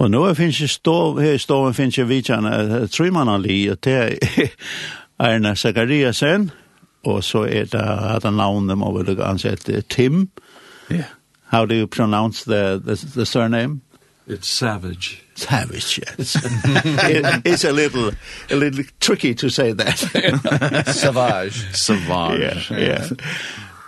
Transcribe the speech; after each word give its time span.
Och 0.00 0.10
nu 0.10 0.34
finnes 0.34 0.60
jeg 0.60 0.70
stå 0.70 1.20
här 1.20 1.38
står 1.38 1.72
finns 1.72 1.94
det 1.94 2.04
vitjan 2.04 2.88
tre 2.88 3.10
man 3.10 3.28
ali 3.28 3.68
er 3.68 4.16
Arna 5.18 5.54
Sakariasen 5.54 6.50
og 7.04 7.24
så 7.24 7.42
er 7.44 7.64
det 7.64 7.82
att 8.16 8.22
han 8.22 8.36
navnet, 8.36 8.68
dem 8.68 8.82
över 8.82 9.04
det 9.04 9.24
ansett 9.24 9.88
Tim. 9.88 10.28
Yeah. 10.90 11.04
How 11.48 11.66
do 11.66 11.74
you 11.74 11.86
pronounce 11.86 12.44
the 12.44 12.78
the, 12.78 12.96
the 13.14 13.26
surname? 13.26 13.80
It's 14.26 14.48
savage. 14.48 15.22
Savage, 15.34 15.98
yes. 15.98 16.36
it, 16.36 17.24
it's 17.44 17.64
a 17.64 17.72
little, 17.72 18.10
a 18.50 18.56
little 18.56 18.84
tricky 19.00 19.34
to 19.34 19.48
say 19.50 19.74
that. 19.74 19.98
savage. 20.94 21.76
Savage. 21.76 22.70
Yeah, 22.70 22.80
yeah. 22.80 23.10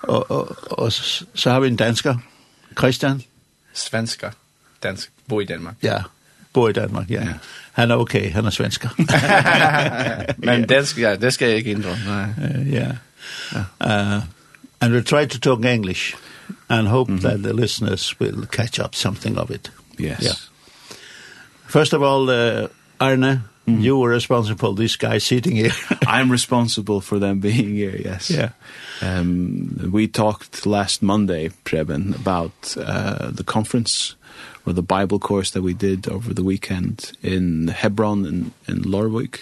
Og, 0.02 0.30
og, 0.30 0.56
og 0.70 0.92
så 1.34 1.50
har 1.50 1.60
vi 1.60 1.68
en 1.68 1.76
dansker, 1.76 2.16
Christian. 2.78 3.22
Svenska. 3.72 4.30
Dansk 4.82 5.11
bo 5.28 5.40
i 5.40 5.44
Danmark. 5.44 5.74
Ja, 5.82 5.98
bor 6.52 6.68
i 6.68 6.72
Danmark, 6.72 7.10
ja. 7.10 7.24
ja. 7.24 7.34
Han 7.72 7.90
er 7.90 7.94
okay, 7.94 8.32
han 8.32 8.46
er 8.46 8.50
svensker. 8.50 8.88
Men 10.46 10.60
ja. 10.60 10.76
det, 11.16 11.32
skal, 11.32 11.48
jeg 11.48 11.56
ikke 11.56 11.70
indrømme. 11.70 12.04
Nej. 12.06 12.24
Uh, 12.38 12.72
yeah. 12.72 12.94
Uh, 13.80 14.22
and 14.80 14.94
we'll 14.94 15.04
try 15.04 15.26
to 15.26 15.38
talk 15.38 15.64
English 15.64 16.14
and 16.68 16.88
hope 16.88 17.12
mm 17.12 17.18
-hmm. 17.18 17.22
that 17.22 17.42
the 17.42 17.52
listeners 17.52 18.20
will 18.20 18.46
catch 18.46 18.80
up 18.84 18.94
something 18.94 19.38
of 19.38 19.50
it. 19.50 19.72
Yes. 20.00 20.22
Yeah. 20.22 20.34
First 21.66 21.94
of 21.94 22.02
all, 22.02 22.28
uh, 22.28 22.68
Arne, 22.98 23.42
Mm 23.64 23.74
-hmm. 23.74 23.84
You 23.84 24.00
were 24.00 24.14
responsible 24.14 24.58
for 24.58 24.76
this 24.76 24.96
guy 24.96 25.18
sitting 25.18 25.56
here. 25.56 25.74
I'm 26.18 26.30
responsible 26.30 27.00
for 27.00 27.18
them 27.18 27.40
being 27.40 27.76
here, 27.76 28.02
yes. 28.04 28.30
Yeah. 28.30 28.50
Um, 29.00 29.90
we 29.92 30.08
talked 30.08 30.66
last 30.66 31.02
Monday, 31.02 31.50
Preben, 31.64 32.14
about 32.14 32.76
uh, 32.76 33.36
the 33.36 33.44
conference 33.44 34.16
or 34.66 34.72
the 34.72 34.82
Bible 34.82 35.18
course 35.18 35.50
that 35.52 35.62
we 35.62 35.74
did 35.74 36.08
over 36.08 36.32
the 36.32 36.44
weekend 36.44 37.12
in 37.22 37.68
Hebron 37.68 38.26
in, 38.26 38.52
in 38.68 38.82
Lorwick. 38.82 39.40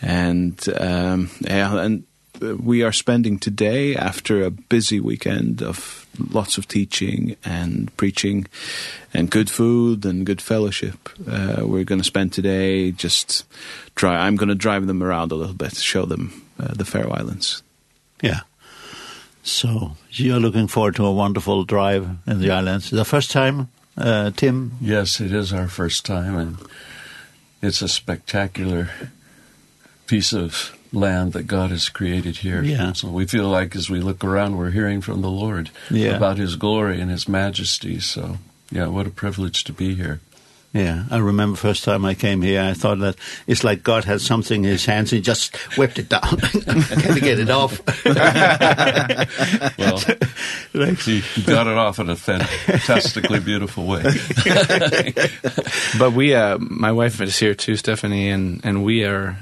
And, 0.00 0.58
um, 0.78 1.30
yeah, 1.40 1.78
and 1.78 2.04
we 2.40 2.82
are 2.82 2.92
spending 2.92 3.38
today 3.38 3.94
after 3.94 4.42
a 4.42 4.50
busy 4.50 5.00
weekend 5.00 5.62
of 5.62 6.06
lots 6.30 6.58
of 6.58 6.68
teaching 6.68 7.36
and 7.44 7.94
preaching 7.96 8.46
and 9.14 9.30
good 9.30 9.48
food 9.48 10.04
and 10.04 10.26
good 10.26 10.40
fellowship. 10.40 11.08
Uh, 11.28 11.62
we're 11.64 11.84
going 11.84 12.00
to 12.00 12.04
spend 12.04 12.32
today 12.32 12.90
just 12.90 13.44
try, 13.94 14.16
I'm 14.16 14.36
going 14.36 14.48
to 14.48 14.54
drive 14.54 14.86
them 14.86 15.02
around 15.02 15.32
a 15.32 15.36
little 15.36 15.54
bit, 15.54 15.76
show 15.76 16.04
them 16.04 16.42
uh, 16.58 16.74
the 16.74 16.84
Faroe 16.84 17.12
Islands. 17.12 17.62
Yeah. 18.22 18.40
So 19.42 19.96
you're 20.10 20.40
looking 20.40 20.68
forward 20.68 20.96
to 20.96 21.06
a 21.06 21.12
wonderful 21.12 21.64
drive 21.64 22.08
in 22.26 22.40
the 22.40 22.50
islands. 22.50 22.90
The 22.90 23.04
first 23.04 23.30
time 23.30 23.68
uh, 23.96 24.30
Tim? 24.30 24.72
Yes, 24.80 25.20
it 25.20 25.32
is 25.32 25.52
our 25.52 25.68
first 25.68 26.04
time, 26.04 26.36
and 26.36 26.56
it's 27.60 27.82
a 27.82 27.88
spectacular 27.88 28.90
piece 30.06 30.32
of 30.32 30.76
land 30.92 31.32
that 31.32 31.46
God 31.46 31.70
has 31.70 31.88
created 31.88 32.38
here. 32.38 32.62
Yeah. 32.62 32.92
So 32.92 33.08
we 33.08 33.26
feel 33.26 33.48
like 33.48 33.74
as 33.74 33.88
we 33.88 34.00
look 34.00 34.22
around, 34.22 34.58
we're 34.58 34.70
hearing 34.70 35.00
from 35.00 35.22
the 35.22 35.30
Lord 35.30 35.70
yeah. 35.90 36.16
about 36.16 36.36
his 36.36 36.56
glory 36.56 37.00
and 37.00 37.10
his 37.10 37.28
majesty. 37.28 37.98
So, 38.00 38.36
yeah, 38.70 38.88
what 38.88 39.06
a 39.06 39.10
privilege 39.10 39.64
to 39.64 39.72
be 39.72 39.94
here. 39.94 40.20
Yeah, 40.72 41.04
I 41.10 41.18
remember 41.18 41.58
first 41.58 41.84
time 41.84 42.06
I 42.06 42.14
came 42.14 42.40
here, 42.40 42.62
I 42.62 42.72
thought 42.72 43.00
that 43.00 43.16
it's 43.46 43.62
like 43.62 43.82
God 43.82 44.04
had 44.04 44.22
something 44.22 44.64
in 44.64 44.70
his 44.70 44.86
hands 44.86 45.12
and 45.12 45.18
he 45.18 45.22
just 45.22 45.54
whipped 45.76 45.98
it 45.98 46.08
down. 46.08 46.22
Can't 46.40 47.20
get 47.20 47.38
it 47.38 47.50
off. 47.50 47.78
well, 49.78 49.98
he 50.96 51.42
got 51.44 51.66
it 51.66 51.76
off 51.76 51.98
in 51.98 52.08
a 52.08 52.16
fantastically 52.16 53.40
beautiful 53.40 53.86
way. 53.86 54.02
but 55.98 56.14
we, 56.14 56.34
uh, 56.34 56.56
my 56.58 56.90
wife 56.90 57.20
is 57.20 57.38
here 57.38 57.54
too, 57.54 57.76
Stephanie, 57.76 58.30
and, 58.30 58.64
and 58.64 58.82
we 58.82 59.04
are, 59.04 59.36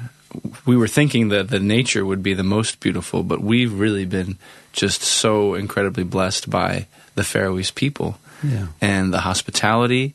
we 0.66 0.76
were 0.76 0.88
thinking 0.88 1.28
that 1.28 1.48
the 1.48 1.60
nature 1.60 2.04
would 2.04 2.24
be 2.24 2.34
the 2.34 2.42
most 2.42 2.80
beautiful, 2.80 3.22
but 3.22 3.40
we've 3.40 3.78
really 3.78 4.04
been 4.04 4.36
just 4.72 5.02
so 5.02 5.54
incredibly 5.54 6.02
blessed 6.02 6.50
by 6.50 6.88
the 7.14 7.22
Faroese 7.22 7.70
people 7.70 8.18
yeah. 8.42 8.66
and 8.80 9.14
the 9.14 9.20
hospitality 9.20 10.14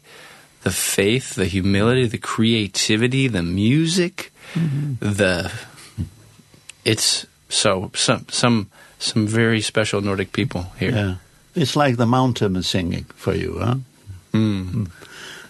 the 0.65 0.71
faith, 0.71 1.35
the 1.35 1.45
humility, 1.45 2.07
the 2.07 2.17
creativity, 2.17 3.27
the 3.27 3.43
music, 3.43 4.33
mm 4.55 4.69
-hmm. 4.69 5.15
the 5.17 5.51
it's 6.83 7.27
so 7.49 7.91
some 7.93 8.25
some 8.29 8.65
some 8.99 9.27
very 9.27 9.61
special 9.61 10.01
Nordic 10.01 10.31
people 10.31 10.63
here. 10.79 10.91
Yeah. 10.91 11.15
It's 11.53 11.75
like 11.75 11.97
the 11.97 12.05
mountain 12.05 12.55
is 12.55 12.67
singing 12.67 13.05
for 13.15 13.35
you, 13.35 13.59
huh? 13.59 13.75
Mm. 14.31 14.87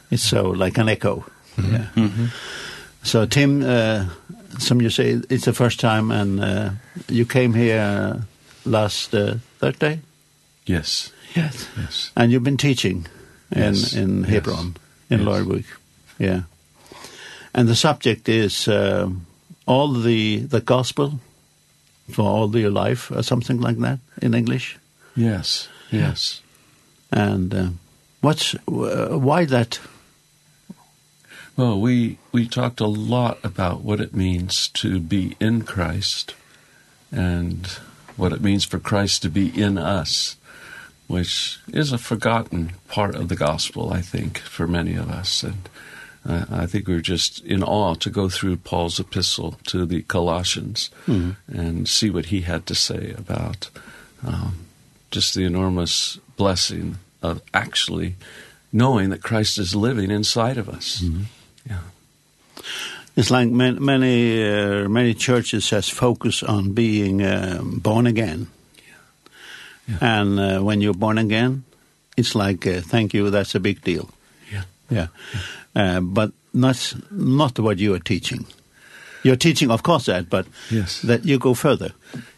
It's 0.09 0.28
so 0.28 0.52
like 0.52 0.81
an 0.81 0.90
echo. 0.90 1.24
Mm 1.56 1.66
-hmm. 1.66 1.72
Yeah. 1.72 1.88
Mm 1.96 2.12
-hmm. 2.12 2.28
So 3.03 3.26
Tim 3.26 3.62
uh 3.62 4.06
some 4.58 4.84
you 4.84 4.90
say 4.90 5.20
it's 5.30 5.44
the 5.44 5.53
first 5.53 5.80
time 5.80 6.14
and 6.22 6.40
uh 6.40 6.70
you 7.08 7.26
came 7.26 7.59
here 7.59 8.20
last 8.66 9.14
uh, 9.14 9.36
Thursday? 9.59 10.00
Yes. 10.66 11.12
Yes. 11.36 11.68
Yes. 11.78 12.12
And 12.16 12.32
you've 12.32 12.44
been 12.44 12.58
teaching 12.58 13.08
in 13.52 13.74
yes. 13.74 13.94
in 13.94 14.24
Hebron. 14.24 14.66
Yes 14.66 14.84
in 15.10 15.20
yes. 15.20 15.28
Larwick. 15.28 15.66
Yeah. 16.18 16.42
And 17.54 17.68
the 17.68 17.76
subject 17.76 18.28
is 18.28 18.68
uh, 18.68 19.10
all 19.66 19.94
the 19.94 20.40
the 20.40 20.62
gospel 20.62 21.20
for 22.12 22.24
all 22.24 22.56
your 22.56 22.72
life 22.72 23.12
or 23.12 23.24
something 23.24 23.60
like 23.60 23.78
that 23.80 24.00
in 24.22 24.34
English. 24.34 24.78
Yes. 25.16 25.68
Yes. 25.92 26.42
And 27.12 27.54
uh, 27.54 27.70
what's 28.22 28.56
uh, 28.68 29.18
why 29.18 29.46
that 29.46 29.80
Well, 31.56 31.80
we 31.80 32.18
we 32.32 32.48
talked 32.48 32.82
a 32.82 32.88
lot 32.88 33.40
about 33.44 33.82
what 33.82 34.02
it 34.02 34.14
means 34.14 34.68
to 34.70 35.00
be 35.00 35.36
in 35.40 35.62
Christ 35.62 36.36
and 37.12 37.66
what 38.18 38.34
it 38.34 38.42
means 38.42 38.66
for 38.66 38.80
Christ 38.80 39.22
to 39.22 39.30
be 39.30 39.48
in 39.50 39.78
us 39.78 40.36
which 41.08 41.60
is 41.72 41.92
a 41.92 41.98
forgotten 41.98 42.72
part 42.88 43.16
of 43.16 43.30
the 43.30 43.36
gospel, 43.36 43.94
I 43.94 44.02
think, 44.02 44.40
for 44.40 44.68
many 44.68 44.96
of 44.96 45.10
us. 45.10 45.44
And 45.44 45.70
uh, 46.28 46.46
I 46.50 46.66
think 46.66 46.88
we're 46.88 47.02
just 47.02 47.44
in 47.46 47.64
awe 47.64 47.96
to 47.96 48.10
go 48.10 48.30
through 48.30 48.58
Paul's 48.58 49.00
epistle 49.00 49.60
to 49.68 49.86
the 49.86 50.02
Colossians 50.02 50.90
mm 51.08 51.16
-hmm. 51.16 51.60
and 51.60 51.88
see 51.88 52.10
what 52.10 52.26
he 52.26 52.42
had 52.42 52.66
to 52.66 52.74
say 52.74 53.14
about 53.18 53.70
um, 54.28 54.54
just 55.12 55.34
the 55.34 55.44
enormous 55.44 56.20
blessing 56.38 56.96
of 57.22 57.42
actually 57.52 58.16
knowing 58.70 59.12
that 59.12 59.22
Christ 59.22 59.58
is 59.58 59.76
living 59.76 60.12
inside 60.12 60.60
of 60.60 60.68
us. 60.68 61.02
Mm 61.02 61.14
-hmm. 61.14 61.26
Yeah. 61.70 61.84
It's 63.16 63.30
like 63.30 63.52
many 63.52 63.80
many, 63.80 64.44
uh, 64.44 64.90
many 64.90 65.14
churches 65.14 65.70
has 65.70 65.90
focus 65.90 66.44
on 66.44 66.74
being 66.74 67.22
um, 67.22 67.80
born 67.82 68.08
again 68.08 68.48
Yeah. 69.88 69.97
And 70.01 70.40
uh, 70.40 70.59
when 70.62 70.81
you're 70.81 70.94
born 70.94 71.18
again, 71.18 71.63
it's 72.18 72.35
like, 72.35 72.66
uh, 72.66 72.81
thank 72.81 73.13
you, 73.13 73.29
that's 73.29 73.56
a 73.56 73.59
big 73.59 73.81
deal. 73.84 74.09
Yeah. 74.51 74.63
Yeah. 74.90 75.07
yeah. 75.34 75.97
Uh, 75.97 76.01
but 76.01 76.31
not 76.53 76.96
not 77.12 77.59
what 77.59 77.78
you 77.78 77.94
are 77.94 78.00
teaching. 78.00 78.46
You're 79.23 79.35
teaching, 79.35 79.72
of 79.72 79.81
course, 79.81 80.06
that, 80.06 80.29
but 80.29 80.46
yes. 80.69 81.01
that 81.01 81.25
you 81.25 81.40
go 81.40 81.56
further. 81.56 81.94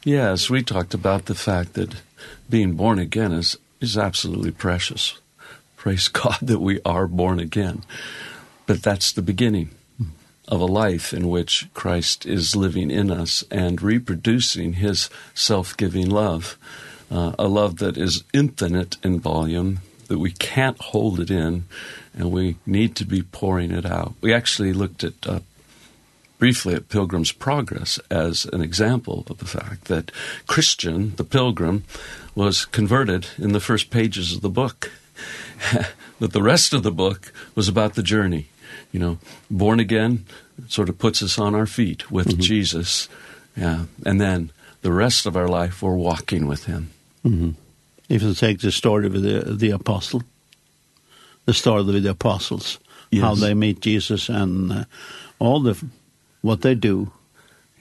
Yes, 0.05 0.49
we 0.49 0.63
talked 0.63 0.93
about 0.93 1.25
the 1.25 1.35
fact 1.35 1.73
that 1.73 1.95
being 2.49 2.73
born 2.73 2.97
again 2.97 3.33
is, 3.33 3.57
is 3.81 3.97
absolutely 3.97 4.51
precious. 4.51 5.19
Praise 5.75 6.07
God 6.07 6.37
that 6.41 6.59
we 6.59 6.79
are 6.85 7.07
born 7.07 7.39
again. 7.39 7.83
But 8.65 8.83
that's 8.83 9.11
the 9.11 9.21
beginning 9.21 9.71
of 10.47 10.61
a 10.61 10.65
life 10.65 11.13
in 11.13 11.27
which 11.27 11.67
Christ 11.73 12.25
is 12.25 12.55
living 12.55 12.89
in 12.89 13.11
us 13.11 13.43
and 13.51 13.81
reproducing 13.81 14.73
his 14.73 15.09
self-giving 15.33 16.09
love 16.09 16.57
uh, 17.09 17.33
a 17.39 17.47
love 17.47 17.77
that 17.77 17.97
is 17.97 18.23
infinite 18.33 18.97
in 19.03 19.19
volume, 19.19 19.79
that 20.07 20.19
we 20.19 20.31
can't 20.31 20.79
hold 20.79 21.19
it 21.19 21.31
in, 21.31 21.65
and 22.13 22.31
we 22.31 22.55
need 22.65 22.95
to 22.95 23.05
be 23.05 23.21
pouring 23.21 23.71
it 23.71 23.85
out. 23.85 24.13
We 24.21 24.33
actually 24.33 24.73
looked 24.73 25.03
at 25.03 25.27
uh, 25.27 25.39
briefly 26.37 26.75
at 26.75 26.89
Pilgrim's 26.89 27.31
Progress 27.31 27.99
as 28.09 28.45
an 28.45 28.61
example 28.61 29.25
of 29.29 29.37
the 29.37 29.45
fact 29.45 29.85
that 29.85 30.11
Christian, 30.47 31.15
the 31.15 31.23
pilgrim, 31.23 31.83
was 32.35 32.65
converted 32.65 33.27
in 33.37 33.53
the 33.53 33.59
first 33.59 33.89
pages 33.89 34.33
of 34.33 34.41
the 34.41 34.49
book. 34.49 34.91
that 36.19 36.33
the 36.33 36.43
rest 36.43 36.73
of 36.73 36.83
the 36.83 36.91
book 36.91 37.31
was 37.55 37.67
about 37.67 37.95
the 37.95 38.03
journey. 38.03 38.47
You 38.91 38.99
know, 38.99 39.17
born 39.49 39.79
again 39.79 40.25
sort 40.67 40.89
of 40.89 40.97
puts 40.97 41.21
us 41.21 41.37
on 41.37 41.55
our 41.55 41.67
feet 41.67 42.11
with 42.11 42.27
mm 42.27 42.33
-hmm. 42.33 42.41
Jesus. 42.41 43.09
Yeah, 43.55 43.85
and 44.05 44.19
then 44.19 44.51
the 44.81 44.91
rest 44.91 45.25
of 45.25 45.35
our 45.35 45.47
life 45.47 45.85
we're 45.85 46.03
walking 46.03 46.47
with 46.47 46.65
him. 46.65 46.89
Mm 47.21 47.39
-hmm. 47.39 47.53
If 48.07 48.21
you 48.21 48.33
take 48.33 48.57
the 48.57 48.71
story 48.71 49.09
with 49.09 49.23
the, 49.23 49.55
the 49.57 49.73
apostle, 49.73 50.21
the 51.45 51.53
story 51.53 51.83
with 51.83 52.03
the 52.03 52.09
apostles, 52.09 52.79
yes. 53.09 53.23
how 53.23 53.35
they 53.35 53.53
meet 53.53 53.85
Jesus 53.85 54.29
and 54.29 54.71
uh, 54.71 54.83
all 55.39 55.61
the 55.61 55.75
what 56.41 56.61
they 56.61 56.75
do 56.75 57.11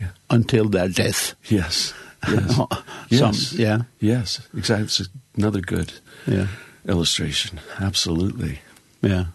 yeah. 0.00 0.10
until 0.28 0.68
their 0.68 0.88
death. 0.88 1.34
Yes. 1.44 1.94
Yes. 2.28 2.56
Some, 2.56 2.68
yes. 3.10 3.52
Yeah. 3.52 3.82
Yes. 4.00 4.40
Exactly. 4.56 4.84
It's 4.84 5.08
another 5.36 5.60
good 5.60 5.92
yeah. 6.26 6.48
illustration. 6.88 7.60
Absolutely. 7.78 8.58
Yeah. 9.00 9.26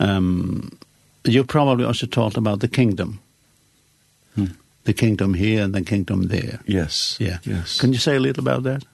Um, 0.00 0.78
you 1.24 1.44
probably 1.44 1.84
also 1.84 2.06
talked 2.06 2.36
about 2.36 2.58
the 2.58 2.66
kingdom. 2.66 3.20
Hmm. 4.34 4.46
The 4.82 4.94
kingdom 4.94 5.34
here 5.34 5.62
and 5.62 5.74
the 5.74 5.82
kingdom 5.82 6.28
there. 6.28 6.58
Yes. 6.66 7.16
Yeah. 7.20 7.38
Yes. 7.44 7.78
Can 7.78 7.92
you 7.92 8.00
say 8.00 8.16
a 8.16 8.20
little 8.20 8.42
about 8.42 8.64
that? 8.64 8.84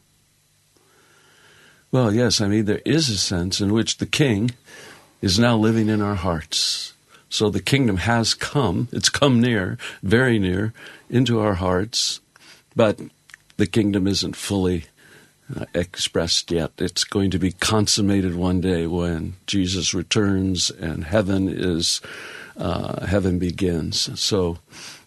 Well, 1.95 2.13
yes, 2.13 2.41
I 2.41 2.49
mean, 2.49 2.65
there 2.65 2.83
is 2.85 3.09
a 3.09 3.17
sense 3.17 3.61
in 3.61 3.73
which 3.73 3.99
the 3.99 4.07
king 4.07 4.51
is 5.23 5.39
now 5.39 5.57
living 5.57 5.89
in 5.89 6.03
our 6.03 6.17
hearts. 6.17 6.93
So 7.29 7.51
the 7.51 7.63
kingdom 7.63 7.99
has 7.99 8.35
come, 8.35 8.89
it's 8.91 9.09
come 9.09 9.41
near, 9.41 9.79
very 10.03 10.41
near, 10.41 10.73
into 11.09 11.39
our 11.39 11.55
hearts, 11.55 12.19
but 12.75 12.99
the 13.59 13.69
kingdom 13.69 14.09
isn't 14.09 14.35
fully 14.35 14.87
uh, 15.57 15.67
expressed 15.73 16.51
yet. 16.51 16.73
It's 16.79 17.05
going 17.05 17.31
to 17.31 17.39
be 17.39 17.53
consummated 17.53 18.35
one 18.35 18.61
day 18.61 18.89
when 18.89 19.35
Jesus 19.47 19.95
returns 19.95 20.71
and 20.71 21.05
heaven 21.05 21.49
is, 21.49 22.01
uh, 22.57 23.07
heaven 23.07 23.39
begins. 23.39 24.21
So 24.21 24.59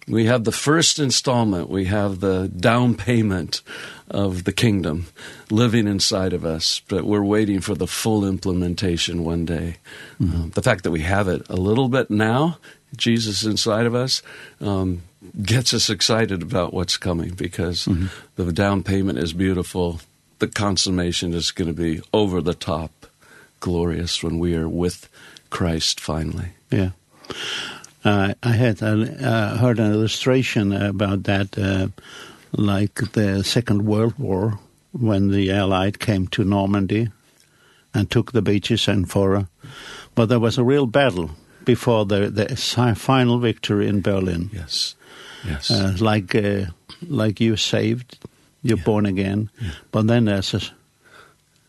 we 0.08 0.26
have 0.26 0.46
the 0.46 0.52
first 0.52 1.00
installment, 1.00 1.70
we 1.70 1.86
have 1.86 2.20
the 2.20 2.48
down 2.48 2.96
payment 2.96 3.62
of 4.10 4.46
the 4.46 4.54
kingdom 4.54 5.08
living 5.52 5.88
inside 5.88 6.32
of 6.32 6.46
us, 6.46 6.82
but 6.88 7.04
we're 7.04 7.24
waiting 7.24 7.60
for 7.60 7.76
the 7.76 7.88
full 7.88 8.26
implementation 8.26 9.24
one 9.24 9.46
day. 9.46 9.78
Mm 10.20 10.30
-hmm. 10.30 10.44
um, 10.44 10.50
the 10.52 10.62
fact 10.62 10.84
that 10.84 10.94
we 10.94 11.04
have 11.04 11.34
it 11.34 11.50
a 11.50 11.56
little 11.56 11.90
bit 11.90 12.10
now, 12.10 12.58
Jesus 12.96 13.44
inside 13.44 13.88
of 13.88 13.94
us, 13.94 14.24
um, 14.60 15.02
gets 15.34 15.74
us 15.74 15.90
excited 15.90 16.42
about 16.42 16.74
what's 16.74 16.98
coming 16.98 17.36
because 17.36 17.90
mm 17.90 17.98
-hmm. 17.98 18.10
the 18.36 18.54
down 18.54 18.84
payment 18.84 19.20
is 19.20 19.34
beautiful. 19.34 20.00
The 20.40 20.48
consummation 20.48 21.34
is 21.34 21.54
going 21.54 21.76
to 21.76 21.82
be 21.82 22.02
over 22.12 22.44
the 22.44 22.58
top 22.58 22.92
glorious 23.60 24.24
when 24.24 24.40
we 24.40 24.56
are 24.56 24.70
with 24.70 25.10
Christ 25.50 26.00
finally. 26.00 26.52
Yeah 26.70 26.92
uh, 28.08 28.34
I 28.44 28.52
had 28.52 28.82
a, 28.82 29.28
uh, 29.28 29.58
heard 29.58 29.80
an 29.80 29.92
illustration 29.92 30.72
about 30.74 31.24
that, 31.24 31.58
uh, 31.58 31.88
like 32.52 32.96
the 33.14 33.44
Second 33.44 33.86
World 33.86 34.18
War, 34.18 34.60
when 34.92 35.30
the 35.32 35.52
Allied 35.52 36.00
came 36.00 36.28
to 36.28 36.44
Normandy 36.44 37.10
and 37.94 38.10
took 38.10 38.32
the 38.32 38.42
beaches 38.42 38.88
and 38.88 39.10
Fora. 39.10 39.48
But 40.16 40.30
there 40.30 40.40
was 40.40 40.58
a 40.58 40.64
real 40.64 40.86
battle 40.86 41.32
before 41.66 42.06
the, 42.06 42.30
the 42.30 42.56
final 42.96 43.40
victory 43.40 43.88
in 43.88 44.02
Berlin. 44.02 44.50
Yes, 44.54 44.96
yes. 45.46 45.70
Uh, 45.70 45.96
like, 46.00 46.34
uh, 46.34 46.66
like 47.08 47.40
you 47.40 47.58
saved, 47.58 48.18
you're 48.64 48.78
yeah. 48.78 48.84
born 48.84 49.06
again. 49.06 49.50
Yeah. 49.62 49.72
But 49.92 50.08
then 50.08 50.26
there's 50.26 50.54
a, 50.54 50.62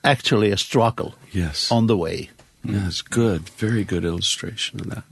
actually 0.04 0.50
a 0.50 0.56
struggle 0.56 1.14
yes. 1.32 1.70
on 1.70 1.86
the 1.86 1.96
way. 1.96 2.30
Yes, 2.64 3.02
good, 3.02 3.48
very 3.50 3.84
good 3.84 4.04
illustration 4.04 4.80
of 4.80 4.90
that. 4.90 5.04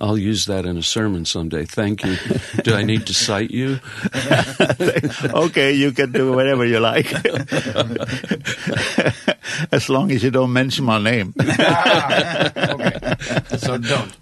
I'll 0.00 0.18
use 0.18 0.46
that 0.46 0.64
in 0.64 0.76
a 0.76 0.82
sermon 0.82 1.24
someday. 1.24 1.64
Thank 1.64 2.04
you. 2.04 2.16
do 2.62 2.74
I 2.74 2.84
need 2.84 3.06
to 3.08 3.14
cite 3.14 3.50
you? 3.50 3.80
okay, 5.34 5.72
you 5.72 5.90
can 5.92 6.12
do 6.12 6.32
whatever 6.32 6.64
you 6.64 6.78
like. 6.78 7.12
as 9.72 9.88
long 9.88 10.12
as 10.12 10.22
you 10.22 10.30
don't 10.30 10.52
mention 10.52 10.84
my 10.84 10.98
name. 10.98 11.34
okay. 11.38 13.14
So 13.58 13.76
don't. 13.76 14.16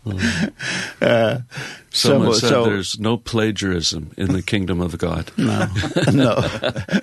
Uh, 1.00 1.38
Someone, 1.90 2.34
so, 2.34 2.38
said 2.38 2.48
so, 2.48 2.64
there's 2.64 2.98
no 2.98 3.16
plagiarism 3.16 4.12
in 4.16 4.32
the 4.32 4.42
kingdom 4.42 4.80
of 4.80 4.96
God. 4.98 5.30
no. 5.36 5.68
No. 6.12 6.42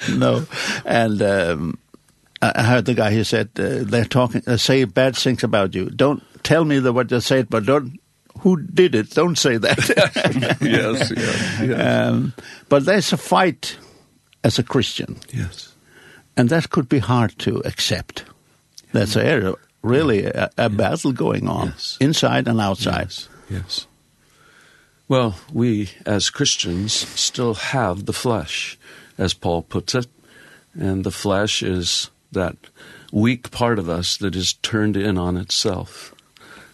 No. 0.10 0.46
And 0.86 1.22
um 1.22 1.78
I 2.42 2.64
heard 2.64 2.86
the 2.86 2.94
guy 2.94 3.14
who 3.14 3.24
said 3.24 3.52
uh, 3.58 3.84
they're 3.84 4.04
talking 4.04 4.42
uh, 4.48 4.58
say 4.58 4.84
bad 4.84 5.16
things 5.16 5.44
about 5.44 5.76
you. 5.76 5.90
Don't 5.90 6.22
tell 6.44 6.66
me 6.66 6.80
the, 6.80 6.92
what 6.92 7.10
they 7.10 7.22
said, 7.22 7.50
but 7.50 7.66
don't 7.66 8.00
who 8.44 8.62
did 8.62 8.94
it. 8.94 9.10
Don't 9.12 9.38
say 9.38 9.56
that. 9.56 9.78
yes, 10.62 11.12
yes, 11.16 11.62
yes. 11.62 12.10
Um, 12.10 12.34
but 12.68 12.84
there's 12.84 13.14
a 13.14 13.18
fight 13.18 13.78
as 14.44 14.60
a 14.60 14.64
Christian. 14.64 15.18
Yes. 15.32 15.74
And 16.36 16.50
that 16.50 16.70
could 16.70 16.90
be 16.90 17.00
hard 17.00 17.40
to 17.40 17.62
accept. 17.64 18.26
That's 18.92 19.16
a, 19.16 19.56
really 19.82 20.26
a, 20.26 20.50
a 20.58 20.70
battle 20.70 21.14
going 21.14 21.48
on, 21.48 21.68
yes. 21.68 21.98
inside 22.02 22.50
and 22.50 22.60
outside. 22.60 23.08
Yes, 23.10 23.30
yes. 23.50 23.88
Well, 25.08 25.36
we 25.52 25.92
as 26.06 26.30
Christians 26.30 26.92
still 26.92 27.54
have 27.54 28.06
the 28.06 28.14
flesh, 28.14 28.78
as 29.18 29.34
Paul 29.34 29.62
puts 29.62 29.96
it. 29.96 30.08
And 30.74 31.06
the 31.06 31.12
flesh 31.12 31.64
is 31.64 32.10
that 32.34 32.58
weak 33.12 33.52
part 33.52 33.80
of 33.80 33.88
us 33.88 34.18
that 34.18 34.36
is 34.36 34.54
turned 34.54 34.98
in 34.98 35.18
on 35.18 35.38
itself 35.38 36.13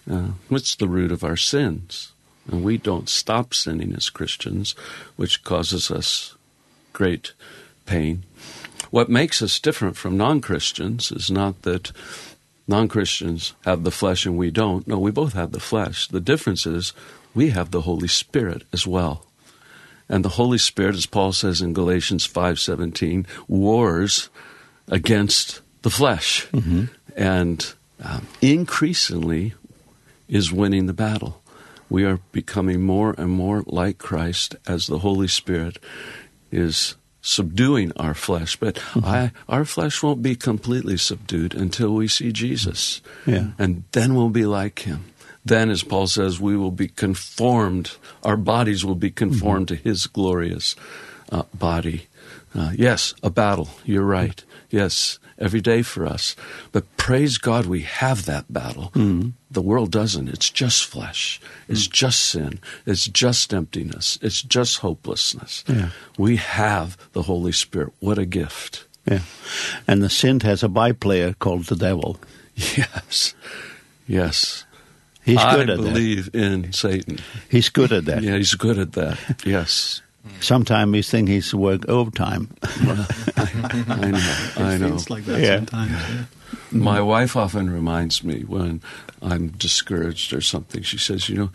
Uh, 0.10 0.32
what's 0.48 0.76
the 0.76 0.88
root 0.88 1.12
of 1.12 1.24
our 1.24 1.38
sins. 1.38 2.12
And 2.52 2.64
we 2.64 2.78
don't 2.78 3.10
stop 3.10 3.54
sinning 3.54 3.94
as 3.94 4.10
Christians, 4.10 4.74
which 5.16 5.44
causes 5.44 5.92
us 5.92 6.36
great 6.94 7.34
pain. 7.86 8.24
What 8.90 9.10
makes 9.10 9.42
us 9.42 9.60
different 9.60 9.98
from 9.98 10.18
non-Christians 10.18 11.12
is 11.12 11.30
not 11.30 11.62
that 11.62 11.92
non-Christians 12.68 13.54
have 13.66 13.84
the 13.84 13.92
flesh 13.92 14.26
and 14.26 14.38
we 14.38 14.50
don't. 14.50 14.88
No, 14.88 14.98
we 14.98 15.12
both 15.12 15.34
have 15.34 15.52
the 15.52 15.60
flesh. 15.60 16.08
The 16.08 16.20
difference 16.20 16.66
is 16.66 16.94
we 17.36 17.52
have 17.52 17.70
the 17.70 17.82
Holy 17.82 18.08
Spirit 18.08 18.64
as 18.74 18.88
well. 18.88 19.26
And 20.08 20.26
the 20.26 20.30
Holy 20.30 20.58
Spirit, 20.58 20.96
as 20.96 21.06
Paul 21.06 21.34
says 21.34 21.62
in 21.62 21.74
Galatians 21.74 22.28
5.17, 22.28 23.28
wars 23.48 24.30
against 24.88 25.62
the 25.84 25.92
flesh. 25.92 26.48
Mm 26.52 26.62
-hmm. 26.62 26.90
And 27.16 27.76
um, 28.04 28.28
increasingly, 28.42 29.54
is 30.30 30.54
winning 30.54 30.86
the 30.86 30.94
battle. 30.94 31.42
We 31.90 32.06
are 32.06 32.20
becoming 32.32 32.82
more 32.84 33.16
and 33.18 33.32
more 33.32 33.64
like 33.66 33.98
Christ 33.98 34.56
as 34.68 34.88
the 34.88 35.00
Holy 35.00 35.28
Spirit 35.28 35.80
is 36.52 36.96
subduing 37.22 37.92
our 37.98 38.14
flesh. 38.14 38.56
But 38.56 38.76
mm 38.76 39.02
-hmm. 39.02 39.26
i 39.26 39.32
our 39.48 39.66
flesh 39.66 40.04
won't 40.04 40.22
be 40.22 40.36
completely 40.36 40.98
subdued 40.98 41.56
until 41.56 41.94
we 41.96 42.08
see 42.08 42.32
Jesus. 42.32 43.02
Yeah. 43.26 43.48
And 43.58 43.84
then 43.92 44.14
we'll 44.14 44.32
be 44.44 44.46
like 44.60 44.84
him. 44.84 45.00
Then 45.46 45.70
as 45.70 45.84
paul 45.84 46.08
says 46.08 46.40
we 46.40 46.56
will 46.58 46.76
be 46.76 46.92
conformed. 46.96 47.98
Our 48.22 48.38
bodies 48.38 48.84
will 48.84 49.00
be 49.00 49.12
conformed 49.12 49.70
mm 49.70 49.78
-hmm. 49.78 49.84
to 49.84 49.90
his 49.90 50.08
glorious 50.08 50.76
uh, 51.32 51.42
body. 51.52 52.08
Uh, 52.56 52.72
yes 52.76 53.14
a 53.22 53.30
battle. 53.30 53.68
You're 53.86 54.22
right. 54.22 54.46
Yes 54.70 55.20
every 55.40 55.62
day 55.62 55.82
for 55.82 56.06
us. 56.06 56.36
But 56.72 56.86
praise 56.98 57.38
God 57.38 57.66
we 57.66 57.82
have 57.82 58.26
that 58.26 58.52
battle. 58.52 58.92
Mm. 58.94 59.34
The 59.50 59.62
world 59.62 59.92
doesn't. 59.92 60.30
It's 60.30 60.50
just 60.50 60.86
flesh. 60.86 61.40
It's 61.68 61.88
mm. 61.88 61.92
just 61.92 62.20
sin. 62.20 62.60
It's 62.86 63.06
just 63.06 63.54
emptiness. 63.54 64.20
It's 64.22 64.42
just 64.42 64.80
hopelessness. 64.80 65.64
Yeah. 65.68 65.90
We 66.18 66.36
have 66.36 66.98
the 67.14 67.24
Holy 67.24 67.54
Spirit. 67.54 67.94
What 68.00 68.18
a 68.18 68.26
gift. 68.26 68.86
Yeah. 69.06 69.22
And 69.88 70.04
the 70.04 70.10
sin 70.10 70.42
has 70.42 70.62
a 70.62 70.68
byplayer 70.68 71.38
called 71.40 71.66
the 71.66 71.76
devil. 71.76 72.20
Yes. 72.56 73.36
Yes. 74.06 74.66
He's 75.24 75.38
good 75.38 75.70
I 75.70 75.74
at 75.74 75.78
that. 75.78 75.88
I 75.88 75.94
believe 75.94 76.30
in 76.34 76.74
Satan. 76.74 77.20
He's 77.50 77.70
good 77.70 77.92
at 77.92 78.06
that. 78.06 78.24
yeah, 78.24 78.36
he's 78.36 78.56
good 78.56 78.78
at 78.78 78.94
that. 78.94 79.18
Yes. 79.46 80.02
Sometimes 80.42 80.92
we 80.92 81.02
think 81.02 81.30
he's 81.30 81.54
work 81.54 81.88
overtime. 81.88 82.50
I 82.64 84.12
know, 84.12 84.54
I 84.58 84.78
know. 84.78 84.86
It 84.86 84.90
feels 84.90 85.10
like 85.10 85.26
that 85.26 85.40
yeah. 85.40 85.56
sometimes. 85.58 85.92
Yeah. 85.92 86.26
My 86.72 87.02
wife 87.02 87.36
often 87.36 87.70
reminds 87.70 88.24
me 88.24 88.42
when 88.42 88.82
I'm 89.22 89.50
discouraged 89.50 90.34
or 90.34 90.42
something. 90.42 90.84
She 90.84 90.98
says, 90.98 91.30
you 91.30 91.36
know, 91.36 91.50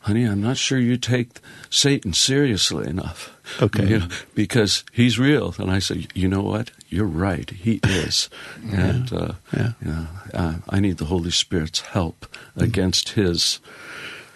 honey, 0.00 0.24
I'm 0.24 0.42
not 0.42 0.56
sure 0.56 0.78
you 0.78 0.96
take 0.96 1.40
Satan 1.68 2.12
seriously 2.12 2.86
enough. 2.86 3.36
Okay. 3.60 3.86
You 3.86 3.98
know, 4.00 4.08
because 4.34 4.84
he's 4.92 5.18
real. 5.18 5.54
And 5.58 5.70
I 5.70 5.78
say, 5.80 6.06
you 6.14 6.28
know 6.28 6.42
what? 6.42 6.70
You're 6.88 7.04
right. 7.04 7.50
He 7.50 7.80
is. 7.82 8.28
yeah. 8.64 8.80
And 8.80 9.12
uh, 9.12 9.32
yeah. 9.56 9.72
You 9.84 9.90
know, 9.90 10.06
uh, 10.34 10.54
I 10.68 10.80
need 10.80 10.98
the 10.98 11.06
Holy 11.06 11.30
Spirit's 11.30 11.80
help 11.80 12.26
mm 12.26 12.38
-hmm. 12.54 12.62
against 12.62 13.08
his 13.10 13.60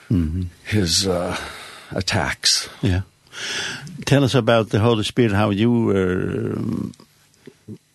mm 0.09 0.31
-hmm. 0.33 0.47
his 0.65 1.07
uh, 1.07 1.37
attacks. 1.91 2.69
Yeah. 2.81 3.03
Tell 4.05 4.25
us 4.25 4.35
about 4.35 4.71
the 4.71 4.81
Holy 4.81 5.05
Spirit, 5.05 5.33
how 5.33 5.51
you 5.51 5.87
were 5.87 6.55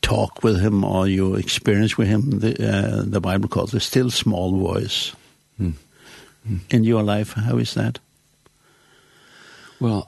talk 0.10 0.44
with 0.44 0.60
him 0.60 0.84
or 0.84 1.08
your 1.08 1.38
experience 1.40 1.98
with 1.98 2.08
him. 2.08 2.40
The, 2.40 2.54
uh, 2.54 3.04
the 3.06 3.22
Bible 3.22 3.48
calls 3.48 3.72
the 3.72 3.80
still 3.80 4.10
small 4.10 4.58
voice. 4.58 5.16
Mm. 5.62 5.74
Mm. 6.50 6.60
In 6.72 6.84
your 6.84 7.04
life, 7.04 7.34
how 7.34 7.58
is 7.58 7.76
that? 7.76 8.00
Well, 9.80 10.08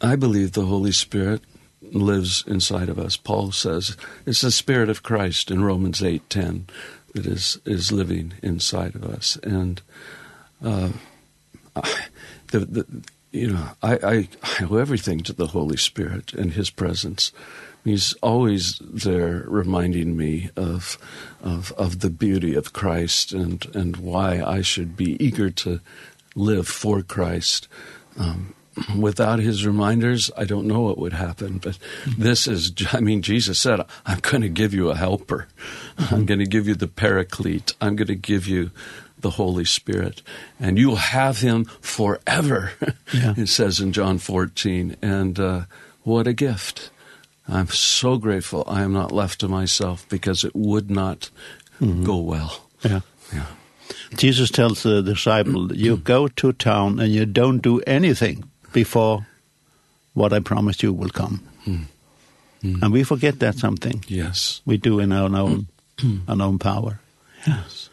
I 0.00 0.16
believe 0.16 0.52
the 0.52 0.66
Holy 0.66 0.92
Spirit 0.92 1.42
lives 1.80 2.44
inside 2.46 2.88
of 2.88 2.98
us. 2.98 3.16
Paul 3.16 3.52
says 3.52 3.96
it's 4.26 4.40
the 4.40 4.50
spirit 4.50 4.88
of 4.88 5.02
Christ 5.02 5.50
in 5.50 5.62
Romans 5.62 6.00
8:10 6.00 6.64
that 7.14 7.26
is 7.26 7.58
is 7.64 7.92
living 7.92 8.34
inside 8.42 8.94
of 8.94 9.04
us 9.04 9.36
and 9.42 9.82
uh 10.64 10.90
the, 12.50 12.60
the 12.60 12.86
you 13.32 13.52
know, 13.52 13.68
I, 13.82 13.94
I, 13.96 14.28
I 14.42 14.64
owe 14.70 14.76
everything 14.76 15.20
to 15.20 15.32
the 15.32 15.48
Holy 15.48 15.76
Spirit 15.76 16.32
and 16.34 16.52
his 16.52 16.70
presence. 16.70 17.32
He's 17.84 18.12
always 18.22 18.78
there 18.80 19.44
reminding 19.48 20.16
me 20.16 20.50
of, 20.54 20.98
of, 21.42 21.72
of 21.72 22.00
the 22.00 22.10
beauty 22.10 22.54
of 22.54 22.72
Christ 22.72 23.32
and, 23.32 23.66
and 23.74 23.96
why 23.96 24.40
I 24.40 24.60
should 24.60 24.96
be 24.96 25.22
eager 25.24 25.50
to 25.50 25.80
live 26.36 26.68
for 26.68 27.02
Christ. 27.02 27.66
Um, 28.16 28.54
without 28.98 29.38
his 29.38 29.66
reminders, 29.66 30.30
I 30.36 30.44
don't 30.44 30.66
know 30.66 30.82
what 30.82 30.98
would 30.98 31.12
happen. 31.12 31.58
But 31.58 31.78
this 32.16 32.46
is, 32.46 32.72
I 32.92 33.00
mean, 33.00 33.22
Jesus 33.22 33.58
said, 33.58 33.80
I'm 34.06 34.20
going 34.20 34.42
to 34.42 34.48
give 34.48 34.72
you 34.74 34.90
a 34.90 34.96
helper. 34.96 35.48
I'm 35.98 36.26
going 36.26 36.40
to 36.40 36.46
give 36.46 36.68
you 36.68 36.74
the 36.74 36.88
paraclete. 36.88 37.74
I'm 37.80 37.96
going 37.96 38.08
to 38.08 38.14
give 38.14 38.46
you 38.46 38.70
the 39.22 39.30
Holy 39.30 39.64
Spirit. 39.64 40.22
And 40.60 40.78
you'll 40.78 40.96
have 40.96 41.40
him 41.40 41.64
forever, 41.80 42.72
yeah. 43.12 43.34
it 43.36 43.48
says 43.48 43.80
in 43.80 43.92
John 43.92 44.18
14. 44.18 44.96
And 45.02 45.38
uh, 45.40 45.62
what 46.02 46.26
a 46.26 46.32
gift. 46.32 46.90
I'm 47.48 47.68
so 47.68 48.18
grateful 48.18 48.64
I 48.66 48.82
am 48.82 48.92
not 48.92 49.12
left 49.12 49.40
to 49.40 49.48
myself 49.48 50.06
because 50.08 50.44
it 50.44 50.54
would 50.54 50.90
not 50.90 51.30
mm 51.80 51.92
-hmm. 51.92 52.04
go 52.04 52.18
well. 52.18 52.50
Yeah. 52.84 53.00
Yeah. 53.32 53.46
Jesus 54.16 54.50
tells 54.50 54.82
the 54.82 55.02
disciple, 55.02 55.74
you 55.74 55.96
go 55.96 56.28
to 56.28 56.52
town 56.52 57.00
and 57.00 57.12
you 57.12 57.26
don't 57.26 57.62
do 57.62 57.80
anything 57.86 58.44
before 58.72 59.26
what 60.14 60.32
I 60.32 60.40
promised 60.40 60.82
you 60.82 60.92
will 60.92 61.10
come. 61.10 61.40
Mm. 61.66 61.86
Mm. 62.62 62.82
And 62.82 62.92
we 62.92 63.04
forget 63.04 63.38
that 63.40 63.58
something. 63.58 64.04
Yes. 64.08 64.62
We 64.64 64.76
do 64.76 65.00
in 65.00 65.12
our 65.12 65.34
own, 65.34 65.66
our 66.28 66.42
own 66.42 66.58
power. 66.58 67.00
Yes. 67.46 67.90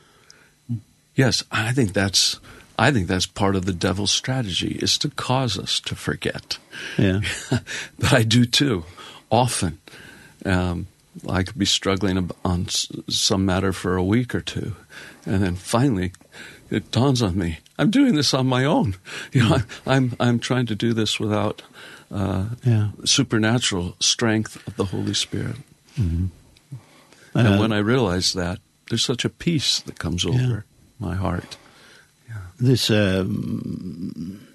Yes, 1.19 1.43
I 1.51 1.73
think 1.73 1.91
that's 1.91 2.39
I 2.77 2.91
think 2.91 3.07
that's 3.07 3.25
part 3.25 3.57
of 3.57 3.65
the 3.65 3.73
devil's 3.73 4.09
strategy 4.09 4.79
is 4.81 4.97
to 4.99 5.09
cause 5.09 5.59
us 5.59 5.81
to 5.81 5.93
forget. 5.93 6.59
Yeah. 6.97 7.19
but 7.99 8.13
I 8.13 8.23
do 8.23 8.45
too 8.45 8.85
often. 9.29 9.79
Um 10.45 10.87
I 11.27 11.43
could 11.43 11.57
be 11.57 11.65
struggling 11.65 12.31
on 12.45 12.67
some 13.09 13.45
matter 13.45 13.73
for 13.73 13.97
a 13.97 14.03
week 14.03 14.33
or 14.33 14.39
two 14.39 14.77
and 15.25 15.43
then 15.43 15.55
finally 15.55 16.13
it 16.71 16.89
dawns 16.89 17.21
on 17.21 17.37
me 17.37 17.59
I'm 17.77 17.91
doing 17.91 18.15
this 18.15 18.33
on 18.33 18.47
my 18.47 18.63
own. 18.63 18.95
You 19.33 19.49
know, 19.49 19.57
I'm 19.85 20.15
I'm 20.21 20.39
trying 20.39 20.67
to 20.67 20.75
do 20.75 20.93
this 20.93 21.19
without 21.19 21.63
uh 22.09 22.45
yeah. 22.63 22.91
supernatural 23.03 23.97
strength 23.99 24.55
of 24.67 24.77
the 24.77 24.85
Holy 24.85 25.13
Spirit. 25.13 25.57
Mhm. 25.97 26.05
Mm 26.05 26.31
-hmm. 27.33 27.45
and 27.45 27.59
when 27.59 27.73
I 27.73 27.83
realize 27.83 28.39
that 28.39 28.59
there's 28.87 29.05
such 29.05 29.25
a 29.25 29.29
peace 29.29 29.83
that 29.83 29.99
comes 29.99 30.25
over. 30.25 30.37
Yeah 30.39 30.68
my 30.99 31.15
heart. 31.15 31.57
Yeah. 32.27 32.35
This 32.59 32.89
um, 32.89 34.45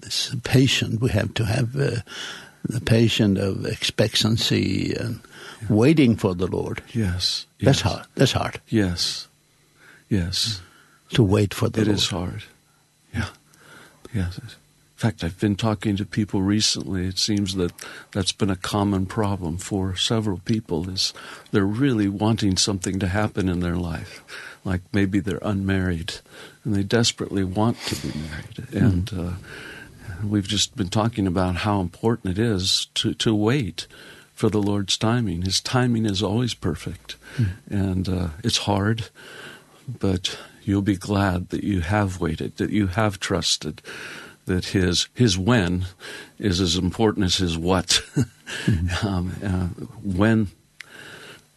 this 0.00 0.34
patient 0.44 1.00
we 1.00 1.10
have 1.10 1.34
to 1.34 1.44
have 1.44 1.74
uh, 1.76 2.00
the 2.64 2.80
patient 2.80 3.38
of 3.38 3.66
expectancy 3.66 4.94
and 4.94 5.20
yeah. 5.62 5.66
waiting 5.68 6.16
for 6.16 6.34
the 6.34 6.46
Lord. 6.46 6.82
Yes. 6.92 7.46
That's 7.60 7.80
yes. 7.80 7.80
hard. 7.80 8.06
That's 8.14 8.32
hard. 8.32 8.60
Yes. 8.68 9.28
Yes. 10.08 10.60
To 11.10 11.22
wait 11.22 11.54
for 11.54 11.68
the 11.68 11.82
it 11.82 11.86
Lord. 11.86 11.96
It 11.96 12.00
is 12.00 12.08
hard. 12.08 12.44
Yeah. 13.14 13.28
Yes. 14.14 14.38
In 14.38 15.10
fact, 15.10 15.24
I've 15.24 15.38
been 15.40 15.56
talking 15.56 15.96
to 15.96 16.06
people 16.06 16.40
recently. 16.40 17.06
It 17.06 17.18
seems 17.18 17.56
that 17.56 17.72
that's 18.12 18.32
been 18.32 18.50
a 18.50 18.56
common 18.56 19.06
problem 19.06 19.58
for 19.58 19.96
several 19.96 20.38
people 20.38 20.88
is 20.88 21.12
they're 21.50 21.64
really 21.64 22.08
wanting 22.08 22.56
something 22.56 22.98
to 23.00 23.08
happen 23.08 23.48
in 23.48 23.60
their 23.60 23.76
life 23.76 24.24
like 24.64 24.80
maybe 24.92 25.20
they're 25.20 25.38
unmarried 25.42 26.14
and 26.64 26.74
they 26.74 26.82
desperately 26.82 27.44
want 27.44 27.78
to 27.78 27.96
be 27.96 28.18
married 28.18 28.56
mm. 28.56 28.80
and 28.80 29.12
uh 29.12 29.32
we've 30.26 30.48
just 30.48 30.76
been 30.76 30.88
talking 30.88 31.26
about 31.26 31.56
how 31.56 31.80
important 31.80 32.38
it 32.38 32.42
is 32.42 32.86
to 32.94 33.14
to 33.14 33.34
wait 33.34 33.86
for 34.34 34.48
the 34.50 34.60
Lord's 34.60 34.96
timing. 34.96 35.42
His 35.42 35.60
timing 35.60 36.04
is 36.06 36.20
always 36.20 36.54
perfect. 36.54 37.14
Mm. 37.36 37.48
And 37.70 38.08
uh 38.08 38.28
it's 38.42 38.58
hard 38.58 39.08
but 39.86 40.38
you'll 40.62 40.82
be 40.82 40.96
glad 40.96 41.50
that 41.50 41.62
you 41.62 41.80
have 41.80 42.20
waited, 42.20 42.56
that 42.56 42.70
you 42.70 42.86
have 42.88 43.20
trusted 43.20 43.82
that 44.46 44.66
his 44.66 45.08
his 45.14 45.38
when 45.38 45.86
is 46.38 46.60
as 46.60 46.76
important 46.76 47.26
as 47.26 47.36
his 47.36 47.56
what. 47.56 48.02
mm. 48.64 49.04
um 49.04 49.32
uh, 49.42 49.84
when 50.02 50.48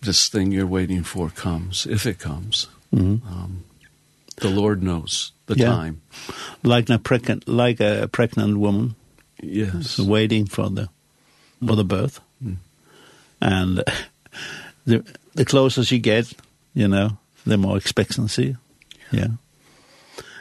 this 0.02 0.30
thing 0.30 0.52
you're 0.52 0.68
waiting 0.68 1.04
for 1.04 1.30
comes, 1.30 1.86
if 1.86 2.06
it 2.06 2.20
comes. 2.20 2.68
Um, 2.94 3.64
the 4.38 4.50
Lord 4.50 4.84
knows 4.84 5.32
the 5.48 5.56
yeah. 5.56 5.68
time. 5.68 6.02
Like 6.64 6.90
a 6.90 7.00
pregnant, 7.00 7.48
like 7.48 7.80
a 7.80 8.08
pregnant 8.12 8.58
woman. 8.58 8.96
Yes. 9.42 10.00
Waiting 10.00 10.46
for 10.46 10.70
the, 10.70 10.90
for 11.66 11.76
the 11.76 11.84
birth. 11.84 12.20
Mm. 12.44 12.58
And 13.42 13.84
the, 14.86 15.06
the 15.34 15.46
closer 15.46 15.84
she 15.84 16.00
gets, 16.00 16.34
you 16.74 16.88
know, 16.88 17.18
the 17.46 17.58
more 17.58 17.78
expectancy. 17.78 18.56
Yeah. 19.12 19.20
yeah. 19.20 19.28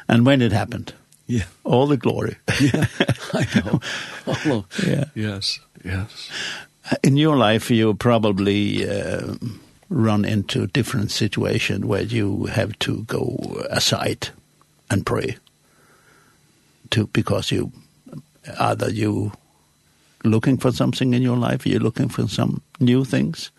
And 0.09 0.25
when 0.25 0.43
it 0.43 0.53
happened. 0.53 0.95
Yeah. 1.27 1.45
All 1.65 1.87
the 1.87 1.97
glory. 1.97 2.37
yeah. 2.61 2.87
I 3.33 3.47
know. 3.65 3.81
Oh, 4.27 4.65
yeah. 4.87 5.05
Yes. 5.15 5.59
Yes. 5.85 6.31
In 7.03 7.17
your 7.17 7.37
life, 7.37 7.71
you 7.71 7.95
probably... 7.95 8.89
Uh, 8.89 9.33
um, 9.33 9.61
run 9.89 10.25
into 10.25 10.63
a 10.63 10.67
different 10.67 11.11
situation 11.11 11.87
where 11.87 12.03
you 12.03 12.47
have 12.47 12.79
to 12.81 13.05
go 13.05 13.65
aside 13.71 14.29
and 14.91 15.07
pray 15.07 15.37
to 16.91 17.07
because 17.09 17.51
you 17.51 17.73
either 18.59 18.91
you 18.91 19.33
looking 20.25 20.57
for 20.57 20.73
something 20.73 21.15
in 21.15 21.23
your 21.23 21.37
life 21.37 21.67
you're 21.67 21.81
looking 21.81 22.09
for 22.09 22.27
some 22.27 22.61
new 22.81 23.05
things 23.05 23.51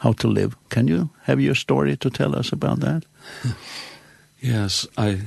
how 0.00 0.12
to 0.12 0.28
live. 0.28 0.56
Can 0.68 0.88
you 0.88 1.10
have 1.22 1.40
your 1.40 1.54
story 1.54 1.96
to 1.96 2.10
tell 2.10 2.36
us 2.36 2.52
about 2.52 2.80
that? 2.80 3.04
Yes 4.40 4.86
i 4.96 5.22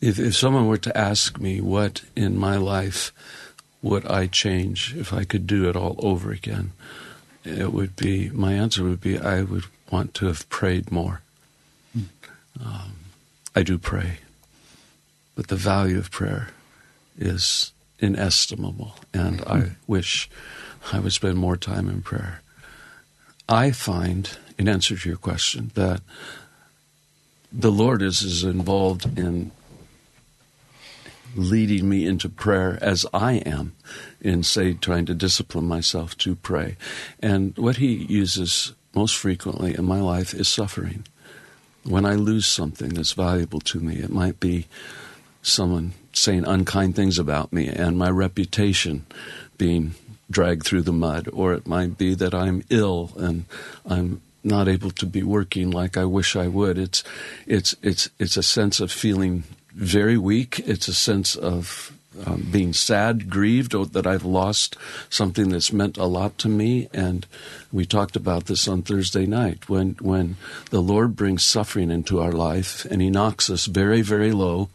if 0.00 0.18
if 0.18 0.34
someone 0.34 0.66
were 0.66 0.78
to 0.78 0.96
ask 0.96 1.38
me 1.38 1.60
what 1.60 2.02
in 2.14 2.38
my 2.38 2.56
life 2.56 3.12
would 3.82 4.06
i 4.06 4.26
change 4.26 4.94
if 4.96 5.12
i 5.12 5.24
could 5.24 5.46
do 5.46 5.68
it 5.68 5.76
all 5.76 5.96
over 5.98 6.32
again 6.32 6.72
it 7.46 7.72
would 7.72 7.96
be 7.96 8.30
my 8.30 8.52
answer 8.54 8.82
would 8.82 9.00
be 9.00 9.18
I 9.18 9.42
would 9.42 9.64
want 9.90 10.14
to 10.14 10.26
have 10.26 10.48
prayed 10.48 10.90
more. 10.90 11.20
Mm. 11.96 12.06
Um 12.60 12.92
I 13.54 13.62
do 13.62 13.78
pray. 13.78 14.18
But 15.34 15.48
the 15.48 15.56
value 15.56 15.98
of 15.98 16.10
prayer 16.10 16.48
is 17.18 17.72
inestimable 17.98 18.96
and 19.14 19.40
mm. 19.40 19.50
I 19.50 19.76
wish 19.86 20.28
I 20.92 20.98
would 20.98 21.12
spend 21.12 21.38
more 21.38 21.56
time 21.56 21.88
in 21.88 22.02
prayer. 22.02 22.42
I 23.48 23.70
find 23.70 24.36
in 24.58 24.68
answer 24.68 24.96
to 24.96 25.08
your 25.08 25.18
question 25.18 25.70
that 25.74 26.00
the 27.52 27.70
Lord 27.70 28.02
is 28.02 28.22
as 28.24 28.42
involved 28.42 29.18
in 29.18 29.50
leading 31.36 31.88
me 31.88 32.06
into 32.06 32.28
prayer 32.28 32.78
as 32.80 33.06
I 33.12 33.34
am 33.46 33.74
in, 34.20 34.42
say, 34.42 34.74
trying 34.74 35.06
to 35.06 35.14
discipline 35.14 35.66
myself 35.66 36.16
to 36.18 36.36
pray. 36.36 36.76
And 37.20 37.56
what 37.56 37.76
he 37.76 37.94
uses 37.94 38.72
most 38.94 39.16
frequently 39.16 39.74
in 39.74 39.84
my 39.84 40.00
life 40.00 40.34
is 40.34 40.48
suffering. 40.48 41.04
When 41.84 42.04
I 42.04 42.14
lose 42.14 42.46
something 42.46 42.90
that's 42.90 43.12
valuable 43.12 43.60
to 43.60 43.78
me, 43.78 43.96
it 43.96 44.10
might 44.10 44.40
be 44.40 44.66
someone 45.42 45.92
saying 46.12 46.44
unkind 46.44 46.96
things 46.96 47.18
about 47.18 47.52
me 47.52 47.68
and 47.68 47.98
my 47.98 48.10
reputation 48.10 49.06
being 49.58 49.94
dragged 50.30 50.66
through 50.66 50.82
the 50.82 50.92
mud, 50.92 51.28
or 51.32 51.52
it 51.52 51.66
might 51.66 51.96
be 51.96 52.14
that 52.14 52.34
I'm 52.34 52.64
ill 52.70 53.12
and 53.16 53.44
I'm 53.84 54.20
not 54.42 54.68
able 54.68 54.90
to 54.92 55.06
be 55.06 55.22
working 55.22 55.70
like 55.70 55.96
I 55.96 56.04
wish 56.04 56.36
I 56.36 56.48
would. 56.48 56.78
It's 56.78 57.04
it's 57.46 57.74
it's 57.82 58.08
it's 58.18 58.36
a 58.36 58.42
sense 58.42 58.80
of 58.80 58.90
feeling 58.90 59.44
very 59.76 60.16
weak. 60.16 60.58
It's 60.60 60.88
a 60.88 60.94
sense 60.94 61.36
of 61.36 61.92
um, 62.24 62.48
being 62.50 62.72
sad, 62.72 63.28
grieved, 63.28 63.74
or 63.74 63.84
that 63.86 64.06
I've 64.06 64.24
lost 64.24 64.76
something 65.10 65.50
that's 65.50 65.72
meant 65.72 65.98
a 65.98 66.06
lot 66.06 66.38
to 66.38 66.48
me. 66.48 66.88
And 66.94 67.26
we 67.70 67.84
talked 67.84 68.16
about 68.16 68.46
this 68.46 68.66
on 68.66 68.82
Thursday 68.82 69.26
night. 69.26 69.68
When, 69.68 69.96
when 70.00 70.36
the 70.70 70.80
Lord 70.80 71.14
brings 71.14 71.42
suffering 71.42 71.90
into 71.90 72.20
our 72.20 72.32
life 72.32 72.86
and 72.86 73.02
he 73.02 73.10
knocks 73.10 73.50
us 73.50 73.66
very, 73.66 74.00
very 74.00 74.32
low, 74.32 74.70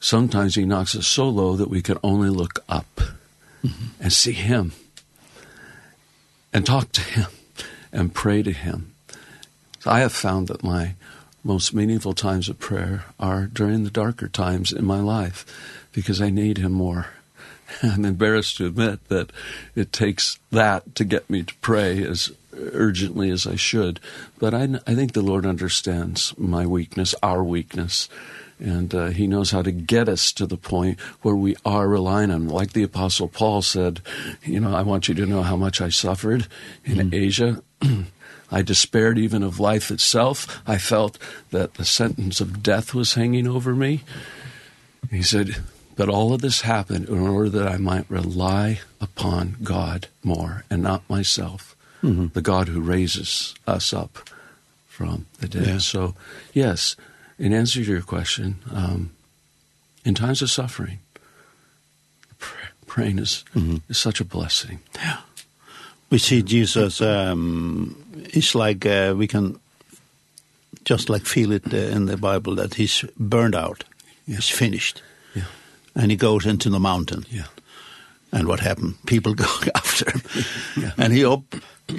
sometimes 0.00 0.54
he 0.54 0.66
knocks 0.66 0.94
us 0.94 1.06
so 1.06 1.26
low 1.28 1.56
that 1.56 1.70
we 1.70 1.80
can 1.80 1.98
only 2.02 2.28
look 2.28 2.62
up 2.68 3.00
mm 3.62 3.70
-hmm. 3.70 3.88
and 4.00 4.12
see 4.12 4.32
him 4.32 4.72
and 6.52 6.66
talk 6.66 6.92
to 6.92 7.00
him 7.00 7.30
and 7.90 8.12
pray 8.12 8.42
to 8.42 8.52
him. 8.52 8.92
So 9.80 9.90
I 9.90 10.00
have 10.00 10.12
found 10.12 10.48
that 10.48 10.62
my 10.62 10.94
most 11.46 11.72
meaningful 11.72 12.12
times 12.12 12.48
of 12.48 12.58
prayer 12.58 13.04
are 13.20 13.46
during 13.46 13.84
the 13.84 13.90
darker 13.90 14.26
times 14.26 14.72
in 14.72 14.84
my 14.84 14.98
life 14.98 15.46
because 15.92 16.20
I 16.20 16.28
need 16.28 16.58
him 16.58 16.72
more. 16.72 17.06
I'm 17.84 18.04
embarrassed 18.04 18.56
to 18.56 18.66
admit 18.66 19.08
that 19.08 19.30
it 19.76 19.92
takes 19.92 20.40
that 20.50 20.96
to 20.96 21.04
get 21.04 21.30
me 21.30 21.44
to 21.44 21.54
pray 21.56 22.02
as 22.02 22.32
urgently 22.52 23.30
as 23.30 23.46
I 23.46 23.54
should, 23.54 24.00
but 24.40 24.54
I 24.54 24.64
I 24.86 24.96
think 24.96 25.12
the 25.12 25.22
Lord 25.22 25.46
understands 25.46 26.34
my 26.36 26.66
weakness, 26.66 27.14
our 27.22 27.44
weakness, 27.44 28.08
and 28.58 28.92
uh, 28.92 29.06
he 29.06 29.28
knows 29.28 29.52
how 29.52 29.62
to 29.62 29.70
get 29.70 30.08
us 30.08 30.32
to 30.32 30.46
the 30.46 30.56
point 30.56 30.98
where 31.22 31.36
we 31.36 31.54
are 31.64 31.86
relying 31.86 32.32
on 32.32 32.42
him. 32.42 32.48
like 32.48 32.72
the 32.72 32.82
apostle 32.82 33.28
Paul 33.28 33.62
said, 33.62 34.00
you 34.42 34.58
know, 34.58 34.74
I 34.74 34.82
want 34.82 35.06
you 35.06 35.14
to 35.14 35.26
know 35.26 35.42
how 35.42 35.56
much 35.56 35.80
I 35.80 35.90
suffered 35.90 36.48
in 36.84 36.96
mm. 36.96 37.14
Asia 37.14 37.62
I 38.50 38.62
despaired 38.62 39.18
even 39.18 39.42
of 39.42 39.60
life 39.60 39.90
itself. 39.90 40.60
I 40.66 40.78
felt 40.78 41.18
that 41.50 41.74
the 41.74 41.84
sentence 41.84 42.40
of 42.40 42.62
death 42.62 42.94
was 42.94 43.14
hanging 43.14 43.46
over 43.46 43.74
me. 43.74 44.02
He 45.10 45.22
said, 45.22 45.56
but 45.96 46.08
all 46.08 46.34
of 46.34 46.42
this 46.42 46.60
happened 46.60 47.08
in 47.08 47.26
order 47.26 47.48
that 47.48 47.66
I 47.66 47.78
might 47.78 48.08
rely 48.10 48.80
upon 49.00 49.56
God 49.62 50.08
more 50.22 50.64
and 50.70 50.82
not 50.82 51.08
myself, 51.08 51.74
mm 52.02 52.16
-hmm. 52.16 52.32
the 52.32 52.42
God 52.42 52.68
who 52.68 52.80
raises 52.80 53.54
us 53.66 53.92
up 53.92 54.30
from 54.88 55.26
the 55.40 55.48
dead. 55.48 55.66
Yeah. 55.66 55.80
So, 55.80 56.14
yes, 56.52 56.96
in 57.38 57.52
answer 57.52 57.84
to 57.84 57.90
your 57.90 58.04
question, 58.04 58.56
um, 58.72 59.10
in 60.04 60.14
times 60.14 60.42
of 60.42 60.50
suffering, 60.50 60.98
pr 62.38 62.46
praying 62.86 63.18
is, 63.18 63.44
mm 63.54 63.62
-hmm. 63.62 63.80
is 63.88 63.98
such 63.98 64.20
a 64.20 64.24
blessing. 64.24 64.78
Yeah 64.94 65.25
we 66.10 66.18
see 66.18 66.42
Jesus 66.42 67.00
um 67.00 67.96
it's 68.32 68.54
like 68.54 68.86
uh, 68.86 69.14
we 69.16 69.26
can 69.26 69.58
just 70.84 71.08
like 71.08 71.26
feel 71.26 71.52
it 71.52 71.72
uh, 71.72 71.76
in 71.76 72.06
the 72.06 72.16
Bible 72.16 72.54
that 72.56 72.74
he's 72.74 73.04
burned 73.18 73.54
out. 73.54 73.84
Yeah. 74.26 74.36
He's 74.36 74.48
finished. 74.48 75.02
Yeah. 75.34 75.44
And 75.94 76.10
he 76.10 76.16
goes 76.16 76.46
into 76.46 76.70
the 76.70 76.80
mountain. 76.80 77.24
Yeah. 77.30 77.46
And 78.32 78.46
what 78.46 78.60
happened? 78.60 78.94
People 79.06 79.34
go 79.34 79.44
after 79.74 80.10
him. 80.10 80.22
yeah. 80.76 80.92
And 80.96 81.12
he 81.12 81.24
up 81.24 81.42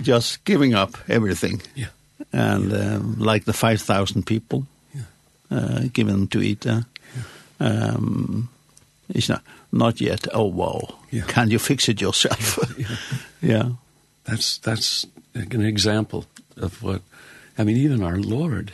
just 0.01 0.43
giving 0.45 0.73
up 0.73 0.97
everything. 1.09 1.61
Yeah. 1.75 1.87
And 2.31 2.71
yeah. 2.71 2.95
Um, 2.95 3.15
like 3.19 3.45
the 3.45 3.53
5000 3.53 4.23
people 4.25 4.67
yeah. 4.93 5.01
uh 5.51 5.81
given 5.93 6.27
to 6.27 6.41
eat. 6.41 6.65
Uh, 6.65 6.81
yeah. 7.59 7.93
Um 7.93 8.49
it's 9.09 9.29
not 9.29 9.41
not 9.71 10.01
yet. 10.01 10.27
Oh 10.33 10.45
wow. 10.45 10.99
Yeah. 11.11 11.25
Can 11.27 11.49
you 11.49 11.59
fix 11.59 11.89
it 11.89 12.01
yourself? 12.01 12.57
yeah. 12.77 12.95
yeah. 13.41 13.69
That's, 14.27 14.57
that's 14.57 15.05
an 15.33 15.61
example 15.61 16.25
of 16.57 16.83
what, 16.83 17.01
I 17.57 17.63
mean, 17.63 17.77
even 17.77 18.03
our 18.03 18.17
Lord 18.17 18.73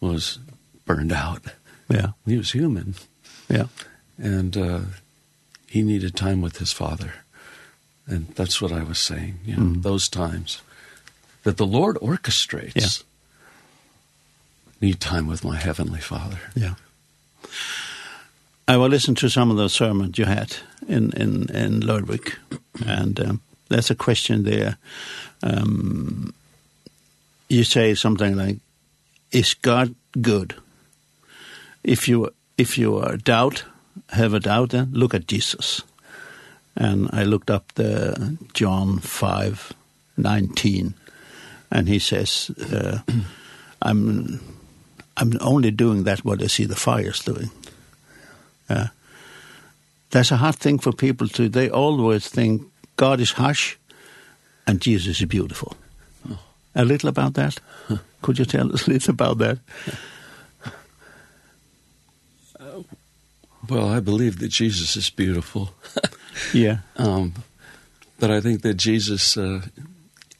was 0.00 0.38
burned 0.84 1.12
out. 1.12 1.42
Yeah. 1.88 2.08
He 2.26 2.36
was 2.36 2.52
human. 2.52 2.94
Yeah. 3.48 3.66
And 4.18 4.56
uh, 4.56 4.80
he 5.66 5.82
needed 5.82 6.14
time 6.14 6.42
with 6.42 6.58
his 6.58 6.72
father. 6.72 7.14
And 8.06 8.28
that's 8.34 8.60
what 8.62 8.72
I 8.72 8.82
was 8.82 8.98
saying, 8.98 9.40
you 9.44 9.56
know, 9.56 9.62
mm. 9.62 9.82
those 9.82 10.08
times 10.08 10.60
that 11.42 11.56
the 11.56 11.66
Lord 11.66 11.96
orchestrates. 11.96 12.72
Yeah. 12.74 13.04
Need 14.80 15.00
time 15.00 15.26
with 15.26 15.44
my 15.44 15.56
heavenly 15.56 16.00
father. 16.00 16.38
Yeah. 16.54 16.74
I 18.68 18.76
will 18.76 18.88
listen 18.88 19.14
to 19.16 19.30
some 19.30 19.50
of 19.50 19.56
the 19.56 19.68
sermons 19.68 20.18
you 20.18 20.24
had 20.24 20.56
in 20.88 21.12
in 21.12 21.48
in 21.50 21.80
lordwick 21.80 22.34
and 22.84 23.18
um, 23.20 23.40
there's 23.68 23.90
a 23.90 23.94
question 23.94 24.44
there. 24.44 24.78
Um, 25.42 26.34
you 27.48 27.64
say 27.64 27.94
something 27.94 28.36
like, 28.36 28.58
is 29.32 29.54
God 29.54 29.94
good? 30.20 30.54
If 31.84 32.08
you, 32.08 32.32
if 32.58 32.78
you 32.78 32.96
are 32.98 33.16
doubt, 33.16 33.64
have 34.10 34.34
a 34.34 34.40
doubt, 34.40 34.70
then 34.70 34.90
look 34.92 35.14
at 35.14 35.26
Jesus. 35.26 35.82
And 36.76 37.08
I 37.12 37.24
looked 37.24 37.50
up 37.50 37.72
the 37.74 38.36
John 38.52 38.98
5, 38.98 39.72
19, 40.16 40.94
and 41.70 41.88
he 41.88 41.98
says, 41.98 42.50
uh, 42.72 42.98
I'm, 43.82 44.40
I'm 45.16 45.32
only 45.40 45.70
doing 45.70 46.04
that 46.04 46.24
what 46.24 46.42
I 46.42 46.46
see 46.46 46.64
the 46.64 46.76
fire's 46.76 47.22
doing. 47.22 47.50
Uh, 48.68 48.88
that's 50.10 50.30
a 50.30 50.36
hard 50.36 50.56
thing 50.56 50.78
for 50.78 50.92
people 50.92 51.28
to, 51.28 51.48
they 51.48 51.70
always 51.70 52.28
think 52.28 52.62
God 52.96 53.20
is 53.20 53.32
harsh 53.32 53.76
and 54.66 54.80
Jesus 54.80 55.20
is 55.20 55.28
beautiful. 55.28 55.76
Oh. 56.28 56.38
A 56.74 56.84
little 56.84 57.08
about 57.08 57.34
that? 57.34 57.58
Huh. 57.88 57.98
Could 58.22 58.38
you 58.38 58.44
tell 58.44 58.72
us 58.72 58.86
a 58.86 58.90
little 58.90 59.12
about 59.12 59.38
that? 59.38 59.58
Uh, 62.58 62.82
well, 63.68 63.88
I 63.88 64.00
believe 64.00 64.38
that 64.38 64.48
Jesus 64.48 64.96
is 64.96 65.10
beautiful. 65.10 65.70
yeah. 66.52 66.78
Um, 66.96 67.34
but 68.18 68.30
I 68.30 68.40
think 68.40 68.62
that 68.62 68.74
Jesus 68.74 69.36
uh, 69.36 69.62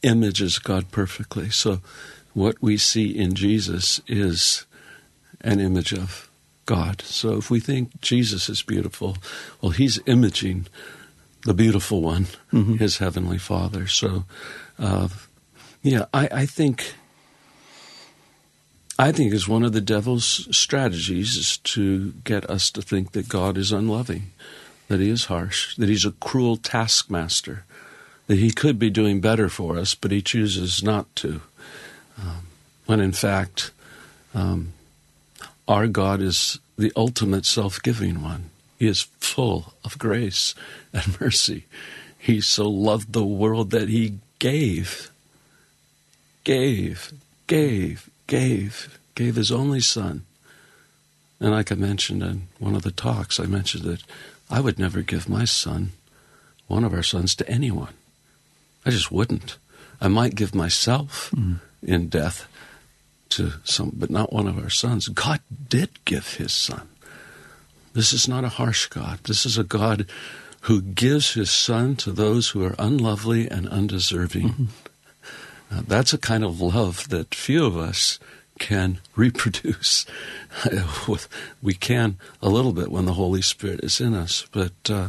images 0.02 0.58
God 0.58 0.90
perfectly. 0.90 1.50
So 1.50 1.80
what 2.34 2.56
we 2.60 2.76
see 2.76 3.16
in 3.16 3.34
Jesus 3.34 4.00
is 4.06 4.66
an 5.42 5.60
image 5.60 5.92
of 5.92 6.28
God. 6.64 7.02
So 7.02 7.36
if 7.36 7.50
we 7.50 7.60
think 7.60 8.00
Jesus 8.00 8.48
is 8.48 8.62
beautiful, 8.62 9.16
well, 9.60 9.72
he's 9.72 10.00
imaging 10.06 10.66
the 11.46 11.54
beautiful 11.54 12.02
one, 12.02 12.26
mm 12.52 12.64
-hmm. 12.64 12.78
his 12.78 12.98
heavenly 12.98 13.38
father. 13.38 13.88
So, 13.88 14.24
uh, 14.78 15.08
yeah, 15.82 16.04
I, 16.12 16.42
I 16.42 16.46
think, 16.46 16.94
I 18.98 19.12
think 19.12 19.32
is 19.32 19.48
one 19.48 19.66
of 19.66 19.72
the 19.72 19.94
devil's 19.94 20.48
strategies 20.50 21.36
is 21.36 21.58
to 21.74 22.12
get 22.24 22.50
us 22.50 22.70
to 22.70 22.82
think 22.82 23.12
that 23.12 23.28
God 23.28 23.56
is 23.56 23.72
unloving, 23.72 24.22
that 24.88 25.00
he 25.00 25.08
is 25.10 25.26
harsh, 25.26 25.76
that 25.76 25.88
he's 25.88 26.06
a 26.06 26.14
cruel 26.18 26.56
taskmaster, 26.56 27.64
that 28.26 28.38
he 28.38 28.50
could 28.50 28.78
be 28.78 28.90
doing 28.90 29.20
better 29.20 29.48
for 29.48 29.78
us, 29.78 29.94
but 29.94 30.10
he 30.10 30.22
chooses 30.22 30.82
not 30.82 31.06
to. 31.14 31.28
Um, 32.18 32.46
when 32.86 33.00
in 33.00 33.12
fact, 33.12 33.72
um, 34.34 34.72
our 35.66 35.88
God 35.88 36.20
is 36.20 36.58
the 36.76 36.92
ultimate 36.94 37.46
self-giving 37.46 38.22
one. 38.22 38.50
He 38.78 38.86
is 38.86 39.02
full 39.20 39.74
of 39.84 39.98
grace 39.98 40.54
and 40.92 41.20
mercy. 41.20 41.64
He 42.18 42.40
so 42.40 42.68
loved 42.68 43.12
the 43.12 43.24
world 43.24 43.70
that 43.70 43.88
he 43.88 44.18
gave, 44.38 45.10
gave, 46.44 47.12
gave, 47.46 48.10
gave, 48.26 48.98
gave 49.14 49.36
his 49.36 49.52
only 49.52 49.80
son. 49.80 50.24
And 51.40 51.50
like 51.50 51.70
I 51.70 51.74
mentioned 51.74 52.22
in 52.22 52.48
one 52.58 52.74
of 52.74 52.82
the 52.82 52.90
talks, 52.90 53.38
I 53.38 53.46
mentioned 53.46 53.84
that 53.84 54.02
I 54.50 54.60
would 54.60 54.78
never 54.78 55.02
give 55.02 55.28
my 55.28 55.44
son, 55.44 55.92
one 56.66 56.84
of 56.84 56.94
our 56.94 57.02
sons, 57.02 57.34
to 57.36 57.48
anyone. 57.48 57.94
I 58.84 58.90
just 58.90 59.12
wouldn't. 59.12 59.58
I 60.00 60.08
might 60.08 60.34
give 60.34 60.54
myself 60.54 61.30
mm. 61.34 61.60
in 61.82 62.08
death 62.08 62.48
to 63.30 63.54
some, 63.64 63.92
but 63.94 64.10
not 64.10 64.32
one 64.32 64.46
of 64.46 64.58
our 64.58 64.70
sons. 64.70 65.08
God 65.08 65.40
did 65.68 65.90
give 66.04 66.34
his 66.34 66.52
son. 66.52 66.88
This 67.96 68.12
is 68.12 68.28
not 68.28 68.44
a 68.44 68.50
harsh 68.50 68.88
God. 68.88 69.20
This 69.24 69.46
is 69.46 69.56
a 69.56 69.64
God 69.64 70.04
who 70.60 70.82
gives 70.82 71.32
his 71.32 71.50
son 71.50 71.96
to 71.96 72.12
those 72.12 72.50
who 72.50 72.62
are 72.62 72.74
unlovely 72.78 73.48
and 73.50 73.66
undeserving. 73.66 74.48
Mm 74.48 74.54
-hmm. 74.56 75.78
uh, 75.78 75.82
that's 75.88 76.12
a 76.12 76.18
kind 76.18 76.44
of 76.44 76.60
love 76.60 77.08
that 77.08 77.34
few 77.34 77.64
of 77.64 77.74
us 77.74 78.18
can 78.58 78.98
reproduce. 79.16 80.04
we 81.62 81.74
can 81.74 82.18
a 82.42 82.48
little 82.48 82.72
bit 82.72 82.90
when 82.90 83.06
the 83.06 83.16
Holy 83.22 83.42
Spirit 83.42 83.82
is 83.82 84.00
in 84.00 84.14
us, 84.14 84.44
but 84.52 84.90
uh, 84.90 85.08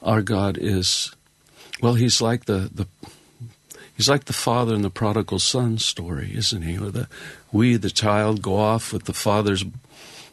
our 0.00 0.22
God 0.22 0.56
is 0.56 1.12
well 1.82 1.96
he's 1.96 2.20
like 2.22 2.44
the 2.44 2.70
the 2.74 2.86
he's 3.96 4.12
like 4.12 4.24
the 4.24 4.42
father 4.44 4.74
in 4.74 4.82
the 4.82 4.98
prodigal 5.00 5.38
son 5.38 5.78
story, 5.78 6.32
isn't 6.34 6.62
he? 6.62 6.78
Where 6.78 6.92
the 6.92 7.06
we 7.50 7.78
the 7.78 7.94
child 7.94 8.40
go 8.40 8.56
off 8.56 8.92
with 8.92 9.04
the 9.04 9.12
father's 9.14 9.64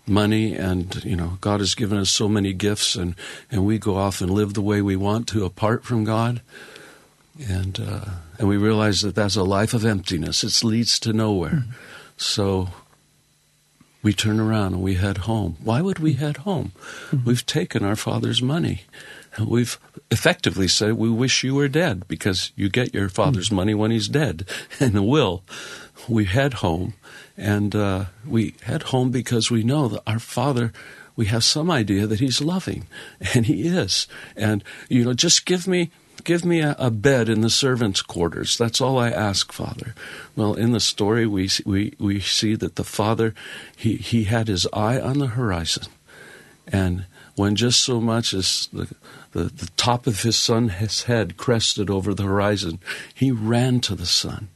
money 0.07 0.55
and 0.55 1.03
you 1.03 1.15
know 1.15 1.37
God 1.41 1.59
has 1.59 1.75
given 1.75 1.97
us 1.97 2.09
so 2.09 2.27
many 2.27 2.53
gifts 2.53 2.95
and 2.95 3.15
and 3.51 3.65
we 3.65 3.77
go 3.77 3.95
off 3.95 4.21
and 4.21 4.31
live 4.31 4.53
the 4.53 4.61
way 4.61 4.81
we 4.81 4.95
want 4.95 5.27
to 5.29 5.45
apart 5.45 5.83
from 5.83 6.03
God 6.03 6.41
and 7.47 7.79
uh 7.79 8.05
and 8.37 8.47
we 8.47 8.57
realize 8.57 9.01
that 9.01 9.15
that's 9.15 9.35
a 9.35 9.43
life 9.43 9.73
of 9.73 9.85
emptiness 9.85 10.43
it 10.43 10.63
leads 10.63 10.99
to 10.99 11.13
nowhere 11.13 11.51
mm 11.51 11.63
-hmm. 11.63 11.73
so 12.17 12.69
we 14.01 14.13
turn 14.13 14.39
around 14.39 14.73
and 14.73 14.83
we 14.83 14.95
head 14.95 15.17
home 15.17 15.55
why 15.63 15.81
would 15.81 15.99
we 15.99 16.13
head 16.13 16.37
home 16.37 16.71
mm 16.71 17.19
-hmm. 17.19 17.25
we've 17.25 17.45
taken 17.45 17.83
our 17.83 17.97
father's 17.97 18.41
money 18.41 18.77
we've 19.37 19.77
effectively 20.09 20.67
said 20.67 20.93
we 20.93 21.09
wish 21.09 21.43
you 21.43 21.55
were 21.55 21.69
dead 21.69 22.07
because 22.07 22.51
you 22.55 22.69
get 22.69 22.93
your 22.93 23.09
father's 23.09 23.49
mm 23.49 23.57
-hmm. 23.57 23.61
money 23.61 23.75
when 23.75 23.91
he's 23.91 24.09
dead 24.09 24.45
and 24.79 24.91
the 24.93 25.03
will 25.03 25.41
we 26.07 26.25
head 26.25 26.53
home 26.53 26.93
And 27.39 27.73
uh, 27.73 28.05
we 28.27 28.55
head 28.63 28.83
home 28.83 29.11
because 29.11 29.49
we 29.49 29.63
know 29.63 29.87
that 29.87 30.03
our 30.05 30.19
Father, 30.19 30.73
we 31.15 31.27
have 31.27 31.43
some 31.45 31.71
idea 31.71 32.05
that 32.05 32.19
He's 32.19 32.41
loving, 32.41 32.85
and 33.33 33.45
He 33.45 33.63
is. 33.63 34.07
And, 34.35 34.61
you 34.89 35.05
know, 35.05 35.13
just 35.13 35.45
give 35.45 35.65
me 35.65 35.89
give 36.25 36.43
me 36.43 36.59
a, 36.59 36.75
a 36.77 36.91
bed 36.91 37.29
in 37.29 37.39
the 37.39 37.49
servants' 37.49 38.01
quarters. 38.01 38.57
That's 38.57 38.81
all 38.81 38.99
I 38.99 39.09
ask, 39.09 39.53
Father. 39.53 39.95
Well, 40.35 40.53
in 40.53 40.73
the 40.73 40.81
story, 40.81 41.25
we, 41.25 41.49
we, 41.65 41.93
we 41.97 42.19
see 42.19 42.55
that 42.55 42.75
the 42.75 42.83
Father, 42.83 43.33
he, 43.77 43.95
he 43.95 44.25
had 44.25 44.49
his 44.49 44.67
eye 44.73 44.99
on 44.99 45.19
the 45.19 45.27
horizon. 45.27 45.85
And 46.67 47.05
when 47.35 47.55
just 47.55 47.81
so 47.81 48.01
much 48.01 48.33
as 48.33 48.67
the, 48.73 48.93
the, 49.31 49.45
the 49.45 49.69
top 49.77 50.07
of 50.07 50.23
his 50.23 50.37
son, 50.37 50.67
his 50.67 51.03
head 51.03 51.37
crested 51.37 51.89
over 51.89 52.13
the 52.13 52.23
horizon, 52.23 52.79
he 53.13 53.31
ran 53.31 53.79
to 53.79 53.95
the 53.95 54.05
son 54.05 54.49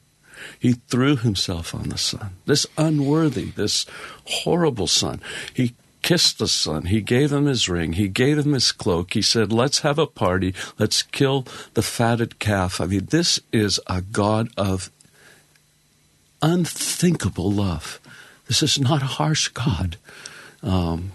He 0.60 0.74
threw 0.74 1.16
himself 1.16 1.74
on 1.74 1.90
the 1.90 1.98
son. 1.98 2.36
This 2.46 2.66
unworthy, 2.78 3.52
this 3.52 3.86
horrible 4.26 4.88
son. 4.88 5.22
He 5.54 5.76
kissed 6.02 6.38
the 6.38 6.48
son. 6.48 6.86
He 6.86 7.02
gave 7.02 7.32
him 7.32 7.46
his 7.46 7.70
ring. 7.70 7.94
He 7.94 8.08
gave 8.08 8.38
him 8.38 8.54
his 8.54 8.72
cloak. 8.72 9.14
He 9.14 9.22
said, 9.22 9.52
let's 9.52 9.80
have 9.80 9.98
a 9.98 10.06
party. 10.06 10.54
Let's 10.78 11.02
kill 11.02 11.46
the 11.74 11.82
fatted 11.82 12.40
calf. 12.40 12.80
I 12.80 12.86
mean, 12.86 13.08
this 13.10 13.40
is 13.52 13.80
a 13.88 14.02
God 14.02 14.50
of 14.58 14.92
unthinkable 16.42 17.52
love. 17.52 18.00
This 18.48 18.62
is 18.62 18.80
not 18.80 19.02
a 19.02 19.06
harsh 19.06 19.48
God. 19.48 19.98
Um, 20.62 21.14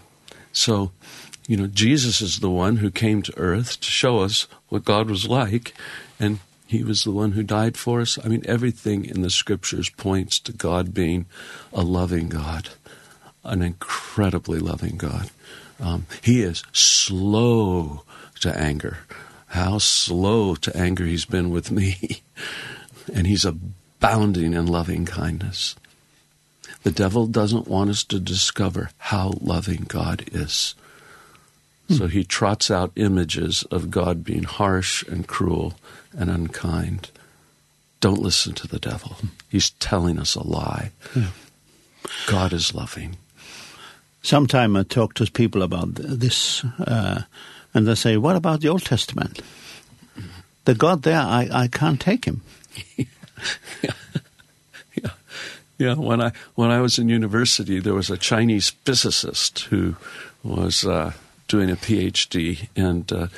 so, 0.52 0.90
you 1.46 1.56
know, 1.56 1.66
Jesus 1.66 2.20
is 2.20 2.40
the 2.40 2.50
one 2.50 2.76
who 2.76 2.90
came 2.90 3.22
to 3.22 3.38
earth 3.38 3.80
to 3.80 3.90
show 3.90 4.20
us 4.20 4.46
what 4.68 4.84
God 4.84 5.10
was 5.10 5.28
like. 5.28 5.74
And 6.18 6.40
He 6.68 6.84
was 6.84 7.02
the 7.02 7.12
one 7.12 7.32
who 7.32 7.42
died 7.42 7.78
for 7.78 8.02
us. 8.02 8.18
I 8.22 8.28
mean, 8.28 8.42
everything 8.44 9.06
in 9.06 9.22
the 9.22 9.30
scriptures 9.30 9.88
points 9.88 10.38
to 10.40 10.52
God 10.52 10.92
being 10.92 11.24
a 11.72 11.80
loving 11.80 12.28
God, 12.28 12.68
an 13.42 13.62
incredibly 13.62 14.58
loving 14.58 14.98
God. 14.98 15.30
Um, 15.80 16.06
he 16.22 16.42
is 16.42 16.62
slow 16.72 18.02
to 18.40 18.54
anger. 18.54 18.98
How 19.46 19.78
slow 19.78 20.56
to 20.56 20.76
anger 20.76 21.06
he's 21.06 21.24
been 21.24 21.48
with 21.48 21.70
me. 21.70 22.20
and 23.14 23.26
he's 23.26 23.46
abounding 23.46 24.52
in 24.52 24.66
loving 24.66 25.06
kindness. 25.06 25.74
The 26.82 26.90
devil 26.90 27.26
doesn't 27.26 27.66
want 27.66 27.88
us 27.88 28.04
to 28.04 28.20
discover 28.20 28.90
how 28.98 29.32
loving 29.40 29.86
God 29.88 30.24
is. 30.32 30.74
So 31.88 32.06
he 32.06 32.22
trots 32.22 32.70
out 32.70 32.92
images 32.96 33.62
of 33.70 33.90
God 33.90 34.22
being 34.22 34.42
harsh 34.42 35.02
and 35.04 35.26
cruel 35.26 35.74
and 36.16 36.28
unkind. 36.30 37.10
Don't 38.00 38.20
listen 38.20 38.52
to 38.54 38.68
the 38.68 38.78
devil. 38.78 39.16
He's 39.48 39.70
telling 39.70 40.18
us 40.18 40.34
a 40.34 40.46
lie. 40.46 40.92
Yeah. 41.16 41.30
God 42.26 42.52
is 42.52 42.74
loving. 42.74 43.16
Sometime 44.22 44.76
I 44.76 44.82
talk 44.82 45.14
to 45.14 45.30
people 45.30 45.62
about 45.62 45.94
this, 45.94 46.62
uh, 46.78 47.22
and 47.72 47.86
they 47.86 47.94
say, 47.94 48.18
what 48.18 48.36
about 48.36 48.60
the 48.60 48.68
Old 48.68 48.84
Testament? 48.84 49.40
The 50.66 50.74
God 50.74 51.02
there, 51.02 51.20
I, 51.20 51.48
I 51.50 51.68
can't 51.68 52.00
take 52.00 52.26
him. 52.26 52.42
yeah. 52.96 53.04
yeah. 54.94 55.10
Yeah, 55.78 55.94
when 55.94 56.20
I, 56.20 56.32
when 56.54 56.70
I 56.70 56.80
was 56.80 56.98
in 56.98 57.08
university, 57.08 57.78
there 57.80 57.94
was 57.94 58.10
a 58.10 58.18
Chinese 58.18 58.70
physicist 58.84 59.60
who 59.60 59.96
was... 60.42 60.84
Uh, 60.84 61.12
doing 61.48 61.70
a 61.70 61.76
PhD, 61.76 62.68
and 62.76 63.10
uh, 63.12 63.28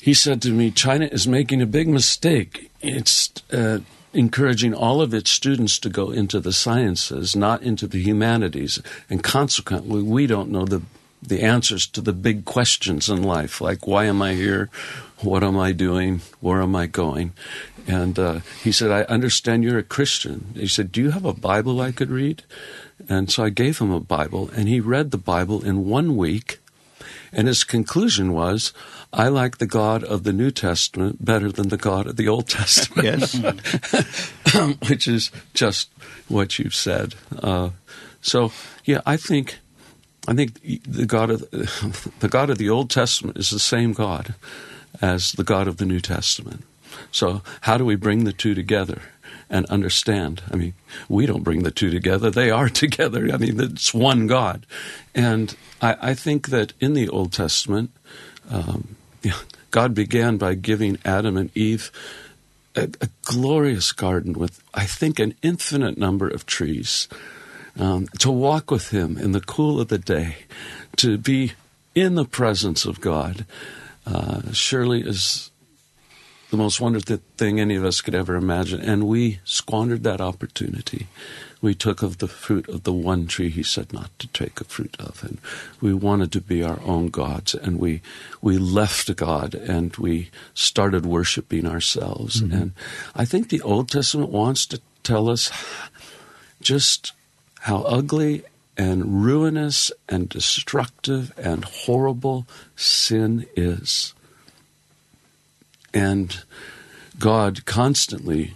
he 0.00 0.14
said 0.14 0.40
to 0.42 0.50
me, 0.50 0.70
China 0.70 1.06
is 1.06 1.28
making 1.28 1.60
a 1.60 1.66
big 1.66 1.88
mistake. 1.88 2.70
It's 2.80 3.30
uh, 3.52 3.80
encouraging 4.12 4.72
all 4.72 5.02
of 5.02 5.12
its 5.12 5.30
students 5.30 5.78
to 5.80 5.90
go 5.90 6.10
into 6.10 6.40
the 6.40 6.52
sciences, 6.52 7.36
not 7.36 7.62
into 7.62 7.86
the 7.86 8.00
humanities, 8.00 8.80
and 9.10 9.22
consequently, 9.22 10.02
we 10.02 10.26
don't 10.26 10.50
know 10.50 10.64
the 10.64 10.82
the 11.20 11.42
answers 11.42 11.86
to 11.86 12.00
the 12.00 12.12
big 12.12 12.44
questions 12.44 13.08
in 13.08 13.22
life 13.22 13.60
like 13.60 13.88
why 13.88 14.04
am 14.04 14.22
i 14.22 14.34
here? 14.34 14.70
What 15.18 15.42
am 15.42 15.58
i 15.58 15.72
doing? 15.72 16.20
Where 16.40 16.62
am 16.62 16.76
i 16.76 16.86
going? 16.86 17.32
And 17.88 18.16
uh 18.18 18.40
he 18.62 18.70
said 18.70 18.92
i 18.92 19.02
understand 19.02 19.64
you're 19.64 19.78
a 19.78 19.82
christian. 19.82 20.52
He 20.54 20.68
said 20.68 20.92
do 20.92 21.02
you 21.02 21.10
have 21.10 21.24
a 21.24 21.32
bible 21.32 21.80
i 21.80 21.90
could 21.90 22.10
read? 22.10 22.44
And 23.08 23.30
so 23.32 23.42
i 23.42 23.50
gave 23.50 23.80
him 23.80 23.90
a 23.90 23.98
bible 24.00 24.48
and 24.54 24.68
he 24.68 24.78
read 24.78 25.10
the 25.10 25.18
bible 25.18 25.64
in 25.64 25.88
one 25.88 26.16
week 26.16 26.60
And 27.32 27.48
his 27.48 27.64
conclusion 27.64 28.32
was, 28.32 28.72
I 29.12 29.28
like 29.28 29.58
the 29.58 29.66
God 29.66 30.04
of 30.04 30.24
the 30.24 30.32
New 30.32 30.50
Testament 30.50 31.24
better 31.24 31.50
than 31.50 31.68
the 31.68 31.76
God 31.76 32.06
of 32.06 32.16
the 32.16 32.28
Old 32.28 32.48
Testament. 32.48 33.34
yes. 33.34 34.32
Which 34.88 35.06
is 35.08 35.30
just 35.54 35.90
what 36.28 36.58
you've 36.58 36.74
said. 36.74 37.14
Uh, 37.38 37.70
so, 38.20 38.52
yeah, 38.84 39.00
I 39.06 39.16
think... 39.16 39.58
I 40.26 40.34
think 40.34 40.60
the 40.60 41.06
God 41.06 41.30
of 41.30 41.50
the 42.20 42.28
God 42.28 42.50
of 42.50 42.58
the 42.58 42.68
Old 42.68 42.90
Testament 42.90 43.38
is 43.38 43.48
the 43.48 43.58
same 43.58 43.94
God 43.94 44.34
as 45.00 45.32
the 45.32 45.44
God 45.44 45.66
of 45.66 45.78
the 45.78 45.86
New 45.86 46.00
Testament. 46.00 46.64
So 47.10 47.40
how 47.62 47.78
do 47.78 47.84
we 47.86 47.96
bring 47.96 48.24
the 48.24 48.34
two 48.34 48.54
together? 48.54 49.00
and 49.50 49.66
understand. 49.66 50.42
I 50.52 50.56
mean, 50.56 50.74
we 51.08 51.26
don't 51.26 51.42
bring 51.42 51.62
the 51.62 51.70
two 51.70 51.90
together. 51.90 52.30
They 52.30 52.50
are 52.50 52.68
together. 52.84 53.28
I 53.32 53.36
mean, 53.36 53.60
it's 53.60 53.94
one 53.94 54.26
God. 54.26 54.66
And 55.14 55.56
I, 55.80 55.96
I 56.00 56.14
think 56.14 56.48
that 56.48 56.72
in 56.80 56.94
the 56.94 57.08
Old 57.08 57.32
Testament, 57.32 57.90
um, 58.50 58.96
yeah, 59.22 59.38
God 59.70 59.94
began 59.94 60.36
by 60.36 60.54
giving 60.54 60.98
Adam 61.04 61.36
and 61.36 61.56
Eve 61.56 61.90
a, 62.74 62.88
a 63.00 63.08
glorious 63.22 63.92
garden 63.92 64.32
with, 64.34 64.62
I 64.74 64.84
think, 64.84 65.18
an 65.18 65.34
infinite 65.42 65.98
number 65.98 66.28
of 66.28 66.46
trees, 66.46 67.08
um, 67.78 68.08
to 68.18 68.30
walk 68.30 68.70
with 68.70 68.90
him 68.90 69.16
in 69.16 69.32
the 69.32 69.40
cool 69.40 69.80
of 69.80 69.88
the 69.88 69.98
day, 69.98 70.36
to 70.96 71.18
be 71.18 71.52
in 71.94 72.14
the 72.14 72.24
presence 72.24 72.84
of 72.84 73.00
God, 73.00 73.44
uh, 74.06 74.52
surely 74.52 75.02
is 75.02 75.50
the 76.50 76.56
most 76.56 76.80
wonderful 76.80 77.18
thing 77.36 77.60
any 77.60 77.76
of 77.76 77.84
us 77.84 78.00
could 78.00 78.14
ever 78.14 78.34
imagine. 78.34 78.80
And 78.80 79.06
we 79.06 79.40
squandered 79.44 80.02
that 80.04 80.20
opportunity. 80.20 81.08
We 81.60 81.74
took 81.74 82.02
of 82.02 82.18
the 82.18 82.28
fruit 82.28 82.68
of 82.68 82.84
the 82.84 82.92
one 82.92 83.26
tree 83.26 83.50
he 83.50 83.62
said 83.62 83.92
not 83.92 84.16
to 84.18 84.28
take 84.28 84.60
a 84.60 84.64
fruit 84.64 84.96
of. 84.98 85.22
And 85.22 85.38
we 85.80 85.92
wanted 85.92 86.32
to 86.32 86.40
be 86.40 86.62
our 86.62 86.80
own 86.82 87.08
gods. 87.08 87.54
And 87.54 87.78
we, 87.78 88.00
we 88.40 88.56
left 88.56 89.14
God 89.16 89.54
and 89.54 89.94
we 89.96 90.30
started 90.54 91.04
worshiping 91.04 91.66
ourselves. 91.66 92.40
Mm 92.40 92.50
-hmm. 92.50 92.60
And 92.60 92.72
I 93.14 93.26
think 93.26 93.48
the 93.48 93.62
Old 93.62 93.90
Testament 93.90 94.30
wants 94.30 94.66
to 94.66 94.78
tell 95.02 95.28
us 95.28 95.50
just 96.60 97.12
how 97.60 97.82
ugly 97.82 98.44
and 98.76 99.24
ruinous 99.24 99.92
and 100.08 100.28
destructive 100.28 101.32
and 101.36 101.64
horrible 101.64 102.46
sin 102.76 103.46
is 103.56 104.14
and 105.92 106.42
God 107.18 107.64
constantly 107.64 108.54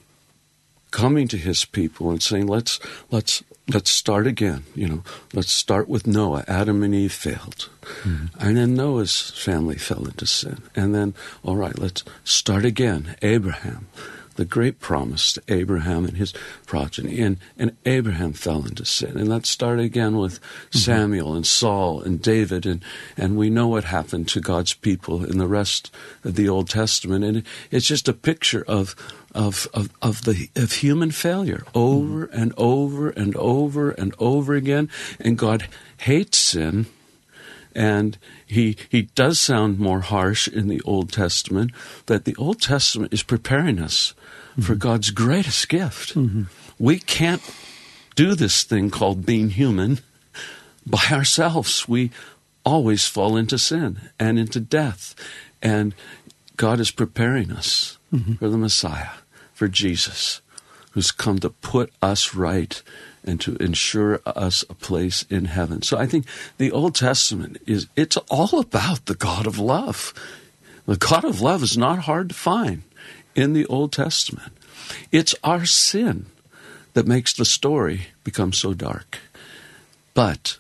coming 0.91 1.27
to 1.29 1.37
his 1.37 1.65
people 1.65 2.11
and 2.11 2.23
saying 2.23 2.47
let's 2.47 2.79
let's 3.11 3.43
let's 3.69 3.91
start 3.91 4.27
again 4.27 4.65
you 4.75 4.89
know. 4.89 5.03
Let's 5.33 5.53
start 5.53 5.89
with 5.89 6.07
noah. 6.07 6.45
Adam 6.47 6.83
and 6.83 6.95
eve 6.95 7.13
failed. 7.13 7.69
Mm 8.05 8.17
-hmm. 8.17 8.47
and 8.47 8.57
then 8.57 8.75
noah's 8.75 9.33
family 9.35 9.79
fell 9.79 10.05
into 10.05 10.27
sin. 10.27 10.59
And 10.77 10.95
then 10.95 11.15
all 11.43 11.57
right 11.57 11.79
let's 11.79 12.05
start 12.25 12.65
again. 12.65 13.17
Abraham 13.23 13.87
the 14.37 14.45
great 14.45 14.81
promise 14.81 15.33
to 15.33 15.43
Abraham 15.49 16.05
and 16.05 16.17
his 16.17 16.33
progeny. 16.67 17.21
And, 17.21 17.39
and 17.59 17.77
Abraham 17.85 18.33
fell 18.33 18.65
into 18.67 18.85
sin. 18.85 19.19
And 19.19 19.31
that 19.31 19.47
started 19.47 19.85
again 19.85 20.17
with 20.17 20.41
mm 20.41 20.47
-hmm. 20.71 20.79
Samuel 20.79 21.35
and 21.35 21.47
Saul 21.47 22.03
and 22.03 22.23
David. 22.23 22.67
And, 22.67 22.83
and 23.17 23.37
we 23.37 23.49
know 23.49 23.69
what 23.69 23.85
happened 23.85 24.29
to 24.29 24.41
God's 24.41 24.75
people 24.75 25.31
in 25.31 25.39
the 25.39 25.49
rest 25.49 25.91
of 26.25 26.35
the 26.35 26.49
Old 26.49 26.69
Testament. 26.69 27.25
And 27.25 27.43
it's 27.71 27.89
just 27.89 28.09
a 28.09 28.13
picture 28.13 28.65
of 28.67 28.95
of 29.35 29.67
of 29.73 29.89
of 30.01 30.21
the 30.23 30.49
of 30.63 30.73
human 30.73 31.11
failure 31.11 31.63
over 31.73 32.27
mm 32.27 32.31
-hmm. 32.31 32.43
and 32.43 32.53
over 32.57 33.11
and 33.17 33.37
over 33.37 33.95
and 34.01 34.15
over 34.19 34.57
again 34.57 34.91
and 35.25 35.39
God 35.39 35.63
hates 35.97 36.39
sin 36.51 36.75
mm 36.75 37.02
And 37.75 38.19
he, 38.47 38.77
he 38.89 39.03
does 39.15 39.41
sound 39.41 39.79
more 39.79 40.01
harsh 40.01 40.49
in 40.49 40.69
the 40.69 40.81
Old 40.83 41.13
Testament, 41.13 41.73
that 42.07 42.25
the 42.25 42.37
Old 42.37 42.61
Testament 42.61 43.13
is 43.13 43.23
preparing 43.23 43.79
us 43.79 44.15
mm 44.15 44.63
-hmm. 44.63 44.67
for 44.67 44.75
God's 44.75 45.11
greatest 45.13 45.69
gift. 45.69 46.15
Mm 46.15 46.31
-hmm. 46.31 46.47
We 46.79 46.99
can't 46.99 47.43
do 48.15 48.35
this 48.35 48.65
thing 48.65 48.91
called 48.91 49.25
being 49.25 49.51
human 49.51 49.99
by 50.85 51.11
ourselves. 51.11 51.89
We 51.89 52.11
always 52.63 53.09
fall 53.09 53.39
into 53.39 53.59
sin 53.59 53.99
and 54.19 54.39
into 54.39 54.61
death. 54.61 55.15
And 55.63 55.95
God 56.57 56.81
is 56.81 56.91
preparing 56.91 57.53
us 57.53 57.99
mm 58.13 58.25
-hmm. 58.25 58.39
for 58.39 58.51
the 58.51 58.59
Messiah, 58.59 59.15
for 59.55 59.69
Jesus, 59.69 60.43
who's 60.95 61.15
come 61.17 61.39
to 61.41 61.55
put 61.61 61.91
us 62.03 62.35
right 62.35 62.83
and 63.25 63.41
to 63.41 63.57
ensure 63.57 64.21
us 64.27 64.65
a 64.69 64.75
place 64.75 65.25
in 65.31 65.47
heaven. 65.47 65.83
So 65.83 65.97
I 65.97 66.07
think 66.07 66.27
the 66.59 66.73
Old 66.73 66.95
Testament 66.95 67.59
is 67.67 67.87
it's 67.97 68.17
all 68.29 68.59
about 68.59 69.07
the 69.07 69.15
God 69.15 69.47
of 69.47 69.59
love. 69.59 70.13
The 70.87 70.97
God 70.97 71.25
of 71.25 71.41
love 71.41 71.63
is 71.63 71.79
not 71.79 72.01
hard 72.01 72.31
to 72.31 72.35
find 72.35 72.83
in 73.35 73.53
the 73.53 73.67
Old 73.67 73.93
Testament. 73.93 74.53
It's 75.11 75.35
our 75.45 75.65
sin 75.65 76.27
that 76.95 77.07
makes 77.07 77.33
the 77.33 77.45
story 77.45 78.09
become 78.25 78.53
so 78.53 78.75
dark. 78.75 79.19
But 80.15 80.59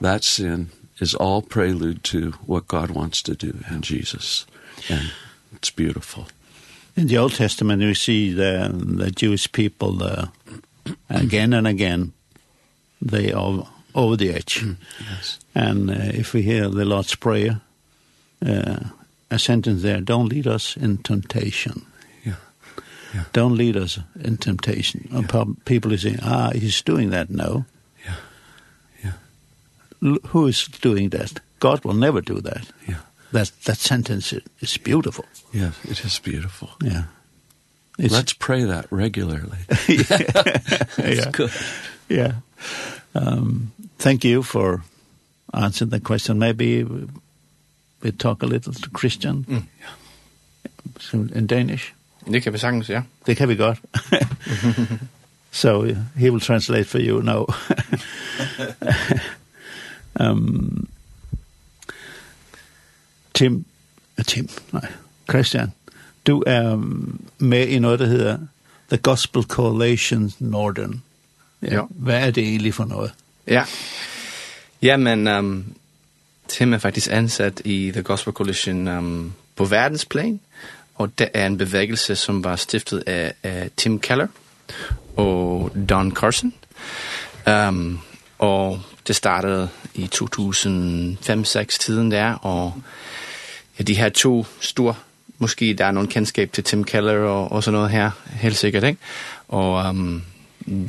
that 0.00 0.22
sin 0.24 0.70
is 1.00 1.14
all 1.14 1.42
prelude 1.42 2.04
to 2.04 2.32
what 2.46 2.68
God 2.68 2.90
wants 2.90 3.22
to 3.22 3.34
do 3.34 3.64
in 3.70 3.82
Jesus. 3.82 4.46
And 4.88 5.12
it's 5.52 5.70
beautiful. 5.70 6.28
In 6.96 7.08
the 7.08 7.18
Old 7.18 7.34
Testament, 7.34 7.82
we 7.82 7.94
see 7.94 8.32
the, 8.32 8.70
the 8.72 9.10
Jewish 9.10 9.50
people, 9.50 9.92
the 9.92 10.30
again 11.08 11.52
and 11.52 11.66
again, 11.66 12.12
they 13.00 13.32
are 13.32 13.66
over 13.94 14.16
the 14.16 14.32
edge. 14.32 14.64
Yes. 15.00 15.38
And 15.54 15.90
uh, 15.90 15.94
if 16.14 16.32
we 16.32 16.42
hear 16.42 16.68
the 16.68 16.84
Lord's 16.84 17.14
Prayer, 17.14 17.60
uh, 18.44 18.80
a 19.30 19.38
sentence 19.38 19.82
there, 19.82 20.00
don't 20.00 20.28
lead 20.28 20.46
us 20.46 20.76
in 20.76 20.98
temptation. 20.98 21.86
Yeah. 23.14 23.24
Don't 23.32 23.56
lead 23.56 23.76
us 23.76 24.00
in 24.20 24.36
temptation. 24.38 25.08
Yeah. 25.12 25.44
People 25.64 25.92
are 25.92 25.98
saying, 25.98 26.18
ah, 26.22 26.50
he's 26.52 26.82
doing 26.82 27.10
that 27.10 27.30
now. 27.30 27.64
Yeah. 28.04 28.16
Yeah. 29.04 29.12
L 30.02 30.18
who 30.28 30.48
is 30.48 30.66
doing 30.66 31.10
that? 31.10 31.40
God 31.60 31.84
will 31.84 31.94
never 31.94 32.20
do 32.20 32.40
that. 32.40 32.66
Yeah. 32.88 33.00
That, 33.30 33.52
that 33.64 33.78
sentence 33.78 34.32
is, 34.32 34.42
is 34.60 34.76
beautiful. 34.78 35.24
Yes, 35.52 35.74
it 35.84 36.04
is 36.04 36.18
beautiful. 36.18 36.70
Yeah. 36.82 37.04
It's, 37.98 38.12
Let's 38.12 38.32
pray 38.32 38.64
that 38.64 38.86
regularly. 38.90 39.58
yeah. 39.88 40.58
yeah. 40.98 41.30
good. 41.30 41.52
Yeah. 42.08 42.32
Um, 43.14 43.72
thank 43.98 44.24
you 44.24 44.42
for 44.42 44.82
answering 45.52 45.90
the 45.90 46.00
question. 46.00 46.38
Maybe 46.38 46.82
we, 46.82 47.06
we 48.02 48.10
talk 48.12 48.42
a 48.42 48.46
little 48.46 48.72
to 48.72 48.90
Christian. 48.90 49.44
Mm. 49.44 49.62
Yeah. 49.80 51.36
In 51.36 51.46
Danish. 51.46 51.92
Det 52.26 52.42
kan 52.42 52.52
vi 52.52 52.58
sagtens, 52.58 52.88
ja. 52.88 53.02
Det 53.26 53.36
kan 53.36 53.48
vi 53.48 53.54
godt. 53.56 53.78
so 55.50 55.84
he 56.16 56.30
will 56.30 56.40
translate 56.40 56.86
for 56.86 56.98
you 56.98 57.22
now. 57.22 57.46
um, 60.30 60.88
Tim, 63.34 63.64
Tim, 64.26 64.48
nej, 64.72 64.92
Christian. 65.30 65.72
Du 66.26 66.42
er 66.46 66.82
med 67.38 67.68
i 67.68 67.78
noget, 67.78 67.98
der 67.98 68.06
hedder 68.06 68.38
The 68.88 68.96
Gospel 68.96 69.42
Coalition 69.42 70.32
Norden. 70.38 71.02
Ja. 71.62 71.80
Hvad 71.90 72.26
er 72.26 72.30
det 72.30 72.42
egentlig 72.42 72.74
for 72.74 72.84
noget? 72.84 73.12
Ja. 73.46 73.64
Jamen, 74.82 75.28
um, 75.28 75.64
Tim 76.48 76.72
er 76.72 76.78
faktisk 76.78 77.08
ansat 77.10 77.62
i 77.64 77.90
The 77.90 78.02
Gospel 78.02 78.32
Coalition 78.32 78.88
um, 78.88 79.32
på 79.56 79.64
verdensplan, 79.64 80.40
og 80.94 81.18
det 81.18 81.28
er 81.34 81.46
en 81.46 81.58
bevægelse, 81.58 82.16
som 82.16 82.44
var 82.44 82.56
stiftet 82.56 83.02
af, 83.06 83.34
af 83.42 83.70
Tim 83.76 83.98
Keller 83.98 84.26
og 85.16 85.72
Don 85.88 86.12
Carson. 86.12 86.54
Um, 87.46 88.00
og 88.38 88.80
det 89.06 89.16
startede 89.16 89.68
i 89.94 90.10
2005-6 90.14 91.64
tiden 91.64 92.10
der, 92.10 92.34
og 92.34 92.82
ja, 93.78 93.84
de 93.84 93.94
her 93.94 94.08
to 94.08 94.46
store 94.60 94.94
måske 95.44 95.74
der 95.74 95.84
er 95.84 95.90
nogen 95.90 96.08
kendskab 96.08 96.52
til 96.52 96.64
Tim 96.64 96.84
Keller 96.84 97.18
og, 97.18 97.52
og 97.52 97.64
sådan 97.64 97.76
noget 97.78 97.90
her, 97.90 98.10
helt 98.30 98.56
sikkert, 98.56 98.84
ikke? 98.84 99.00
Og 99.48 99.88
um, 99.90 100.22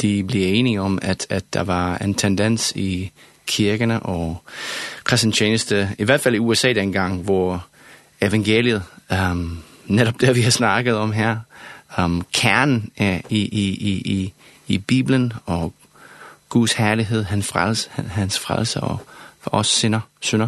de 0.02 0.24
bliver 0.24 0.48
enige 0.48 0.82
om, 0.82 1.00
at, 1.02 1.28
at 1.30 1.44
der 1.54 1.64
var 1.64 1.98
en 1.98 2.14
tendens 2.14 2.74
i 2.76 3.12
kirkerne 3.46 4.00
og 4.00 4.44
kristentjeneste, 5.04 5.90
i 5.98 6.04
hvert 6.04 6.22
fald 6.22 6.36
i 6.36 6.40
USA 6.40 6.74
dengang, 6.74 7.22
hvor 7.22 7.66
evangeliet, 8.22 8.84
um, 9.12 9.64
netop 9.86 10.22
det 10.22 10.36
vi 10.36 10.42
har 10.42 10.52
snakket 10.52 10.96
om 10.96 11.12
her, 11.12 11.38
um, 11.98 12.26
kernen 12.34 12.92
i, 13.00 13.22
i, 13.30 13.64
i, 13.64 14.02
i, 14.06 14.34
i 14.68 14.78
Bibelen 14.78 15.34
og 15.46 15.74
Guds 16.50 16.74
herlighed, 16.74 17.24
hans 17.24 17.48
frelse, 17.48 17.90
hans 17.92 18.40
frelse 18.40 18.80
og 18.80 18.98
for 19.42 19.54
os 19.54 19.68
synder, 19.68 20.00
synder 20.22 20.48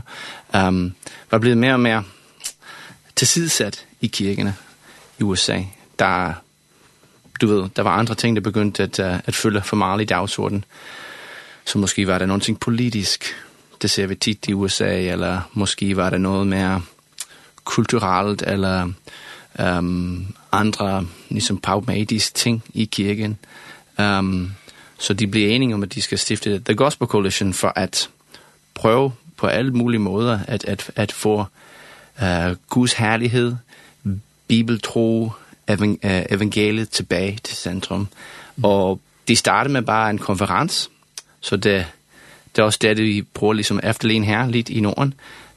um, 0.54 0.94
var 1.32 1.38
blevet 1.38 1.58
mere 1.58 1.74
og 1.74 1.80
mere 1.80 2.04
tilsidesat 3.18 3.87
i 4.02 4.08
kirkene 4.08 4.56
i 5.20 5.24
USA. 5.24 5.62
Der, 6.00 6.34
du 7.42 7.48
ved, 7.48 7.70
der 7.76 7.82
var 7.82 7.92
andre 7.92 8.16
ting, 8.16 8.36
der 8.36 8.42
begyndte 8.42 8.84
at, 8.84 9.00
at 9.00 9.36
følge 9.36 9.62
for 9.62 9.76
meget 9.76 10.02
i 10.02 10.06
dagsordenen. 10.06 10.66
Så 11.66 11.78
måske 11.78 12.08
var 12.08 12.18
der 12.18 12.26
noget 12.26 12.58
politisk, 12.62 13.36
det 13.82 13.90
ser 13.90 14.08
vi 14.08 14.16
tit 14.16 14.48
i 14.48 14.54
USA, 14.54 15.00
eller 15.00 15.42
måske 15.54 15.98
var 15.98 16.10
der 16.10 16.18
noget 16.18 16.48
mere 16.48 16.82
kulturelt, 17.64 18.44
eller 18.48 18.92
um, 19.60 20.36
andre 20.52 21.08
ligesom 21.30 21.58
pragmatiske 21.58 22.34
ting 22.34 22.64
i 22.74 22.86
kirken. 22.86 23.38
Um, 24.00 24.52
så 25.00 25.14
de 25.14 25.28
blev 25.28 25.50
enige 25.52 25.74
om, 25.74 25.84
at 25.84 25.94
de 25.94 26.02
skal 26.02 26.18
stifte 26.18 26.60
The 26.66 26.76
Gospel 26.76 27.08
Coalition 27.08 27.54
for 27.54 27.74
at 27.76 28.10
prøve 28.74 29.12
på 29.38 29.48
alle 29.48 29.72
mulige 29.72 30.00
måder 30.00 30.40
at, 30.48 30.66
at, 30.66 30.92
at 30.96 31.12
få 31.12 31.46
uh, 32.22 32.56
Guds 32.70 32.94
herlighed 32.94 33.56
bibeltro, 34.48 35.32
evangeliet 35.68 36.90
tilbage 36.90 37.40
til 37.44 37.58
centrum. 37.58 38.08
Mm. 38.56 38.64
Og 38.64 39.00
det 39.28 39.38
startede 39.38 39.74
med 39.74 39.82
bare 39.82 40.10
en 40.10 40.18
konferens, 40.18 40.90
så 41.42 41.58
det, 41.58 41.86
det 42.56 42.62
er 42.62 42.66
også 42.66 42.80
det, 42.82 42.98
vi 42.98 43.22
prøver 43.34 43.54
ligesom 43.54 43.80
efterlen 43.84 44.24
her, 44.24 44.48
lidt 44.48 44.70
i 44.70 44.80
Norden. 44.80 45.14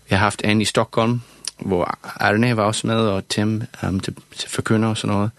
Vi 0.09 0.15
har 0.15 0.19
haft 0.19 0.43
en 0.45 0.61
i 0.61 0.65
Stockholm, 0.65 1.21
hvor 1.59 1.99
Arne 2.03 2.57
var 2.57 2.63
også 2.63 2.87
med, 2.87 2.97
og 2.97 3.29
Tim 3.29 3.63
um, 3.83 4.01
til, 4.01 4.17
til 4.37 4.51
forkynder 4.51 4.89
og 4.89 4.97
sådan 4.97 5.17
noget. 5.17 5.31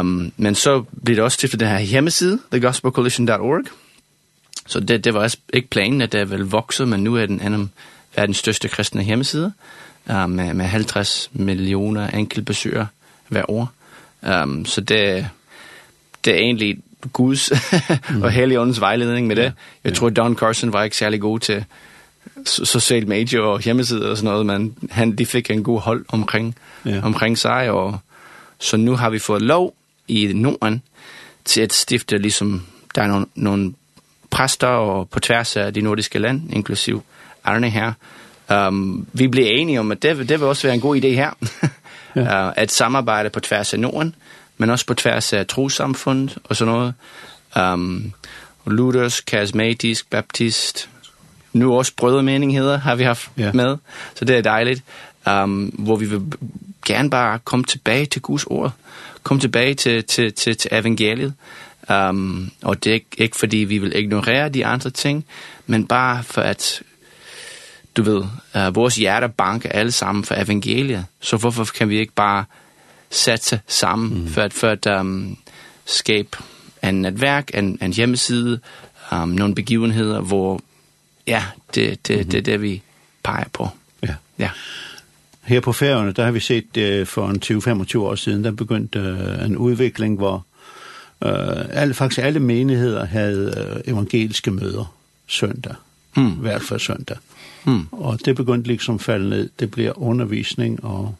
Um, 0.00 0.32
men 0.36 0.54
så 0.54 0.84
blev 1.04 1.16
det 1.16 1.24
også 1.24 1.34
stiftet 1.34 1.60
den 1.60 1.68
her 1.68 1.80
hjemmeside, 1.80 2.38
thegospelcoalition.org. 2.52 3.64
Så 4.66 4.80
det, 4.80 5.04
det 5.04 5.14
var 5.14 5.20
også 5.20 5.36
ikke 5.52 5.68
planen, 5.68 6.00
at 6.00 6.12
det 6.12 6.30
ville 6.30 6.46
vokse, 6.46 6.86
men 6.86 7.04
nu 7.04 7.16
er 7.16 7.26
den 7.26 7.40
anden 7.40 7.72
verdens 8.16 8.36
største 8.36 8.68
kristne 8.68 9.02
hjemmeside 9.02 9.52
um, 10.06 10.30
med, 10.30 10.54
med 10.54 10.66
50 10.66 11.30
millioner 11.32 12.08
enkeltbesøgere 12.08 12.86
hver 13.28 13.50
år. 13.50 13.72
Um, 14.42 14.64
så 14.64 14.80
det, 14.80 15.28
det 16.24 16.34
er 16.34 16.38
egentlig 16.38 16.78
Guds 17.12 17.52
og 18.22 18.30
Helligåndens 18.30 18.80
vejledning 18.80 19.26
med 19.26 19.36
det. 19.36 19.52
Jeg 19.84 19.94
tror, 19.94 20.08
Don 20.08 20.36
Carson 20.36 20.72
var 20.72 20.82
ikke 20.82 20.96
særlig 20.96 21.20
god 21.20 21.40
til 21.40 21.64
social 22.44 23.08
media 23.08 23.40
og 23.40 23.60
hjemmesider 23.60 24.10
og 24.10 24.16
sådan 24.16 24.30
noget, 24.30 24.46
men 24.46 24.76
han, 24.90 25.16
de 25.16 25.26
fik 25.26 25.50
en 25.50 25.62
god 25.62 25.80
hold 25.80 26.04
omkring, 26.08 26.56
ja. 26.86 27.00
omkring 27.02 27.38
sig. 27.38 27.70
Og, 27.70 27.98
så 28.58 28.76
nu 28.76 28.96
har 28.96 29.10
vi 29.10 29.18
fået 29.18 29.42
lov 29.42 29.74
i 30.08 30.32
Norden 30.34 30.82
til 31.44 31.60
at 31.60 31.72
stifte, 31.72 32.18
ligesom 32.18 32.66
der 32.94 33.02
er 33.02 33.06
nogle, 33.06 33.26
nogle 33.34 33.74
præster 34.30 34.66
og 34.66 35.08
på 35.08 35.20
tværs 35.20 35.56
af 35.56 35.74
de 35.74 35.80
nordiske 35.80 36.18
land, 36.18 36.52
inklusiv 36.52 37.02
Arne 37.44 37.70
her, 37.70 37.92
Um, 38.50 39.06
vi 39.12 39.28
blev 39.28 39.46
enige 39.48 39.80
om, 39.80 39.92
at 39.92 40.02
det, 40.02 40.28
det 40.28 40.40
vil 40.40 40.48
også 40.48 40.66
være 40.66 40.74
en 40.74 40.80
god 40.80 40.96
idé 40.96 41.06
her, 41.06 41.30
ja. 42.16 42.46
uh, 42.46 42.52
at 42.56 42.72
samarbejde 42.72 43.30
på 43.30 43.40
tværs 43.40 43.74
af 43.74 43.80
Norden, 43.80 44.14
men 44.58 44.70
også 44.70 44.86
på 44.86 44.94
tværs 44.94 45.32
af 45.32 45.46
trosamfundet 45.46 46.38
og 46.44 46.56
sådan 46.56 46.74
noget. 46.74 46.94
Um, 47.74 48.12
Luthers, 48.66 49.20
karismatisk, 49.20 50.10
baptist, 50.10 50.88
nu 51.52 51.74
også 51.74 51.92
brødremenigheder 51.96 52.78
har 52.78 52.94
vi 52.94 53.02
haft 53.02 53.30
ja. 53.38 53.52
med, 53.52 53.76
så 54.14 54.24
det 54.24 54.36
er 54.36 54.42
dejligt, 54.42 54.82
um, 55.26 55.64
hvor 55.64 55.96
vi 55.96 56.06
vil 56.06 56.22
gerne 56.86 57.10
bare 57.10 57.38
komme 57.38 57.64
tilbage 57.64 58.06
til 58.06 58.22
Guds 58.22 58.44
ord, 58.44 58.72
komme 59.22 59.40
tilbage 59.40 59.74
til, 59.74 60.04
til, 60.04 60.32
til, 60.32 60.56
til 60.56 60.70
evangeliet, 60.72 61.34
um, 61.90 62.50
og 62.62 62.84
det 62.84 62.90
er 62.90 62.94
ikke, 62.94 63.06
ikke 63.18 63.36
fordi 63.36 63.56
vi 63.56 63.78
vil 63.78 63.92
ignorere 63.96 64.48
de 64.48 64.66
andre 64.66 64.90
ting, 64.90 65.24
men 65.66 65.86
bare 65.86 66.22
for 66.22 66.42
at 66.42 66.82
du 67.96 68.02
ved, 68.02 68.22
uh, 68.54 68.74
vores 68.74 68.96
hjerter 68.96 69.26
banker 69.28 69.68
alle 69.68 69.92
sammen 69.92 70.24
for 70.24 70.34
evangeliet, 70.34 71.06
så 71.20 71.36
hvorfor 71.36 71.64
kan 71.64 71.88
vi 71.88 71.98
ikke 71.98 72.12
bare 72.12 72.44
satse 73.10 73.60
sammen 73.66 74.22
mm. 74.22 74.28
for 74.28 74.42
at, 74.42 74.52
for 74.52 74.68
at 74.68 74.86
um, 75.00 75.38
skabe 75.84 76.28
en 76.82 77.02
netværk, 77.02 77.50
en, 77.54 77.78
en 77.82 77.92
hjemmeside, 77.92 78.60
um, 79.12 79.28
nogle 79.28 79.54
begivenheder, 79.54 80.20
hvor 80.20 80.60
ja, 81.26 81.44
det, 81.74 82.06
det, 82.08 82.18
mm. 82.18 82.30
det 82.30 82.38
er 82.38 82.42
det, 82.42 82.62
vi 82.62 82.82
peger 83.22 83.48
på. 83.52 83.68
Ja. 84.02 84.14
ja. 84.38 84.50
Her 85.42 85.60
på 85.60 85.72
færgerne, 85.72 86.12
der 86.12 86.24
har 86.24 86.30
vi 86.30 86.40
set 86.40 87.00
uh, 87.00 87.06
for 87.06 87.28
en 87.28 87.42
20-25 87.94 87.98
år 87.98 88.14
siden, 88.14 88.44
der 88.44 88.50
begyndte 88.50 89.00
uh, 89.00 89.46
en 89.46 89.56
udvikling, 89.56 90.16
hvor 90.16 90.46
uh, 91.20 91.30
alle, 91.70 91.94
faktisk 91.94 92.20
alle 92.20 92.40
menigheder 92.40 93.04
havde 93.04 93.70
uh, 93.86 93.92
evangeliske 93.92 94.50
møder 94.50 94.94
søndag. 95.26 95.74
Mm. 96.16 96.30
Hvert 96.30 96.62
for 96.62 96.78
søndag. 96.78 97.16
Mm. 97.64 97.86
Og 97.92 98.18
det 98.24 98.36
begyndte 98.36 98.68
liksom 98.68 98.94
at 98.94 99.00
falde 99.00 99.28
ned. 99.28 99.50
Det 99.60 99.70
blir 99.70 100.02
undervisning 100.02 100.84
og, 100.84 101.14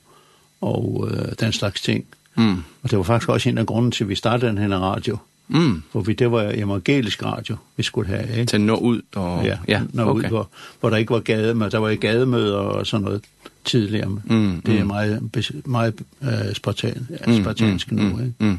og 0.61 1.09
øh, 1.11 1.33
den 1.41 1.53
slags 1.53 1.81
ting. 1.81 2.05
Mm. 2.37 2.57
Og 2.83 2.91
det 2.91 2.99
var 2.99 3.05
faktisk 3.05 3.29
også 3.29 3.49
en 3.49 3.59
af 3.59 3.67
grunden 3.67 3.93
til, 3.93 4.05
at 4.05 4.09
vi 4.09 4.15
startede 4.15 4.51
den 4.51 4.59
her 4.59 4.79
radio. 4.79 5.19
Mm. 5.49 5.83
For 5.93 6.01
vi, 6.01 6.13
det 6.13 6.33
var 6.33 6.53
evangelisk 6.55 7.23
radio, 7.23 7.57
vi 7.77 7.83
skulle 7.83 8.09
have. 8.09 8.31
Ikke? 8.31 8.45
Til 8.45 8.61
nå 8.61 8.77
ud 8.77 9.01
og... 9.15 9.45
Ja, 9.45 9.59
ja 9.69 9.83
nå 9.93 10.03
okay. 10.03 10.25
ud, 10.25 10.29
hvor, 10.29 10.49
hvor 10.81 10.91
der 10.91 10.97
ikke 10.97 11.13
var 11.13 11.21
gademøder. 11.21 11.71
der 11.71 11.79
var 11.79 11.89
ikke 11.89 12.09
gademøder 12.09 12.57
og 12.57 12.87
sådan 12.87 13.05
noget 13.05 13.23
tidligere. 13.65 14.09
Mm, 14.09 14.63
det 14.67 14.79
er 14.79 14.83
mm. 14.83 14.87
meget, 14.87 15.31
meget 15.65 15.95
uh, 16.21 16.29
spartan, 16.55 17.09
ja, 17.27 17.41
spartansk 17.41 17.93
mm, 17.93 17.99
mm, 17.99 18.05
nu. 18.05 18.19
Ikke? 18.19 18.35
Mm. 18.39 18.59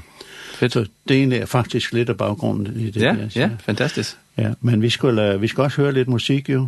Fedt. 0.53 0.73
Så 0.73 0.85
det 1.07 1.17
egentlig 1.17 1.39
er 1.39 1.45
faktisk 1.45 1.93
lidt 1.93 2.09
af 2.09 2.17
baggrunden 2.17 2.79
i 2.79 2.91
det. 2.91 3.01
Ja, 3.01 3.07
der, 3.07 3.27
ja, 3.35 3.49
fantastisk. 3.59 4.17
Ja, 4.37 4.53
men 4.61 4.81
vi 4.81 4.89
skulle, 4.89 5.39
vi 5.39 5.47
skal 5.47 5.63
også 5.63 5.81
høre 5.81 5.93
lidt 5.93 6.07
musik 6.07 6.49
jo 6.49 6.67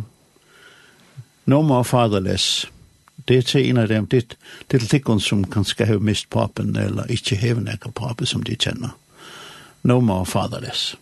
no 1.44 1.62
more 1.62 1.84
fatherless. 1.84 2.66
Det 3.28 3.36
er 3.36 3.42
til 3.42 3.70
en 3.70 3.78
av 3.78 3.88
dem, 3.88 4.06
det, 4.06 4.36
det 4.68 4.82
er 4.82 4.86
tikkun 4.88 5.20
som 5.20 5.44
kanskje 5.44 5.86
har 5.86 6.02
mist 6.02 6.28
papen, 6.30 6.76
eller 6.76 7.08
ikke 7.08 7.38
hevn 7.40 7.68
ekka 7.72 7.92
papen 7.94 8.26
som 8.26 8.42
de 8.42 8.56
kjenner. 8.56 8.92
No 9.84 10.00
more 10.00 10.26
fatherless. 10.26 10.94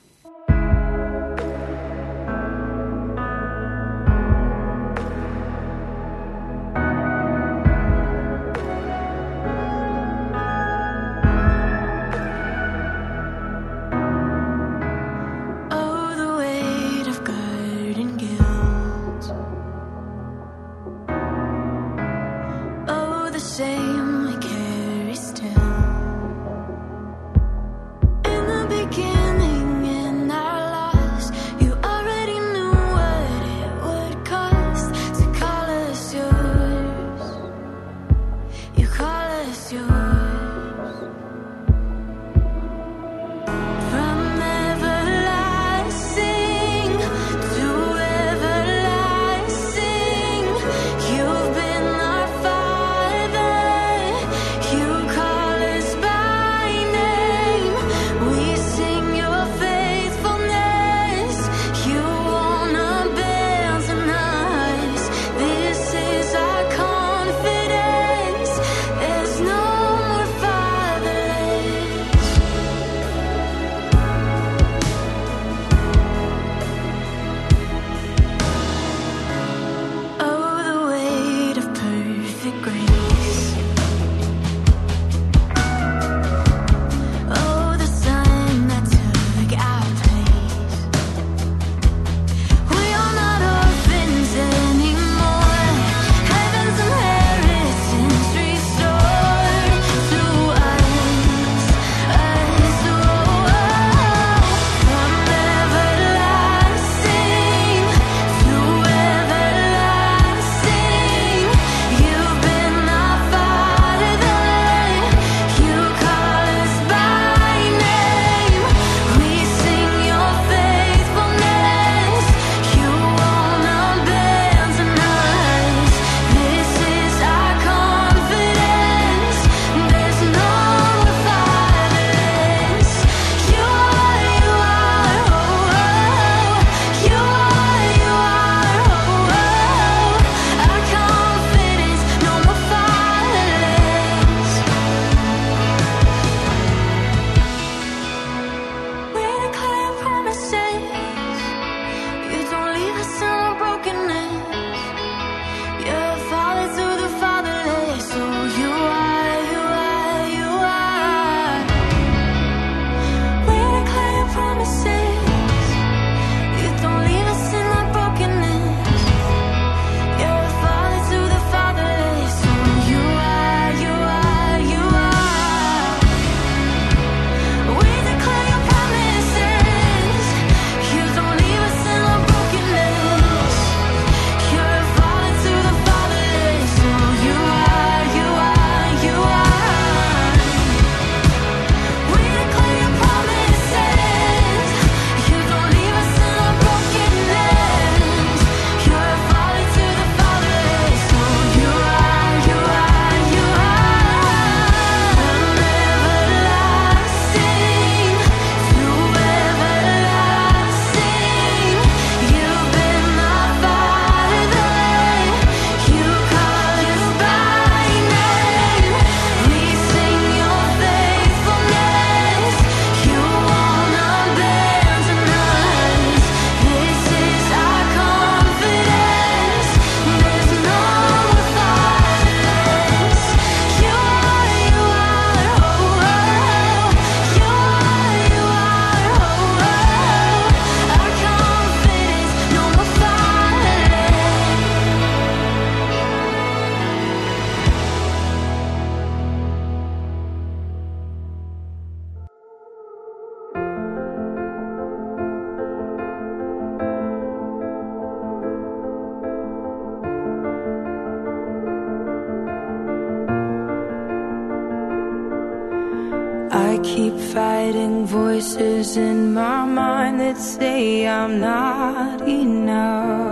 keep 266.83 267.17
fighting 267.33 268.07
voices 268.07 268.97
in 268.97 269.33
my 269.33 269.65
mind 269.65 270.21
that 270.21 270.37
say 270.39 271.07
I'm 271.07 271.41
not 271.41 272.21
enough. 272.29 273.32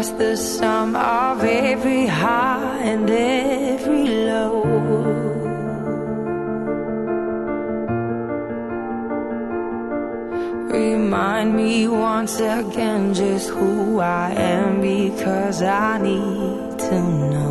just 0.00 0.16
the 0.16 0.34
sum 0.34 0.96
of 0.96 1.44
every 1.44 2.06
high 2.06 2.78
and 2.90 3.10
every 3.10 4.06
low. 4.28 4.62
Remind 10.72 11.54
me 11.54 11.86
once 11.86 12.40
again 12.40 13.12
just 13.12 13.50
who 13.50 14.00
I 14.00 14.30
am 14.30 14.80
because 14.80 15.60
I 15.60 15.98
need 15.98 16.78
to 16.78 16.98
know. 17.32 17.49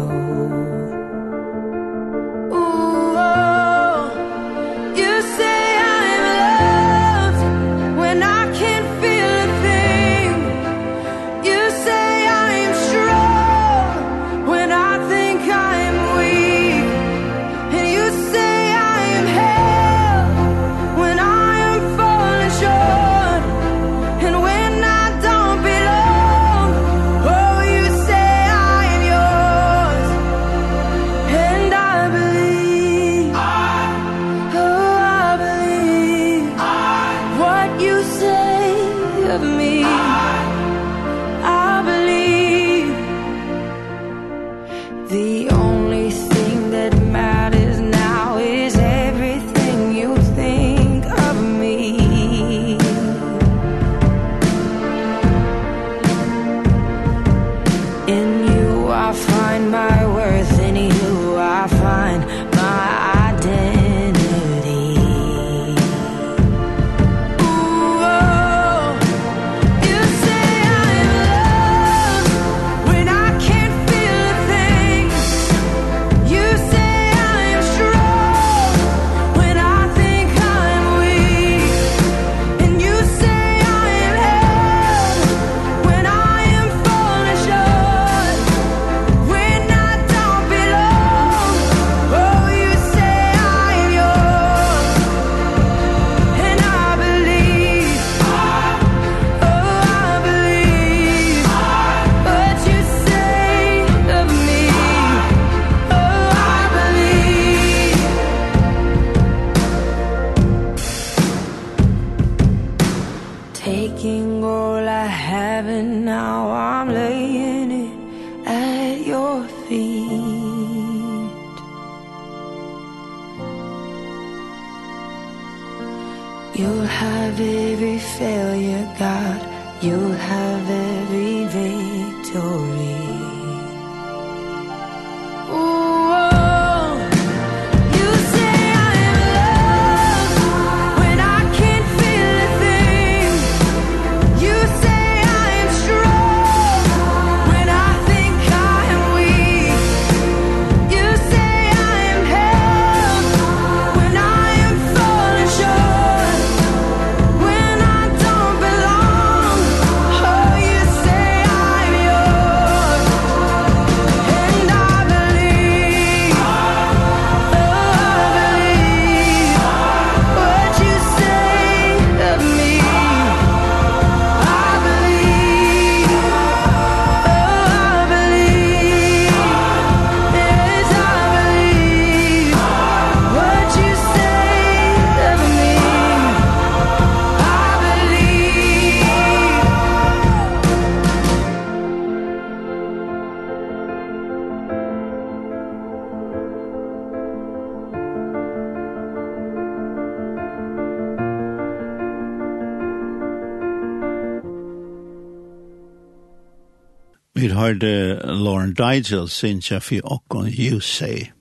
Digel 208.79 209.29
synes 209.29 209.71
jeg 209.71 209.83
for 209.83 210.23
you 210.59 210.79
say. 210.79 211.31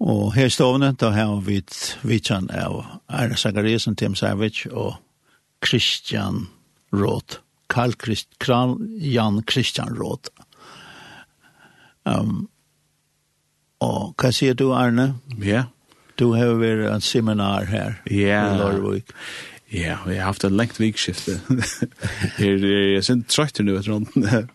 Og 0.00 0.34
her 0.34 0.48
stående, 0.48 0.92
da 0.92 1.10
har 1.10 1.40
vi 1.40 1.62
vitsan 2.02 2.50
av 2.50 2.84
Arne 3.08 3.36
Zachariasen, 3.36 3.96
Tim 3.96 4.14
Savage 4.14 4.72
og 4.72 4.94
Christian 5.66 6.48
Roth. 6.92 7.38
Karl 7.68 7.92
Christ, 8.04 8.28
Kral 8.38 8.76
Jan 9.00 9.42
Christian 9.50 9.96
Råd. 10.00 10.28
Um, 12.04 12.48
og 13.80 14.14
hva 14.18 14.32
sier 14.34 14.54
du, 14.54 14.72
Arne? 14.74 15.14
Ja. 15.38 15.46
Yeah. 15.46 15.64
Du 16.18 16.34
har 16.36 16.58
vært 16.60 16.90
en 16.92 17.00
seminar 17.00 17.64
her 17.70 17.94
yeah. 18.10 18.52
i 18.52 18.58
Lorvik. 18.58 19.08
Ja. 19.08 19.51
Ja, 19.72 19.98
vi 20.06 20.18
har 20.18 20.24
haft 20.24 20.44
en 20.44 20.56
lengt 20.56 20.80
vikskifte. 20.80 21.38
Jeg 22.38 22.96
er 22.96 23.00
sin 23.00 23.22
trøytter 23.24 23.64
nu 23.64 23.72
etter 23.78 23.94
hånden. 23.94 24.50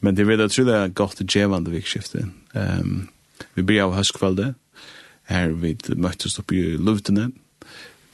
Men 0.00 0.16
det 0.16 0.24
vet 0.24 0.40
jeg 0.40 0.54
tror 0.54 0.68
det 0.68 0.76
er 0.78 0.94
godt 0.96 1.18
til 1.20 1.28
djevande 1.28 1.74
vikskifte. 1.74 2.24
Um, 2.56 3.10
vi 3.52 3.66
blir 3.68 3.84
av 3.84 3.92
høstkvalde. 3.98 4.54
Her 5.28 5.52
vi 5.60 5.74
møttes 5.92 6.38
oppe 6.40 6.56
i 6.56 6.78
luftene. 6.80 7.28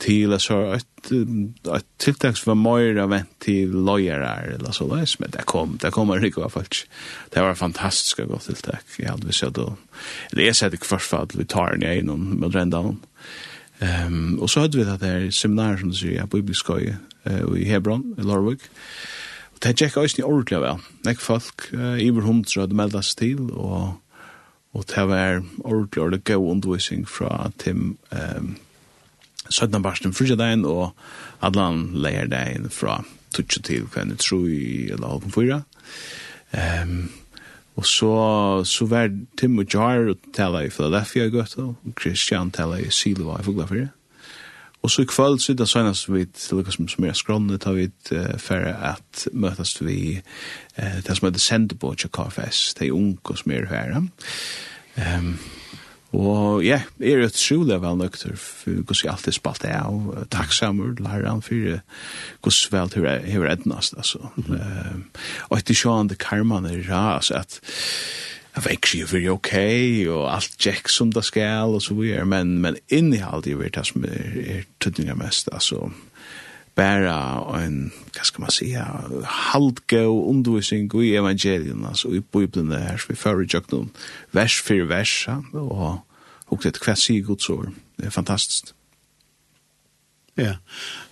Til 0.03 0.35
jeg 0.35 0.43
sa 0.43 0.57
et, 0.75 1.13
et 1.13 1.87
tiltak 2.03 2.39
som 2.39 2.51
var 2.51 2.59
mer 2.59 3.03
av 3.05 3.13
vent 3.15 3.31
til 3.43 3.79
løyere 3.87 4.57
eller 4.57 4.75
så 4.75 4.89
løs. 4.91 5.15
Men 5.23 5.31
det 5.37 5.47
kom, 5.47 5.77
det 5.79 5.95
kom 5.95 6.11
en 6.11 6.23
rikva 6.23 6.51
faktisk. 6.51 6.91
Det 7.35 7.45
var 7.45 7.55
fantastisk 7.59 8.25
godt 8.27 8.51
tiltak. 8.51 8.83
Jeg 8.99 9.13
hadde 9.13 9.31
vi 9.31 9.37
sett 9.37 9.63
og... 9.63 9.79
Det 10.35 10.51
er 10.51 10.59
sett 10.59 10.75
i 10.75 10.83
kvartfall 10.83 11.31
vi 11.39 11.47
tar 11.47 11.79
ned 11.79 12.03
innom 12.03 12.33
med 12.43 12.59
rendene. 12.59 12.99
Ja 12.99 13.55
Ehm 13.79 14.39
och 14.39 14.51
så 14.51 14.61
hade 14.61 14.79
vi 14.79 14.85
det 14.85 14.97
där 14.97 15.31
seminar 15.31 15.77
som 15.77 15.89
du 15.89 15.95
säger 15.95 16.27
på 16.27 16.37
Bibliskoj 16.37 16.97
eh 17.25 17.57
i 17.57 17.65
Hebron 17.65 18.15
i 18.19 18.23
Lorwick. 18.23 18.61
Och 19.43 19.59
det 19.59 19.79
checkade 19.79 20.07
oss 20.07 20.19
ni 20.19 20.25
ordentligt 20.25 20.61
väl. 20.61 20.79
Näck 21.05 21.21
folk 21.21 21.73
i 21.73 22.09
över 22.09 22.21
100 22.21 22.45
hade 22.57 22.75
meldat 22.75 23.05
sig 23.05 23.17
till 23.17 23.51
och 23.51 23.89
och 24.73 24.85
det 24.95 25.05
var 25.05 25.45
ordentligt 25.59 26.03
och 26.03 26.11
det 26.11 26.25
går 26.25 26.51
undervisning 26.51 27.07
från 27.07 27.53
Tim 27.57 27.97
ehm 28.11 28.55
Sødna 29.49 29.81
Barsten 29.81 30.13
Fridagen 30.13 30.65
och 30.65 30.97
Adlan 31.39 31.93
Lejerdagen 31.95 32.71
fra 32.71 33.05
Tutsch 33.31 33.63
till 33.63 33.87
kvann 33.87 34.17
tror 34.17 34.49
i 34.49 34.91
eller 34.91 35.07
halv 35.07 35.31
fyra. 35.31 35.63
Ehm 36.51 37.09
Og 37.79 37.87
så, 37.87 38.15
så 38.67 38.87
var 38.91 39.13
Tim 39.39 39.59
og 39.63 39.69
Jar 39.75 40.11
og 40.11 40.33
tala 40.35 40.65
i 40.67 40.73
Philadelphia 40.75 41.29
i 41.29 41.31
gøtta, 41.31 41.63
og 41.63 41.95
Christian 42.01 42.51
tala 42.51 42.81
i 42.83 42.91
Silva 42.91 43.39
i 43.39 43.47
Fuglafyrre. 43.47 43.93
Og 44.83 44.91
så 44.91 45.03
i 45.03 45.07
kvöld 45.11 45.39
så 45.39 45.53
er 45.53 45.57
det 45.57 45.69
søgnast 45.69 46.13
vi 46.13 46.25
til 46.25 46.57
lukka 46.57 46.71
som, 46.71 46.89
som 46.89 47.05
er 47.05 47.13
skronne, 47.13 47.59
tar 47.59 47.75
vi 47.75 47.89
uh, 48.13 48.39
færre 48.39 48.75
at 48.93 49.27
møtast 49.33 49.83
vi 49.87 50.21
uh, 50.79 50.99
det 51.07 51.17
som 51.17 51.27
heter 51.27 51.43
Sendebo 51.43 51.95
til 51.95 52.11
KFS, 52.11 52.75
det 52.79 52.87
er 52.87 52.93
unge 52.93 53.37
som 53.37 53.53
er 53.53 53.67
her. 53.67 53.97
Um, 53.99 55.39
Og 56.17 56.65
ja, 56.65 56.79
er 57.05 57.21
et 57.21 57.37
sjule 57.37 57.77
vel 57.83 57.99
nøkter, 58.01 58.33
for 58.41 58.79
hvordan 58.81 59.03
jeg 59.03 59.13
alltid 59.13 59.37
spalt 59.37 59.61
det 59.65 59.75
av, 59.77 59.99
takksamur, 60.33 60.95
læreren 61.05 61.43
for 61.45 61.83
hvordan 62.41 62.73
vel 62.73 62.95
til 62.95 63.09
hever 63.29 63.53
ednast, 63.53 63.99
altså. 64.01 64.31
Og 65.51 65.59
etter 65.59 65.77
sjående 65.77 66.17
karman 66.17 66.69
er 66.71 66.81
ras, 66.89 67.31
at 67.31 67.61
jeg 68.57 68.65
vet 68.65 68.79
ikke 68.79 68.91
sikker 68.91 69.35
ok, 69.37 69.53
og 70.11 70.25
alt 70.33 70.57
tjekk 70.59 70.89
som 70.91 71.13
det 71.13 71.27
skal, 71.29 71.77
og 71.77 71.85
så 71.85 71.95
videre, 71.95 72.25
men, 72.27 72.57
men 72.65 72.81
inni 72.89 73.21
alt 73.23 73.47
jeg 73.47 73.61
vet, 73.61 73.77
det 73.77 73.85
som 73.87 74.09
er, 74.09 74.41
er 74.57 74.65
tøtninga 74.81 75.15
mest, 75.21 75.53
altså 75.53 75.91
bara 76.79 77.19
en, 77.59 77.89
hva 78.15 78.25
skal 78.25 78.45
man 78.45 78.55
säga, 78.55 78.85
halvgå 79.27 80.05
undervisning 80.31 80.87
i 81.03 81.17
evangelien, 81.19 81.83
altså 81.85 82.13
i 82.15 82.21
Bibelen 82.21 82.71
her, 82.73 83.03
vi 83.09 83.19
fører 83.19 83.43
i 83.43 83.63
noen 83.73 83.91
vers 84.33 84.61
for 84.63 84.87
vers, 84.87 85.15
og 85.53 86.05
og 86.49 86.63
det 86.65 86.79
hva 86.81 86.95
sier 86.97 87.25
Guds 87.25 87.49
ord. 87.51 87.73
Det 87.99 88.07
er 88.07 88.11
fantastisk. 88.11 88.73
Ja, 90.39 90.55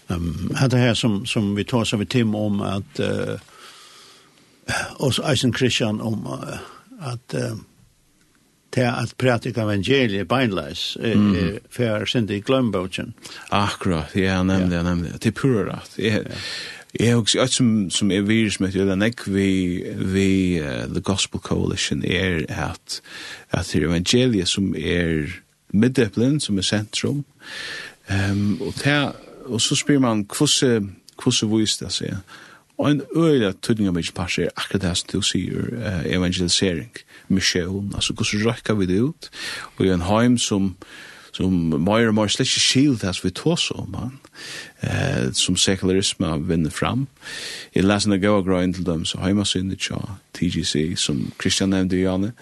um, 0.08 0.52
det 0.70 0.78
her 0.78 0.94
som, 0.94 1.26
som 1.26 1.56
vi 1.56 1.64
tar 1.64 1.84
seg 1.84 1.98
ved 1.98 2.06
tim 2.14 2.34
om 2.34 2.60
at 2.62 3.00
uh, 3.02 3.38
oss 5.02 5.18
Eisen 5.18 5.54
Christian 5.54 6.00
om 6.00 6.26
uh, 6.26 6.58
at 7.02 7.34
uh, 7.34 7.58
til 8.76 8.84
at 8.84 9.14
pratika 9.18 9.64
evangeliet 9.64 10.28
beinleis 10.28 10.96
eh, 11.00 11.16
mm. 11.18 11.58
for 11.72 12.04
sin 12.04 12.28
i 12.30 12.40
glømbogen. 12.44 13.14
Akkurat, 13.50 14.12
ja, 14.16 14.42
nemlig, 14.42 14.76
ja. 14.76 14.82
nemlig. 14.82 15.12
Det 15.12 15.32
er 15.32 15.38
pura 15.40 15.64
rett. 15.70 15.96
Jeg, 15.98 16.26
jeg 17.00 17.10
har 17.10 17.16
også 17.16 17.46
som, 17.50 17.90
som 17.90 18.10
er 18.10 18.20
virus 18.20 18.60
med 18.60 18.72
det, 18.72 18.98
nek 18.98 19.24
vi, 19.26 19.82
vi 19.96 20.60
uh, 20.60 20.84
The 20.92 21.00
Gospel 21.00 21.40
Coalition 21.40 22.04
er 22.04 22.44
at, 22.48 23.00
at 23.50 23.72
det 23.72 23.82
er 23.82 23.88
evangeliet 23.88 24.48
som 24.48 24.74
er 24.76 25.32
middeplen, 25.72 26.40
som 26.40 26.58
er 26.58 26.62
sentrum, 26.62 27.24
um, 28.10 28.60
og, 28.60 28.74
til, 28.74 29.12
og 29.44 29.60
så 29.60 29.76
spyr 29.76 29.98
man 29.98 30.26
hvordan 30.28 30.92
hvordan 31.22 31.58
vis 31.58 31.76
det 31.76 31.92
seg. 31.92 32.16
Og 32.76 32.90
en 32.90 33.02
øyla 33.16 33.54
tydning 33.62 33.88
av 33.88 33.98
parser 34.14 34.48
er 34.48 34.56
akkurat 34.56 34.82
det 34.82 34.94
som 35.00 35.08
du 35.12 35.22
sier 35.24 35.70
uh, 35.80 36.04
evangelisering, 36.04 36.92
misjon, 37.28 37.92
altså 37.94 38.12
hvordan 38.12 38.46
røkka 38.46 38.76
vi 38.76 38.86
det 38.86 39.00
ut, 39.00 39.30
og 39.76 39.86
i 39.86 39.92
en 39.94 40.08
heim 40.08 40.38
som 40.38 40.74
som 41.36 41.52
mer 41.68 42.08
og 42.08 42.14
mer 42.16 42.30
slett 42.32 42.48
ikke 42.48 42.62
skilt 42.64 43.02
det 43.04 43.12
vi 43.20 43.32
tås 43.36 43.68
om 43.76 43.96
han, 43.98 44.14
eh, 44.80 45.32
som 45.36 45.56
sekularisme 45.56 46.30
vinner 46.48 46.72
fram. 46.72 47.06
Jeg 47.74 47.84
leser 47.84 48.12
noe 48.12 48.22
gav 48.22 48.40
og 48.40 48.46
grøy 48.48 48.72
til 48.72 48.86
dem, 48.86 49.04
så 49.04 49.20
heima 49.20 49.44
sinne 49.44 49.76
tja 49.76 49.98
TGC, 50.36 50.96
som 50.96 51.20
Christian 51.40 51.74
nevnte 51.74 51.98
i 51.98 52.06
Janne, 52.06 52.32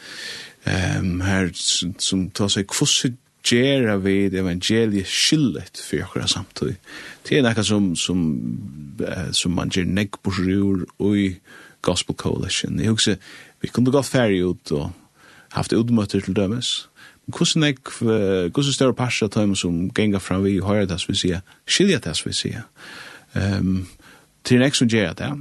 um, 0.66 1.20
her 1.26 1.50
som 1.98 2.28
tar 2.30 2.52
seg 2.54 2.70
hvordan 2.70 3.18
gera 3.44 3.96
vid 4.00 4.34
evangeliet 4.34 5.08
skyllet 5.08 5.80
for 5.84 6.06
okra 6.06 6.26
samtid. 6.30 6.78
Det 7.28 7.38
er 7.38 7.44
nekka 7.44 7.64
som, 7.66 7.92
som, 7.96 8.24
uh, 9.00 9.30
som 9.32 9.54
man 9.56 9.72
gjer 9.72 9.88
negg 9.88 10.18
på 10.22 10.32
sjur 10.34 10.84
i 11.14 11.28
Gospel 11.84 12.16
Coalition. 12.16 12.80
Jeg 12.80 12.94
husker, 12.94 13.16
vi 13.60 13.68
kunne 13.68 13.92
gått 13.92 14.08
ferdig 14.08 14.42
ut 14.44 14.72
og 14.72 14.90
haft 15.54 15.76
utmøtter 15.76 16.24
til 16.24 16.36
dømes. 16.36 16.88
Men 17.26 17.36
hvordan 17.36 17.64
jeg, 17.68 17.76
hvordan 17.98 18.72
større 18.72 18.96
parser 18.96 19.28
av 19.28 19.36
dem 19.36 19.54
som 19.56 19.90
gengar 19.96 20.24
fram 20.24 20.44
vi 20.44 20.58
og 20.60 20.68
høyre 20.68 20.88
det 20.88 21.00
vi 21.08 21.16
sier, 21.16 21.44
skilja 21.66 22.00
det 22.04 22.16
vi 22.24 22.32
sier. 22.36 22.64
Um, 23.34 23.86
til 24.44 24.60
nek 24.60 24.76
som 24.76 24.88
gjer 24.88 25.16
det, 25.18 25.32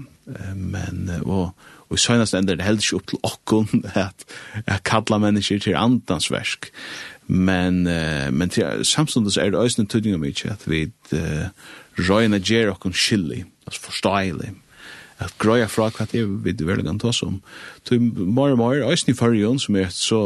men, 0.56 1.10
uh, 1.12 1.24
og, 1.24 1.72
Og 1.94 2.00
i 2.00 2.02
søgnast 2.02 2.34
ender 2.34 2.58
det 2.58 2.66
helst 2.66 2.88
ikke 2.88 2.98
opp 2.98 3.10
til 3.12 3.20
okkon 3.28 3.84
at 4.08 4.24
at 4.66 4.84
kalla 4.88 5.20
mennesker 5.22 5.60
til 5.62 5.76
andansversk. 5.78 6.72
Men 7.34 7.88
uh, 7.90 8.30
men 8.34 8.52
til 8.54 8.86
samstundes 8.86 9.38
er 9.38 9.50
det 9.50 9.60
også 9.60 9.82
en 9.82 9.90
tydning 9.90 10.16
om 10.16 10.26
ikke 10.28 10.54
at 10.54 10.68
vi 10.70 10.86
uh, 11.18 11.48
røyna 11.98 12.38
gjer 12.38 12.70
okkon 12.74 12.94
skillig, 12.94 13.44
altså 13.66 13.82
forståelig, 13.88 14.52
at 15.24 15.34
grøya 15.42 15.66
fra 15.70 15.90
hva 15.94 16.06
det 16.12 16.22
er 16.22 16.30
vi 16.46 16.54
det 16.54 16.68
veldig 16.68 16.86
gant 16.86 17.06
oss 17.10 17.24
om. 17.26 17.42
Så 17.88 17.98
mer 18.00 18.54
og 18.54 18.62
mer, 18.62 18.86
også 18.86 19.12
i 19.12 19.18
fargen 19.18 19.60
som 19.62 19.78
er 19.82 19.90
så 19.94 20.22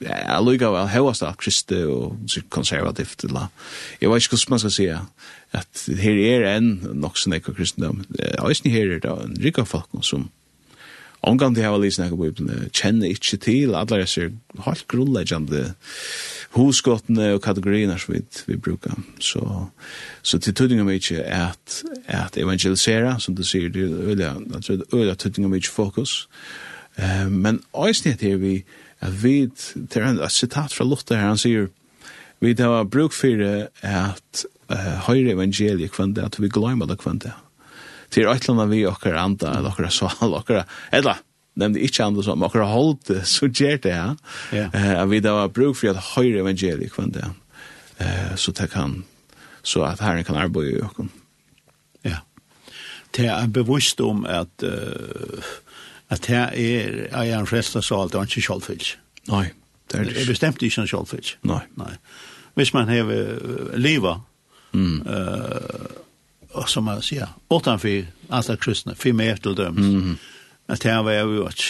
jeg 0.00 0.44
lukker 0.44 0.72
vel 0.72 0.88
høyest 0.88 1.24
av 1.26 1.36
kristi 1.40 1.82
og 1.90 2.38
konservativt. 2.52 3.26
Eller. 3.28 3.50
Jeg 4.00 4.10
vet 4.10 4.24
ikke 4.24 4.38
hvordan 4.38 4.54
man 4.54 4.62
skal 4.62 4.74
si 4.74 4.86
at 5.54 5.84
her 6.00 6.20
er 6.30 6.46
en 6.54 6.70
nok 6.94 7.18
som 7.20 7.34
ikke 7.36 7.54
kristendom. 7.56 8.04
Også 8.38 8.72
her 8.72 8.96
er 8.96 9.02
det 9.04 9.12
en 9.12 9.36
rikka 9.44 9.66
folk 9.68 9.90
som 10.02 10.30
Omgang 11.24 11.54
det 11.56 11.64
har 11.64 11.78
lyst 11.80 12.00
nekka 12.00 12.16
Bibelen, 12.20 12.68
kjenner 12.72 13.08
ikkje 13.08 13.38
til 13.40 13.74
alle 13.74 14.02
disse 14.02 14.28
helt 14.66 14.88
grunnleggjande 14.92 15.62
hosgottene 16.54 17.32
og 17.34 17.42
kategoriene 17.42 17.96
som 17.98 18.14
vi, 18.14 18.20
vi 18.46 18.56
brukar. 18.56 18.98
Så, 19.18 19.40
så 20.22 20.38
til 20.38 20.54
tøttinga 20.54 20.84
om 20.84 20.92
ikkje 20.92 21.22
er 21.22 21.54
at, 21.54 21.80
at 22.06 22.36
evangelisera, 22.38 23.16
som 23.18 23.34
du 23.34 23.42
sier, 23.46 23.72
det 23.72 23.86
er 23.88 24.10
øyla, 24.12 24.34
øyla 24.92 25.14
tøttinga 25.14 25.48
om 25.48 25.56
ikkje 25.56 25.72
fokus. 25.72 26.16
Uh, 26.98 27.26
men 27.30 27.62
òsnitt 27.72 28.22
er 28.22 28.36
vi, 28.38 28.58
at 29.00 29.16
vi, 29.24 29.46
det 29.74 29.96
er 29.96 30.12
en 30.12 30.20
sitat 30.30 30.76
fra 30.76 30.86
Luther 30.86 31.18
her, 31.18 31.32
han 31.32 31.40
sier, 31.40 31.72
vi 32.40 32.52
det 32.52 32.68
var 32.68 32.84
bruk 32.84 33.16
for 33.16 33.40
at 33.82 34.44
uh, 34.70 34.92
høyre 35.08 35.34
evangeliet 35.34 35.94
kvann 35.94 36.14
at 36.20 36.38
vi 36.38 36.52
glemmer 36.52 36.86
det 36.86 37.00
kvann 37.00 37.22
det 37.24 37.32
til 38.14 38.28
ætlanda 38.30 38.66
vi 38.70 38.84
okkar 38.86 39.16
anda, 39.18 39.56
eller 39.58 39.72
okkar 39.72 39.90
sval, 39.92 40.36
okkar, 40.38 40.68
eller, 40.94 41.22
nemndi 41.58 41.82
ikkje 41.86 42.06
anda 42.08 42.24
som, 42.26 42.44
okkar 42.46 42.68
holdt 42.70 43.08
det, 43.10 43.22
så 43.30 43.48
gjer 43.50 43.80
det, 43.82 43.94
ja. 43.94 44.12
Yeah. 44.54 44.74
Uh, 44.74 45.02
vi 45.10 45.22
da 45.24 45.34
var 45.38 45.52
bruk 45.54 45.78
for 45.80 45.94
at 45.94 46.14
høyre 46.14 46.44
evangeliet 46.44 46.94
kvann 46.94 47.14
det, 47.14 47.26
uh, 48.00 48.34
så 48.38 48.54
det 48.54 48.70
kan, 48.74 49.02
så 49.66 49.84
at 49.88 50.02
herren 50.04 50.26
kan 50.26 50.38
arbeid 50.38 50.76
i 50.76 50.82
okkar. 50.84 51.10
Ja. 52.06 52.22
Det 53.16 53.28
er 53.30 53.50
bevisst 53.54 54.02
om 54.04 54.24
at, 54.30 54.52
uh, 54.62 55.50
at 56.14 56.28
det 56.28 56.38
er, 56.38 57.00
er 57.10 57.34
en 57.38 57.50
fresta 57.50 57.82
sa 57.82 58.04
det 58.06 58.20
er 58.20 58.30
ikke 58.30 58.46
kjallfylg. 58.50 58.94
Nei, 59.32 59.48
det 59.90 59.98
er 59.98 60.06
det. 60.06 60.14
Det 60.14 60.22
er 60.22 60.32
bestemt 60.34 60.62
ikke 60.62 60.84
en 60.84 60.90
kjallfylg. 60.90 61.34
Nei. 61.48 61.62
Nei. 61.80 61.94
Hvis 62.54 62.70
man 62.74 62.86
hever 62.86 63.74
liva, 63.80 64.18
mm. 64.76 64.98
uh, 65.02 66.02
og 66.54 66.68
som 66.68 66.84
man 66.84 67.02
säger 67.02 67.28
utanför 67.50 68.06
alla 68.28 68.56
kristne, 68.56 68.94
för 68.94 69.12
mer 69.12 69.36
till 69.36 69.54
dem. 69.54 69.78
Mm. 69.78 70.16
at 70.68 70.82
det 70.82 71.04
var 71.04 71.12
jo 71.12 71.46
et 71.46 71.62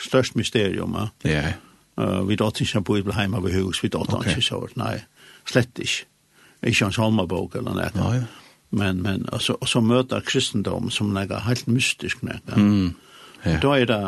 størst 0.00 0.36
mysterium. 0.36 0.96
Ja. 1.24 1.30
Ja. 1.30 1.52
Uh, 2.00 2.28
vi 2.28 2.36
dort 2.36 2.60
inte 2.60 2.82
på 2.82 2.96
hjemme 2.96 3.42
ved 3.42 3.52
hus 3.52 3.82
vi 3.84 3.88
dødte 3.88 4.16
okay. 4.16 4.30
ikke 4.30 4.42
så 4.42 4.68
nei, 4.76 5.00
Slett 5.46 5.78
ikke. 5.78 6.04
Ikke 6.62 6.84
hans 6.84 6.96
holmabok 6.96 7.54
eller 7.56 7.74
noe. 7.74 7.90
Ja, 7.94 8.12
ja. 8.14 8.24
Men 8.70 9.02
men 9.02 9.28
og 9.32 9.42
så, 9.42 9.54
og 9.60 9.68
så 9.68 9.80
møter 9.80 10.20
kristendom 10.20 10.90
som 10.90 11.14
noe 11.14 11.40
helt 11.46 11.68
mystisk, 11.68 12.22
noe. 12.22 12.40
Mm. 12.56 12.94
Ja. 13.44 13.58
Da 13.62 13.76
er 13.78 13.86
det 13.86 14.00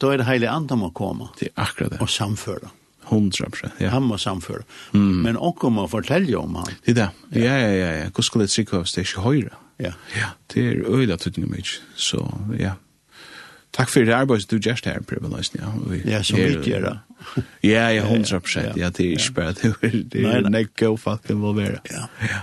da 0.00 0.12
er 0.12 0.16
det 0.16 0.26
hele 0.26 0.48
andre 0.50 0.76
må 0.76 0.90
komme. 0.90 1.28
Det 1.38 1.48
er 1.48 1.62
akkurat 1.62 1.92
det. 1.92 2.00
Og 2.00 2.08
samføre. 2.10 2.72
Mm. 2.72 2.81
Hundra 3.10 3.48
prosent, 3.50 3.80
ja. 3.80 3.90
Han 3.90 4.06
må 4.06 4.16
samføre. 4.20 4.62
Mm. 4.92 5.22
Men 5.24 5.36
også 5.36 5.72
må 5.74 5.86
fortelle 5.90 6.38
om 6.38 6.54
han. 6.60 6.70
Det 6.86 6.94
er 6.94 7.00
det. 7.00 7.42
Ja, 7.42 7.56
ja, 7.58 7.72
ja. 7.74 7.90
ja. 7.98 8.06
Hvordan 8.10 8.28
skulle 8.28 8.46
det 8.46 8.54
sikkert 8.54 8.86
hvis 8.86 8.94
det 8.96 9.02
er 9.02 9.10
ikke 9.10 9.26
høyre? 9.26 9.58
Ja. 9.82 9.92
Ja, 10.16 10.28
det 10.54 10.66
er 10.68 10.84
øyla 10.86 11.16
tydning 11.16 11.48
om 11.48 11.54
ikke. 11.58 11.80
Så, 11.96 12.22
ja. 12.58 12.76
Takk 13.72 13.88
for 13.88 14.04
det 14.04 14.12
arbeidet 14.12 14.50
du 14.50 14.58
gjør 14.60 14.80
her, 14.84 15.00
Preben 15.08 15.32
Løysen. 15.32 15.60
Ja, 15.60 15.72
vi, 15.88 16.02
ja 16.04 16.22
som 16.22 16.36
vi 16.36 16.58
gjør 16.70 16.80
det. 16.88 16.96
Ja, 17.62 17.88
ja, 17.88 18.04
hundra 18.04 18.38
prosent. 18.38 18.76
Ja, 18.76 18.90
det 18.90 19.06
er 19.06 19.10
ikke 19.16 19.32
bare 19.32 19.52
det. 19.52 19.92
Det 20.12 20.24
er 20.28 20.48
nekk 20.48 20.82
og 20.90 20.98
folk 21.00 21.28
det. 21.28 21.38
Ja. 21.90 22.06
ja. 22.20 22.40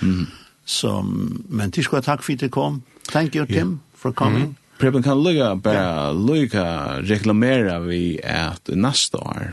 Mm. 0.00 0.26
Så, 0.64 1.02
men 1.48 1.70
til 1.70 1.84
skal 1.84 2.02
takk 2.02 2.22
for 2.22 2.32
at 2.32 2.40
du 2.40 2.48
kom. 2.48 2.82
Thank 3.08 3.36
you, 3.36 3.46
Tim, 3.46 3.54
yeah. 3.54 3.78
for 3.94 4.12
coming. 4.12 4.44
Mm. 4.44 4.56
Preben 4.82 5.04
kan 5.04 5.20
lukka 5.22 5.54
bara 5.62 6.12
lukka 6.12 6.64
reklamera 7.06 7.78
vi 7.84 8.18
at 8.26 8.70
nasta 8.74 9.18
år 9.22 9.52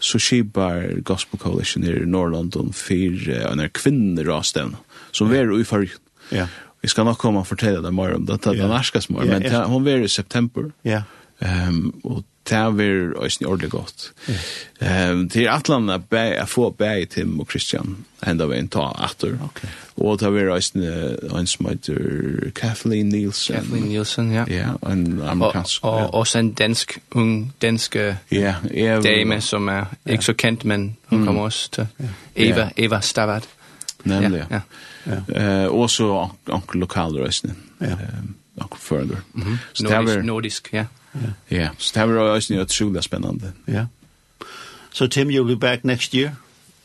så 0.00 0.18
skipar 0.18 1.02
Gospel 1.04 1.40
Coalition 1.40 1.84
her 1.84 2.00
i 2.00 2.08
Norrlondon 2.08 2.72
for 2.72 3.28
uh, 3.28 3.50
en 3.52 3.60
kvinner 3.76 4.30
avstevn 4.32 4.78
som 5.12 5.28
yeah. 5.28 5.44
var 5.44 5.60
i 5.60 5.66
fyrr. 5.68 5.92
Ja. 6.32 6.46
Vi 6.80 6.88
skal 6.88 7.04
nok 7.04 7.20
komme 7.20 7.42
og 7.42 7.50
fortelle 7.50 7.82
deg 7.84 7.92
mer 7.92 8.14
om 8.16 8.24
det, 8.24 8.38
det 8.46 8.56
er 8.56 8.70
norskas 8.72 9.10
mer, 9.12 9.28
men 9.28 9.44
hon 9.68 9.88
er 9.90 10.06
i 10.06 10.08
september. 10.08 10.70
Ja. 10.88 11.02
Um, 11.44 11.90
og 12.00 12.24
det 12.50 12.86
er 12.86 13.12
også 13.16 13.46
ordentlig 13.46 13.70
godt. 13.70 14.12
Um, 14.80 15.28
til 15.28 15.48
Atlan 15.48 15.88
er 15.88 16.46
få 16.46 16.70
bæg 16.70 17.08
Tim 17.08 17.40
og 17.40 17.46
Christian 17.50 17.96
enda 18.26 18.46
veien 18.50 18.68
ta 18.68 18.90
atter. 18.98 19.36
Okay. 19.44 19.68
Og 19.96 20.18
det 20.20 20.28
er 20.28 20.50
også 20.50 20.78
en 21.38 21.46
som 21.46 21.66
heter 21.68 22.50
Kathleen 22.54 23.08
Nielsen. 23.08 23.54
Kathleen 23.54 23.84
Nielsen, 23.84 24.32
ja. 24.32 24.44
Ja, 24.48 24.92
en 24.92 25.22
amerikansk. 25.22 25.84
Og, 25.84 25.92
og 25.92 26.00
ja. 26.00 26.06
også 26.06 26.38
en 26.38 26.52
dansk, 26.52 26.98
ung 27.10 27.54
dansk 27.62 27.96
ja, 28.30 28.54
Eva, 28.70 29.00
dame 29.00 29.40
som 29.40 29.68
er 29.68 29.84
ja. 30.06 30.12
ikke 30.12 30.24
så 30.24 30.32
kendt, 30.32 30.64
men 30.64 30.96
hun 31.06 31.20
mm. 31.20 31.26
kommer 31.26 31.42
også 31.42 31.70
til 31.70 31.86
Eva, 32.36 32.60
ja. 32.60 32.68
Eva 32.76 33.00
Stavad. 33.00 33.42
Nemlig, 34.04 34.44
ja. 34.50 34.60
ja. 35.06 35.20
ja. 35.34 35.66
Uh, 35.66 35.80
også 35.80 36.28
onkel 36.48 36.80
lokal 36.80 37.10
røsning. 37.10 37.58
Ja. 37.80 37.92
Um, 37.92 38.34
onkel 38.60 38.80
Further. 38.80 39.16
Mm 39.32 39.42
-hmm. 39.42 39.82
nordisk, 39.82 40.24
nordisk, 40.24 40.68
ja. 40.72 40.84
Ja, 41.50 41.68
så 41.78 41.92
det 41.94 42.14
var 42.14 42.20
også 42.22 42.60
utrolig 42.60 43.02
spennende. 43.02 43.52
Ja. 43.68 43.86
So 44.92 45.06
Tim, 45.06 45.28
you'll 45.28 45.46
be 45.46 45.56
back 45.56 45.84
next 45.84 46.14
year? 46.14 46.30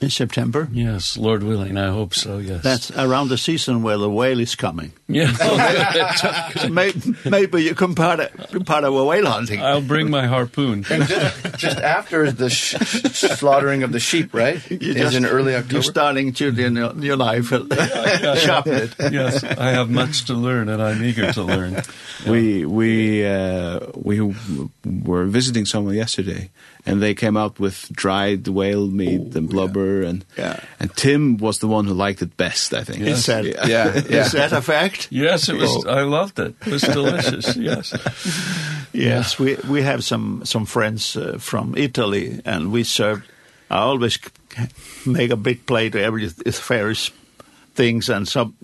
in 0.05 0.11
September? 0.11 0.69
Yes, 0.71 1.17
Lord 1.17 1.43
willing, 1.43 1.77
I 1.77 1.89
hope 1.89 2.13
so, 2.13 2.37
yes. 2.37 2.61
That's 2.61 2.91
around 2.91 3.29
the 3.29 3.37
season 3.37 3.81
where 3.83 3.97
the 3.97 4.09
whale 4.09 4.39
is 4.39 4.55
coming. 4.55 4.93
Yeah. 5.07 5.31
so 6.55 6.69
maybe, 6.69 7.15
maybe 7.25 7.63
you 7.63 7.75
can 7.75 7.95
part 7.95 8.19
of, 8.19 8.65
part 8.65 8.83
of 8.83 8.95
a 8.95 9.03
whale 9.03 9.25
hunting. 9.25 9.61
I'll 9.61 9.81
bring 9.81 10.09
my 10.09 10.27
harpoon. 10.27 10.85
and 10.89 11.07
just, 11.07 11.57
just 11.57 11.77
after 11.79 12.31
the 12.31 12.49
sh 12.49 12.75
slaughtering 13.37 13.83
of 13.83 13.91
the 13.91 13.99
sheep, 13.99 14.33
right? 14.33 14.61
You 14.69 14.77
is 14.93 14.95
just, 14.95 15.17
in 15.17 15.25
early 15.25 15.55
October? 15.55 15.73
You're 15.73 15.83
starting 15.83 16.33
to 16.33 16.47
in 16.47 16.75
your, 16.75 16.93
your 16.95 17.17
life. 17.17 17.49
Sharpen 17.49 18.73
it. 18.73 18.95
yes, 19.11 19.43
I 19.43 19.71
have 19.71 19.89
much 19.89 20.25
to 20.25 20.33
learn 20.33 20.69
and 20.69 20.81
I'm 20.81 21.03
eager 21.03 21.31
to 21.33 21.43
learn. 21.43 21.73
Yeah. 21.73 22.31
We, 22.31 22.65
we, 22.65 23.25
uh, 23.25 23.79
we 23.95 24.21
were 24.85 25.25
visiting 25.25 25.65
someone 25.65 25.95
yesterday 25.95 26.51
and 26.85 27.01
they 27.01 27.13
came 27.13 27.35
out 27.35 27.59
with 27.59 27.89
dried 27.91 28.47
whale 28.47 28.87
meat 28.87 29.35
Ooh, 29.35 29.37
and 29.37 29.49
blubber 29.49 30.01
yeah. 30.01 30.09
and 30.09 30.25
yeah. 30.37 30.59
and 30.79 30.95
Tim 30.95 31.37
was 31.37 31.59
the 31.59 31.67
one 31.67 31.85
who 31.85 31.93
liked 31.93 32.21
it 32.21 32.37
best 32.37 32.73
I 32.73 32.83
think 32.83 32.99
yes. 32.99 33.17
is 33.19 33.25
that 33.25 33.45
yeah, 33.45 33.93
yeah. 34.09 34.25
is 34.25 34.31
that 34.33 34.53
a 34.53 34.61
fact 34.61 35.07
yes 35.11 35.49
it 35.49 35.55
was 35.55 35.85
I 35.85 36.01
loved 36.03 36.39
it 36.39 36.55
it 36.65 36.71
was 36.71 36.81
delicious 36.81 37.55
yes 37.57 37.93
yes 38.93 39.39
we 39.39 39.55
we 39.69 39.81
have 39.81 40.03
some 40.03 40.45
some 40.45 40.65
friends 40.65 41.15
uh, 41.15 41.37
from 41.39 41.75
Italy 41.77 42.41
and 42.45 42.71
we 42.71 42.83
served 42.83 43.23
I 43.69 43.79
always 43.79 44.19
make 45.05 45.31
a 45.31 45.37
big 45.37 45.65
plate 45.65 45.95
of 45.95 46.01
every 46.01 46.27
various 46.27 47.11
things 47.73 48.09
and 48.09 48.27
some 48.27 48.55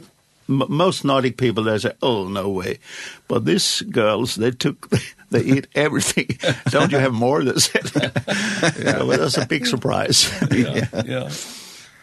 most 0.52 1.04
Nordic 1.04 1.38
people, 1.38 1.64
they 1.64 1.78
say, 1.78 1.94
oh, 2.02 2.28
no 2.28 2.50
way. 2.50 2.80
But 3.28 3.46
these 3.46 3.82
girls, 3.82 4.36
they 4.36 4.52
took, 4.52 4.90
they 5.32 5.42
eat 5.42 5.68
everything. 5.76 6.38
Don't 6.70 6.92
you 6.92 7.00
have 7.00 7.14
more? 7.14 7.44
They 7.44 7.60
said. 7.60 7.92
yeah. 7.96 8.98
so 8.98 9.06
that's 9.08 9.38
a 9.38 9.46
big 9.46 9.66
surprise. 9.66 10.32
yeah. 10.52 10.88
yeah. 11.06 11.30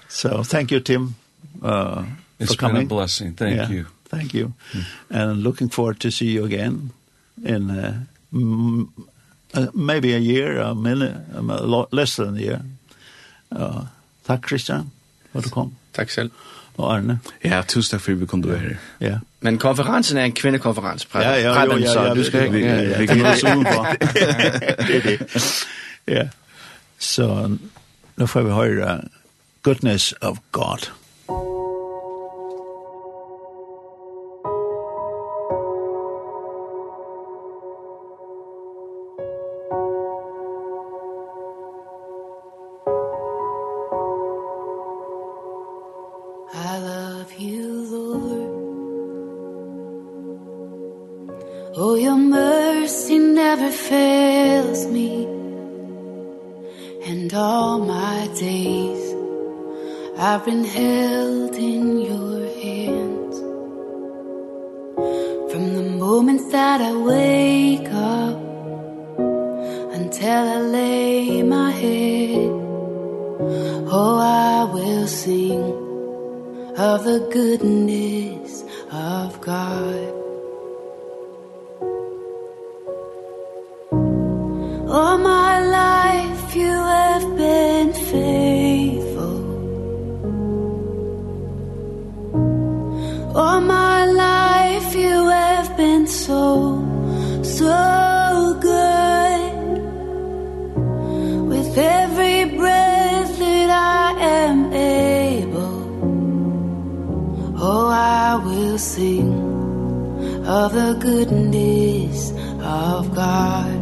So 0.08 0.42
thank 0.42 0.70
you, 0.70 0.80
Tim. 0.80 1.14
Uh, 1.62 2.04
it's 2.38 2.54
for 2.54 2.60
coming. 2.60 2.76
been 2.76 2.86
a 2.86 2.88
blessing. 2.88 3.34
Thank 3.34 3.56
yeah. 3.56 3.68
you. 3.68 3.86
Thank 4.06 4.32
you. 4.32 4.54
Mm. 4.72 4.84
And 5.10 5.42
looking 5.42 5.68
forward 5.68 6.00
to 6.00 6.10
see 6.10 6.30
you 6.30 6.44
again 6.44 6.92
in 7.44 7.70
uh, 7.70 8.04
uh, 9.54 9.66
maybe 9.74 10.14
a 10.14 10.18
year, 10.18 10.58
a 10.60 10.74
minute, 10.74 11.16
um, 11.34 11.50
a 11.50 11.60
lot, 11.60 11.92
less 11.92 12.16
than 12.16 12.36
a 12.36 12.40
year. 12.40 12.62
Uh, 13.50 13.84
tack 14.24 14.42
Christian, 14.42 14.90
för 15.32 15.40
du 15.40 15.48
kom 15.48 15.74
og 16.78 16.94
Arne. 16.94 17.18
Ja, 17.44 17.62
tusen 17.68 17.90
takk 17.90 18.02
for 18.04 18.12
at 18.12 18.20
vi 18.20 18.26
kunne 18.26 18.48
være 18.48 18.58
her. 18.58 18.76
Ja. 19.00 19.16
Men 19.40 19.58
konferensen 19.58 20.18
er 20.18 20.24
en 20.24 20.32
kvindekonferens, 20.32 21.06
Preben. 21.06 21.28
Ja, 21.28 21.34
ja, 21.40 21.64
jo, 21.64 21.76
ja, 21.76 22.02
ja, 22.02 22.14
du 22.14 22.24
skal 22.24 22.44
ikke. 22.44 22.58
Ja, 22.58 22.82
ja. 22.82 22.98
Vi 22.98 23.06
kan 23.06 23.18
nå 23.18 23.34
se 23.34 23.46
udenfor. 23.46 23.86
det 24.86 24.96
er 24.96 25.00
det. 25.02 25.66
Ja. 26.08 26.28
Så 26.98 27.56
nu 28.16 28.26
får 28.26 28.42
vi 28.42 28.50
høre 28.50 29.00
Goodness 29.62 30.14
of 30.20 30.36
God. 30.52 30.90
I've 60.38 60.44
been 60.44 60.62
here 60.62 61.07
of 110.48 110.72
the 110.72 110.94
goodness 110.94 112.30
of 112.62 113.14
God. 113.14 113.76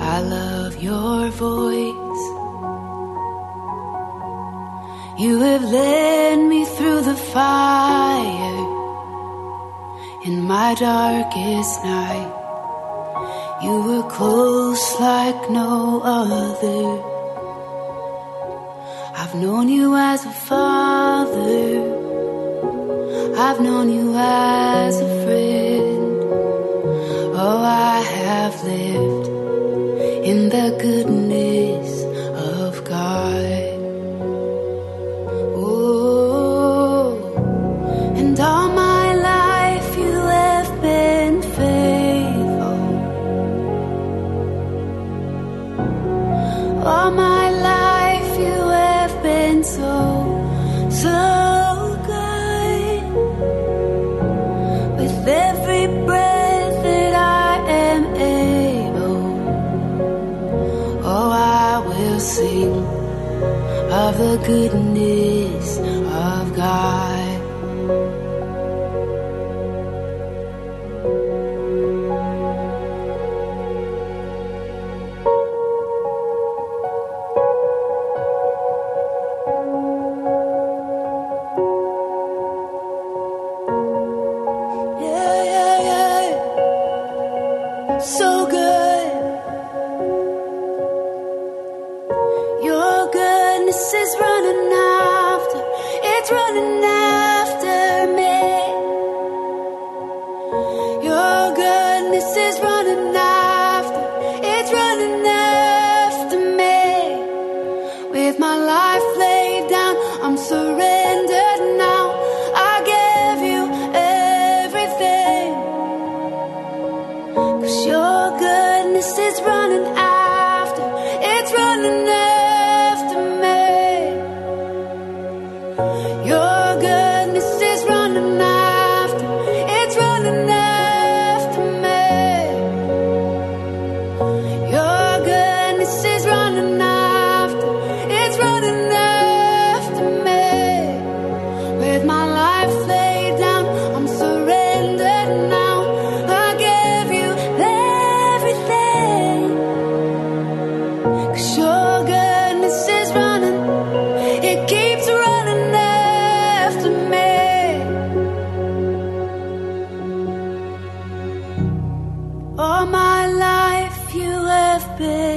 I 0.00 0.20
love 0.20 0.82
your 0.82 1.28
voice. 1.28 2.24
You 5.20 5.40
have 5.40 5.64
led 5.64 6.38
me 6.38 6.64
through 6.64 7.02
the 7.02 7.16
fire 7.16 8.64
In 10.24 10.42
my 10.42 10.74
darkest 10.74 11.84
night. 11.84 12.32
You 13.62 13.74
were 13.82 14.08
close 14.10 14.98
like 14.98 15.50
no 15.50 16.00
other. 16.02 17.13
I've 19.34 19.40
known 19.40 19.68
you 19.68 19.96
as 19.96 20.24
a 20.24 20.30
father. 20.30 21.80
I've 23.36 23.60
known 23.60 23.90
you 23.90 24.14
as 24.16 25.00
a 25.00 25.08
father 25.08 25.23
the 64.24 64.36
goodness 64.46 65.78
of 65.78 66.56
God. 66.56 68.23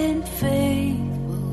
been 0.07 0.23
faithful 0.23 1.43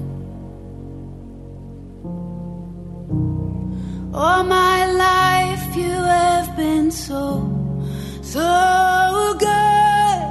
All 4.14 4.44
my 4.44 4.86
life 5.06 5.76
you 5.76 5.94
have 6.18 6.56
been 6.56 6.88
so 6.92 7.24
so 8.22 8.50
good. 9.46 10.22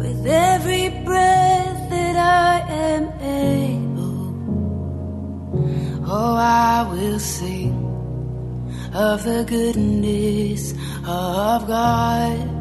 With 0.00 0.26
every 0.26 0.88
breath 1.08 1.80
that 1.94 2.16
I 2.16 2.54
am 2.88 3.04
able 3.44 4.24
Oh 6.06 6.34
I 6.36 6.88
will 6.90 7.20
sing 7.20 7.76
of 8.94 9.24
the 9.24 9.44
goodness 9.44 10.72
of 11.06 11.66
God. 11.66 12.53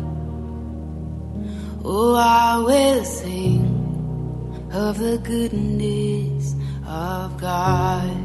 Oh, 1.86 2.16
I 2.16 2.60
will 2.60 3.04
sing 3.04 4.70
of 4.72 5.00
the 5.00 5.18
goodness 5.18 6.56
of 6.88 7.38
God. 7.42 8.23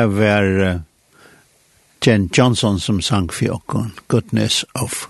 det 0.00 0.06
var 0.06 0.80
Jen 2.00 2.30
Johnson 2.32 2.80
som 2.80 3.02
sang 3.02 3.28
for 3.32 3.52
okken, 3.52 3.90
Goodness 4.08 4.64
of 4.72 5.09